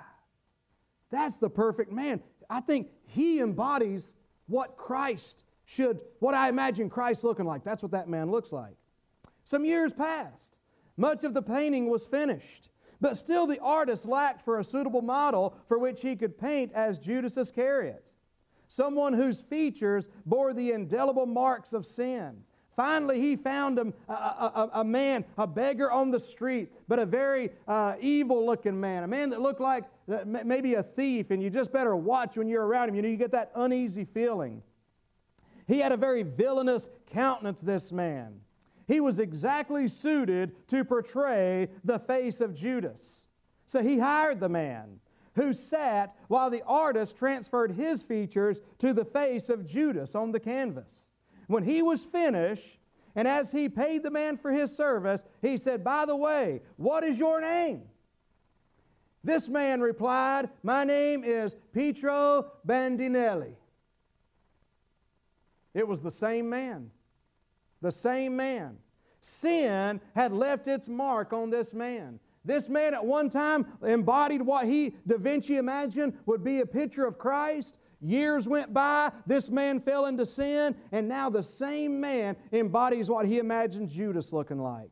That's 1.11 1.37
the 1.37 1.49
perfect 1.49 1.91
man. 1.91 2.21
I 2.49 2.61
think 2.61 2.89
he 3.05 3.39
embodies 3.39 4.15
what 4.47 4.77
Christ 4.77 5.43
should, 5.65 5.99
what 6.19 6.35
I 6.35 6.49
imagine 6.49 6.89
Christ 6.89 7.23
looking 7.23 7.45
like. 7.45 7.63
That's 7.63 7.81
what 7.81 7.91
that 7.91 8.07
man 8.07 8.31
looks 8.31 8.51
like. 8.51 8.75
Some 9.43 9.65
years 9.65 9.93
passed. 9.93 10.55
Much 10.97 11.23
of 11.23 11.33
the 11.33 11.41
painting 11.41 11.89
was 11.89 12.05
finished. 12.05 12.69
But 13.01 13.17
still, 13.17 13.45
the 13.45 13.59
artist 13.59 14.05
lacked 14.05 14.43
for 14.43 14.59
a 14.59 14.63
suitable 14.63 15.01
model 15.01 15.57
for 15.67 15.77
which 15.77 16.01
he 16.01 16.15
could 16.15 16.37
paint 16.37 16.71
as 16.73 16.97
Judas 16.97 17.37
Iscariot, 17.37 18.03
someone 18.69 19.13
whose 19.13 19.41
features 19.41 20.07
bore 20.25 20.53
the 20.53 20.71
indelible 20.71 21.25
marks 21.25 21.73
of 21.73 21.85
sin. 21.85 22.43
Finally, 22.75 23.21
he 23.21 23.35
found 23.35 23.79
him 23.79 23.93
a, 24.09 24.13
a, 24.13 24.69
a, 24.75 24.83
man, 24.83 25.23
a 25.37 25.47
beggar 25.47 25.91
on 25.91 26.11
the 26.11 26.19
street, 26.19 26.71
but 26.87 26.99
a 26.99 27.05
very 27.05 27.51
uh, 27.67 27.95
evil 28.01 28.45
looking 28.45 28.79
man, 28.79 29.03
a 29.03 29.07
man 29.07 29.29
that 29.29 29.41
looked 29.41 29.61
like 29.61 29.85
maybe 30.07 30.75
a 30.75 30.83
thief, 30.83 31.31
and 31.31 31.41
you 31.41 31.49
just 31.49 31.71
better 31.71 31.95
watch 31.95 32.37
when 32.37 32.47
you're 32.47 32.65
around 32.65 32.89
him. 32.89 32.95
You 32.95 33.01
know, 33.01 33.09
you 33.09 33.17
get 33.17 33.31
that 33.31 33.51
uneasy 33.55 34.05
feeling. 34.05 34.61
He 35.67 35.79
had 35.79 35.91
a 35.91 35.97
very 35.97 36.23
villainous 36.23 36.89
countenance, 37.11 37.61
this 37.61 37.91
man. 37.91 38.41
He 38.87 38.99
was 38.99 39.17
exactly 39.17 39.87
suited 39.87 40.67
to 40.67 40.83
portray 40.83 41.69
the 41.83 41.97
face 41.97 42.39
of 42.39 42.53
Judas. 42.53 43.25
So 43.65 43.81
he 43.81 43.97
hired 43.97 44.39
the 44.39 44.49
man 44.49 44.99
who 45.33 45.53
sat 45.53 46.15
while 46.27 46.51
the 46.51 46.63
artist 46.65 47.17
transferred 47.17 47.71
his 47.71 48.03
features 48.03 48.59
to 48.77 48.93
the 48.93 49.03
face 49.03 49.49
of 49.49 49.65
Judas 49.65 50.13
on 50.13 50.31
the 50.31 50.39
canvas. 50.39 51.03
When 51.47 51.63
he 51.63 51.81
was 51.81 52.03
finished, 52.03 52.79
And 53.15 53.27
as 53.27 53.51
he 53.51 53.69
paid 53.69 54.03
the 54.03 54.11
man 54.11 54.35
for 54.37 54.51
his 54.51 54.75
service, 54.75 55.23
he 55.41 55.57
said, 55.57 55.83
By 55.83 56.05
the 56.05 56.15
way, 56.15 56.61
what 56.75 57.03
is 57.03 57.17
your 57.17 57.39
name? 57.39 57.83
This 59.25 59.49
man 59.49 59.81
replied, 59.81 60.49
My 60.61 60.83
name 60.83 61.23
is 61.23 61.55
Pietro 61.73 62.51
Bandinelli. 62.65 63.55
It 65.73 65.87
was 65.87 66.03
the 66.03 66.11
same 66.11 66.47
man. 66.47 66.91
The 67.81 67.91
same 67.91 68.35
man. 68.35 68.77
Sin 69.21 69.99
had 70.13 70.31
left 70.31 70.67
its 70.67 70.87
mark 70.87 71.33
on 71.33 71.49
this 71.49 71.73
man. 71.73 72.19
This 72.45 72.69
man 72.69 72.93
at 72.93 73.03
one 73.03 73.29
time 73.29 73.65
embodied 73.83 74.43
what 74.43 74.67
he, 74.67 74.93
Da 75.07 75.17
Vinci, 75.17 75.57
imagined 75.57 76.13
would 76.27 76.43
be 76.43 76.59
a 76.59 76.65
picture 76.65 77.07
of 77.07 77.17
Christ. 77.17 77.79
Years 78.01 78.47
went 78.47 78.75
by, 78.75 79.11
this 79.25 79.49
man 79.49 79.79
fell 79.79 80.05
into 80.05 80.27
sin, 80.27 80.75
and 80.91 81.07
now 81.07 81.31
the 81.31 81.41
same 81.41 81.99
man 81.99 82.35
embodies 82.51 83.09
what 83.09 83.25
he 83.25 83.39
imagines 83.39 83.91
Judas 83.91 84.31
looking 84.31 84.59
like. 84.59 84.91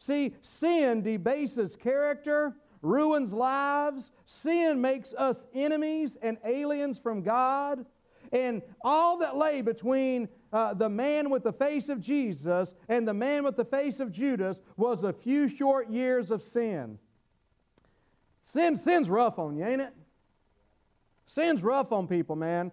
See, 0.00 0.34
sin 0.42 1.02
debases 1.02 1.76
character, 1.76 2.56
ruins 2.82 3.32
lives, 3.32 4.10
sin 4.26 4.80
makes 4.80 5.12
us 5.14 5.46
enemies 5.54 6.16
and 6.20 6.38
aliens 6.44 6.98
from 6.98 7.22
God. 7.22 7.84
And 8.32 8.62
all 8.82 9.18
that 9.18 9.36
lay 9.36 9.60
between 9.60 10.28
uh, 10.52 10.74
the 10.74 10.88
man 10.88 11.30
with 11.30 11.42
the 11.42 11.52
face 11.52 11.88
of 11.88 12.00
Jesus 12.00 12.74
and 12.88 13.06
the 13.06 13.14
man 13.14 13.44
with 13.44 13.56
the 13.56 13.64
face 13.64 13.98
of 14.00 14.12
Judas 14.12 14.60
was 14.76 15.02
a 15.02 15.12
few 15.12 15.48
short 15.48 15.90
years 15.90 16.30
of 16.30 16.42
sin. 16.42 16.98
Sin, 18.42 18.76
sin's 18.76 19.10
rough 19.10 19.38
on 19.38 19.56
you, 19.56 19.64
ain't 19.64 19.80
it? 19.80 19.94
Sin's 21.26 21.62
rough 21.62 21.92
on 21.92 22.06
people, 22.06 22.36
man. 22.36 22.72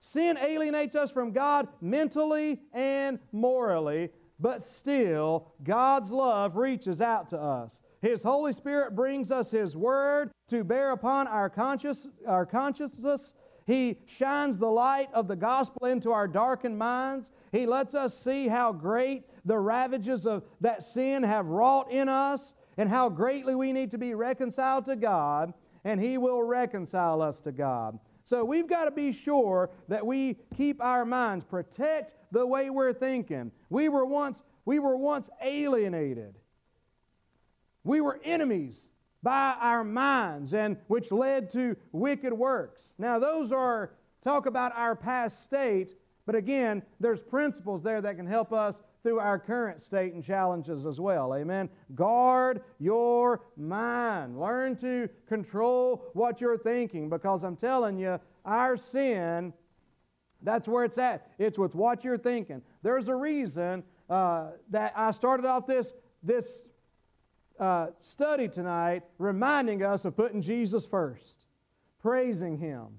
Sin 0.00 0.38
alienates 0.38 0.94
us 0.94 1.10
from 1.10 1.32
God 1.32 1.68
mentally 1.80 2.60
and 2.72 3.18
morally, 3.32 4.10
but 4.38 4.62
still, 4.62 5.52
God's 5.62 6.10
love 6.10 6.56
reaches 6.56 7.02
out 7.02 7.28
to 7.28 7.38
us. 7.40 7.82
His 8.00 8.22
Holy 8.22 8.52
Spirit 8.52 8.94
brings 8.94 9.30
us 9.30 9.50
His 9.50 9.76
Word 9.76 10.30
to 10.48 10.64
bear 10.64 10.92
upon 10.92 11.28
our, 11.28 11.50
conscious, 11.50 12.08
our 12.26 12.46
consciousness. 12.46 13.34
He 13.66 13.98
shines 14.06 14.58
the 14.58 14.70
light 14.70 15.08
of 15.12 15.28
the 15.28 15.36
gospel 15.36 15.86
into 15.86 16.10
our 16.10 16.26
darkened 16.26 16.78
minds. 16.78 17.30
He 17.52 17.66
lets 17.66 17.94
us 17.94 18.18
see 18.18 18.48
how 18.48 18.72
great 18.72 19.24
the 19.44 19.58
ravages 19.58 20.26
of 20.26 20.44
that 20.60 20.82
sin 20.82 21.22
have 21.22 21.46
wrought 21.46 21.90
in 21.90 22.08
us 22.08 22.54
and 22.76 22.88
how 22.88 23.08
greatly 23.08 23.54
we 23.54 23.72
need 23.72 23.90
to 23.90 23.98
be 23.98 24.14
reconciled 24.14 24.86
to 24.86 24.96
God 24.96 25.52
and 25.84 26.00
He 26.00 26.18
will 26.18 26.42
reconcile 26.42 27.22
us 27.22 27.40
to 27.42 27.52
God. 27.52 27.98
So 28.24 28.44
we've 28.44 28.68
got 28.68 28.84
to 28.84 28.90
be 28.90 29.12
sure 29.12 29.70
that 29.88 30.06
we 30.06 30.38
keep 30.56 30.82
our 30.82 31.04
minds, 31.04 31.44
protect 31.44 32.32
the 32.32 32.46
way 32.46 32.70
we're 32.70 32.92
thinking. 32.92 33.50
We 33.70 33.88
were 33.88 34.04
once, 34.04 34.42
we 34.64 34.78
were 34.78 34.96
once 34.96 35.30
alienated. 35.42 36.36
We 37.84 38.00
were 38.00 38.20
enemies 38.24 38.90
by 39.22 39.54
our 39.60 39.84
minds, 39.84 40.54
and 40.54 40.76
which 40.86 41.12
led 41.12 41.50
to 41.50 41.76
wicked 41.92 42.32
works. 42.32 42.94
Now, 42.98 43.18
those 43.18 43.52
are 43.52 43.92
talk 44.22 44.46
about 44.46 44.72
our 44.76 44.96
past 44.96 45.44
state, 45.44 45.96
but 46.26 46.34
again, 46.34 46.82
there's 47.00 47.22
principles 47.22 47.82
there 47.82 48.00
that 48.00 48.16
can 48.16 48.26
help 48.26 48.52
us 48.52 48.80
through 49.02 49.18
our 49.18 49.38
current 49.38 49.80
state 49.80 50.12
and 50.12 50.22
challenges 50.22 50.86
as 50.86 51.00
well. 51.00 51.34
Amen. 51.34 51.68
Guard 51.94 52.62
your 52.78 53.40
mind. 53.56 54.38
Learn 54.38 54.76
to 54.76 55.08
control 55.26 56.10
what 56.12 56.40
you're 56.40 56.58
thinking 56.58 57.08
because 57.08 57.42
I'm 57.42 57.56
telling 57.56 57.98
you, 57.98 58.20
our 58.44 58.76
sin, 58.76 59.52
that's 60.42 60.68
where 60.68 60.84
it's 60.84 60.98
at. 60.98 61.30
It's 61.38 61.58
with 61.58 61.74
what 61.74 62.04
you're 62.04 62.18
thinking. 62.18 62.62
There's 62.82 63.08
a 63.08 63.14
reason 63.14 63.84
uh, 64.08 64.50
that 64.70 64.92
I 64.96 65.10
started 65.12 65.46
off 65.46 65.66
this, 65.66 65.94
this 66.22 66.66
uh, 67.60 67.88
study 68.00 68.48
tonight 68.48 69.04
reminding 69.18 69.84
us 69.84 70.04
of 70.04 70.16
putting 70.16 70.42
Jesus 70.42 70.84
first, 70.84 71.46
praising 72.00 72.58
Him, 72.58 72.98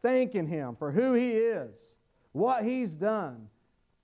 thanking 0.00 0.46
Him 0.46 0.76
for 0.76 0.92
who 0.92 1.12
He 1.12 1.32
is, 1.32 1.96
what 2.32 2.64
He's 2.64 2.94
done 2.94 3.48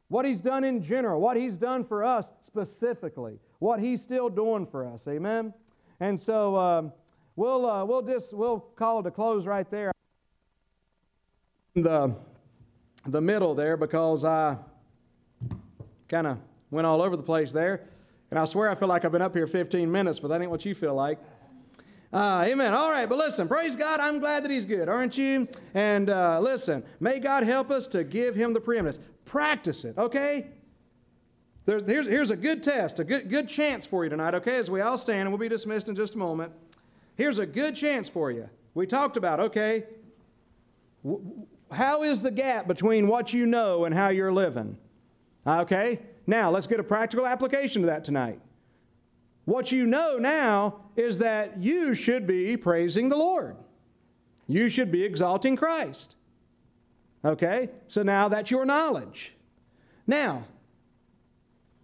what 0.09 0.25
He's 0.25 0.41
done 0.41 0.65
in 0.65 0.83
general, 0.83 1.21
what 1.21 1.37
He's 1.37 1.57
done 1.57 1.85
for 1.85 2.03
us 2.03 2.31
specifically, 2.43 3.39
what 3.59 3.79
He's 3.79 4.03
still 4.03 4.29
doing 4.29 4.67
for 4.67 4.87
us. 4.87 5.07
Amen? 5.07 5.53
And 6.01 6.21
so 6.21 6.57
um, 6.57 6.93
we'll, 7.37 7.67
uh, 7.67 7.85
we'll, 7.85 8.03
just, 8.03 8.35
we'll 8.35 8.61
call 8.61 9.01
it 9.01 9.07
a 9.07 9.11
close 9.11 9.47
right 9.47 9.71
there. 9.71 9.93
The, 11.75 12.15
the 13.07 13.21
middle 13.21 13.55
there 13.55 13.77
because 13.77 14.25
I 14.25 14.57
kind 16.09 16.27
of 16.27 16.39
went 16.71 16.87
all 16.87 17.03
over 17.03 17.17
the 17.17 17.23
place 17.23 17.53
there. 17.53 17.83
And 18.31 18.39
I 18.39 18.45
swear 18.45 18.71
I 18.71 18.75
feel 18.75 18.89
like 18.89 19.05
I've 19.05 19.13
been 19.13 19.23
up 19.23 19.35
here 19.35 19.47
15 19.47 19.91
minutes, 19.91 20.21
but 20.21 20.29
that 20.29 20.41
ain't 20.41 20.51
what 20.51 20.65
you 20.65 20.75
feel 20.75 20.95
like. 20.95 21.19
Uh, 22.13 22.45
amen. 22.47 22.73
All 22.73 22.91
right, 22.91 23.09
but 23.09 23.19
listen, 23.19 23.49
praise 23.49 23.77
God. 23.77 24.01
I'm 24.01 24.19
glad 24.19 24.45
that 24.45 24.51
He's 24.51 24.65
good, 24.65 24.89
aren't 24.89 25.19
you? 25.19 25.47
And 25.75 26.09
uh, 26.09 26.41
listen, 26.41 26.83
may 27.01 27.21
God 27.21 27.45
help 27.45 27.71
us 27.71 27.87
to 27.89 28.03
give 28.05 28.35
Him 28.35 28.55
the 28.55 28.61
preeminence. 28.61 28.99
Practice 29.27 29.85
it, 29.85 29.99
okay? 29.99 30.47
There's, 31.67 31.83
here's, 31.85 32.07
here's 32.07 32.31
a 32.31 32.37
good 32.37 32.63
test, 32.63 32.99
a 32.99 33.05
good, 33.05 33.29
good 33.29 33.47
chance 33.47 33.85
for 33.85 34.05
you 34.05 34.11
tonight, 34.11 34.33
okay? 34.35 34.57
As 34.57 34.71
we 34.71 34.81
all 34.81 34.97
stand, 34.97 35.23
and 35.23 35.31
we'll 35.31 35.39
be 35.39 35.51
dismissed 35.51 35.91
in 35.91 35.97
just 35.97 36.15
a 36.15 36.19
moment. 36.19 36.51
Here's 37.15 37.39
a 37.39 37.45
good 37.45 37.77
chance 37.77 38.09
for 38.09 38.31
you. 38.31 38.49
We 38.73 38.87
talked 38.87 39.19
about, 39.19 39.39
okay, 39.41 39.85
how 41.71 42.05
is 42.05 42.23
the 42.23 42.31
gap 42.31 42.67
between 42.67 43.07
what 43.07 43.35
you 43.35 43.45
know 43.45 43.85
and 43.85 43.95
how 43.95 44.09
you're 44.09 44.33
living? 44.33 44.79
Okay? 45.47 46.01
Now, 46.29 46.51
let's 46.51 46.67
get 46.67 46.79
a 46.79 46.85
practical 46.85 47.27
application 47.27 47.81
to 47.81 47.87
that 47.87 48.05
tonight. 48.05 48.39
What 49.47 49.73
you 49.73 49.87
know 49.87 50.19
now 50.19 50.81
is 50.95 51.17
that 51.19 51.57
you 51.63 51.95
should 51.95 52.27
be 52.27 52.55
praising 52.55 53.09
the 53.09 53.17
Lord. 53.17 53.57
You 54.47 54.69
should 54.69 54.93
be 54.93 55.05
exalting 55.05 55.57
Christ. 55.57 56.17
Okay? 57.25 57.71
So 57.89 58.03
now 58.03 58.29
that's 58.29 58.51
your 58.51 58.67
knowledge. 58.67 59.33
Now, 60.07 60.45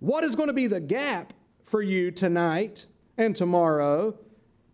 what 0.00 0.24
is 0.24 0.36
going 0.36 0.48
to 0.48 0.54
be 0.54 0.66
the 0.66 0.80
gap 0.80 1.32
for 1.62 1.80
you 1.80 2.10
tonight 2.10 2.84
and 3.16 3.34
tomorrow 3.34 4.14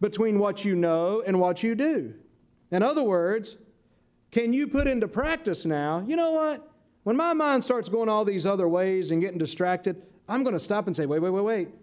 between 0.01 0.41
what 0.41 0.65
you 0.65 0.75
know 0.75 1.23
and 1.25 1.39
what 1.39 1.63
you 1.63 1.77
do? 1.77 2.15
In 2.73 2.83
other 2.83 3.05
words, 3.05 3.57
can 4.33 4.53
you 4.53 4.67
put 4.67 4.89
into 4.89 5.07
practice 5.07 5.65
now, 5.65 6.05
you 6.09 6.17
know 6.17 6.33
what? 6.33 6.70
When 7.03 7.17
my 7.17 7.33
mind 7.33 7.65
starts 7.65 7.89
going 7.89 8.09
all 8.09 8.25
these 8.25 8.47
other 8.47 8.69
ways 8.69 9.11
and 9.11 9.21
getting 9.21 9.39
distracted, 9.39 10.03
I'm 10.29 10.43
going 10.43 10.55
to 10.55 10.61
stop 10.61 10.87
and 10.87 10.95
say, 10.95 11.07
wait, 11.07 11.21
wait, 11.21 11.31
wait, 11.31 11.45
wait. 11.45 11.75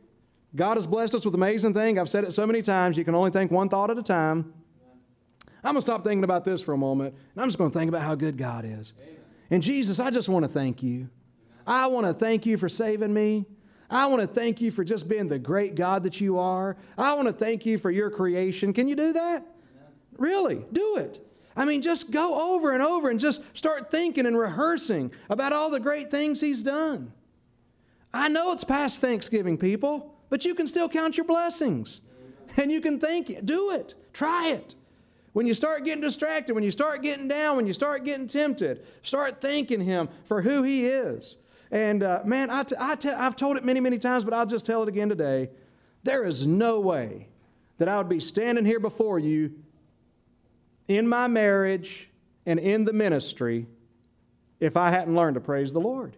God 0.56 0.78
has 0.78 0.88
blessed 0.88 1.16
us 1.16 1.26
with 1.26 1.36
amazing 1.36 1.74
thing. 1.74 2.00
I've 2.00 2.10
said 2.10 2.24
it 2.24 2.34
so 2.34 2.46
many 2.48 2.62
times, 2.62 2.98
you 2.98 3.04
can 3.04 3.16
only 3.16 3.32
think 3.32 3.52
one 3.52 3.70
thought 3.70 3.92
at 3.92 3.98
a 3.98 4.04
time. 4.04 4.54
I'm 5.64 5.74
going 5.74 5.76
to 5.76 5.82
stop 5.82 6.04
thinking 6.04 6.24
about 6.24 6.46
this 6.46 6.62
for 6.62 6.74
a 6.74 6.78
moment, 6.78 7.14
and 7.34 7.42
I'm 7.42 7.48
just 7.48 7.58
going 7.58 7.72
to 7.72 7.78
think 7.78 7.90
about 7.90 8.04
how 8.04 8.16
good 8.16 8.38
God 8.38 8.64
is. 8.64 8.94
Amen. 9.02 9.16
And 9.50 9.64
Jesus, 9.64 10.00
I 10.00 10.10
just 10.12 10.30
want 10.30 10.44
to 10.44 10.50
thank 10.50 10.82
you. 10.82 11.10
I 11.66 11.88
want 11.88 12.06
to 12.06 12.14
thank 12.14 12.46
you 12.46 12.58
for 12.58 12.70
saving 12.70 13.14
me. 13.14 13.46
I 13.90 14.06
want 14.08 14.22
to 14.22 14.28
thank 14.28 14.62
you 14.62 14.72
for 14.72 14.84
just 14.84 15.10
being 15.10 15.28
the 15.28 15.40
great 15.40 15.76
God 15.76 16.04
that 16.04 16.22
you 16.22 16.38
are. 16.38 16.78
I 16.98 17.14
want 17.16 17.28
to 17.28 17.34
thank 17.34 17.66
you 17.66 17.78
for 17.78 17.90
your 17.90 18.10
creation. 18.10 18.74
Can 18.74 18.88
you 18.88 18.96
do 18.96 19.14
that? 19.14 19.46
Really, 20.18 20.64
do 20.72 20.98
it. 20.98 21.27
I 21.58 21.66
mean, 21.66 21.82
just 21.82 22.12
go 22.12 22.56
over 22.56 22.72
and 22.72 22.84
over 22.84 23.10
and 23.10 23.20
just 23.20 23.42
start 23.58 23.90
thinking 23.90 24.28
and 24.28 24.38
rehearsing 24.38 25.12
about 25.30 25.54
all 25.54 25.72
the 25.72 25.80
great 25.80 26.12
things 26.12 26.40
He's 26.40 26.62
done. 26.62 27.12
I 28.14 28.30
know 28.30 28.52
it's 28.54 28.64
past 28.64 29.02
Thanksgiving, 29.02 29.58
people, 29.58 30.16
but 30.30 30.46
you 30.46 30.54
can 30.54 30.68
still 30.68 30.88
count 30.88 31.18
your 31.18 31.26
blessings. 31.26 32.02
And 32.56 32.72
you 32.72 32.80
can 32.80 33.00
thank 33.00 33.30
it. 33.30 33.46
Do 33.46 33.72
it. 33.72 33.96
Try 34.14 34.50
it. 34.50 34.76
When 35.34 35.46
you 35.46 35.54
start 35.54 35.84
getting 35.84 36.02
distracted, 36.02 36.54
when 36.54 36.64
you 36.64 36.72
start 36.72 37.02
getting 37.04 37.28
down, 37.28 37.58
when 37.58 37.68
you 37.68 37.74
start 37.74 38.06
getting 38.06 38.28
tempted, 38.28 38.86
start 39.02 39.42
thanking 39.42 39.82
Him 39.82 40.10
for 40.26 40.42
who 40.42 40.64
He 40.64 40.86
is. 40.86 41.38
And 41.70 42.02
uh, 42.02 42.22
man, 42.24 42.50
I 42.50 42.64
t- 42.64 42.76
I 42.80 42.96
t- 42.96 43.10
I've 43.10 43.36
told 43.36 43.58
it 43.58 43.66
many, 43.66 43.80
many 43.80 43.98
times, 43.98 44.24
but 44.24 44.34
I'll 44.34 44.46
just 44.46 44.66
tell 44.66 44.82
it 44.84 44.90
again 44.90 45.10
today. 45.10 45.50
There 46.04 46.24
is 46.24 46.48
no 46.48 46.80
way 46.80 47.28
that 47.78 47.88
I 47.88 47.98
would 47.98 48.10
be 48.10 48.20
standing 48.20 48.66
here 48.66 48.80
before 48.80 49.20
you 49.20 49.52
in 50.88 51.08
my 51.08 51.28
marriage 51.28 52.10
and 52.46 52.60
in 52.60 52.86
the 52.86 52.94
ministry 52.94 53.68
if 54.60 54.78
I 54.78 54.90
hadn't 54.90 55.16
learned 55.16 55.36
to 55.36 55.42
praise 55.42 55.72
the 55.72 55.80
Lord. 55.80 56.16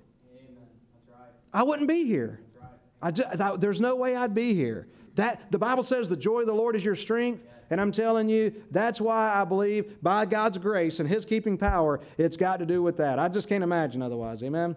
Right. 1.09 1.27
I 1.53 1.63
wouldn't 1.63 1.87
be 1.87 2.05
here. 2.05 2.39
Right. 2.59 2.69
I 3.01 3.11
just, 3.11 3.61
there's 3.61 3.81
no 3.81 3.95
way 3.95 4.15
I'd 4.15 4.33
be 4.33 4.53
here. 4.53 4.87
That, 5.15 5.51
the 5.51 5.59
Bible 5.59 5.83
says 5.83 6.07
the 6.07 6.15
joy 6.15 6.41
of 6.41 6.47
the 6.47 6.53
Lord 6.53 6.75
is 6.75 6.85
your 6.85 6.95
strength. 6.95 7.45
And 7.71 7.79
I'm 7.79 7.91
telling 7.91 8.29
you, 8.29 8.53
that's 8.71 8.99
why 8.99 9.33
I 9.33 9.43
believe 9.43 10.01
by 10.01 10.25
God's 10.25 10.57
grace 10.57 10.99
and 10.99 11.07
His 11.07 11.25
keeping 11.25 11.57
power, 11.57 11.99
it's 12.17 12.35
got 12.37 12.57
to 12.59 12.65
do 12.65 12.81
with 12.81 12.97
that. 12.97 13.19
I 13.19 13.29
just 13.29 13.47
can't 13.47 13.63
imagine 13.63 14.01
otherwise. 14.01 14.41
Amen. 14.43 14.75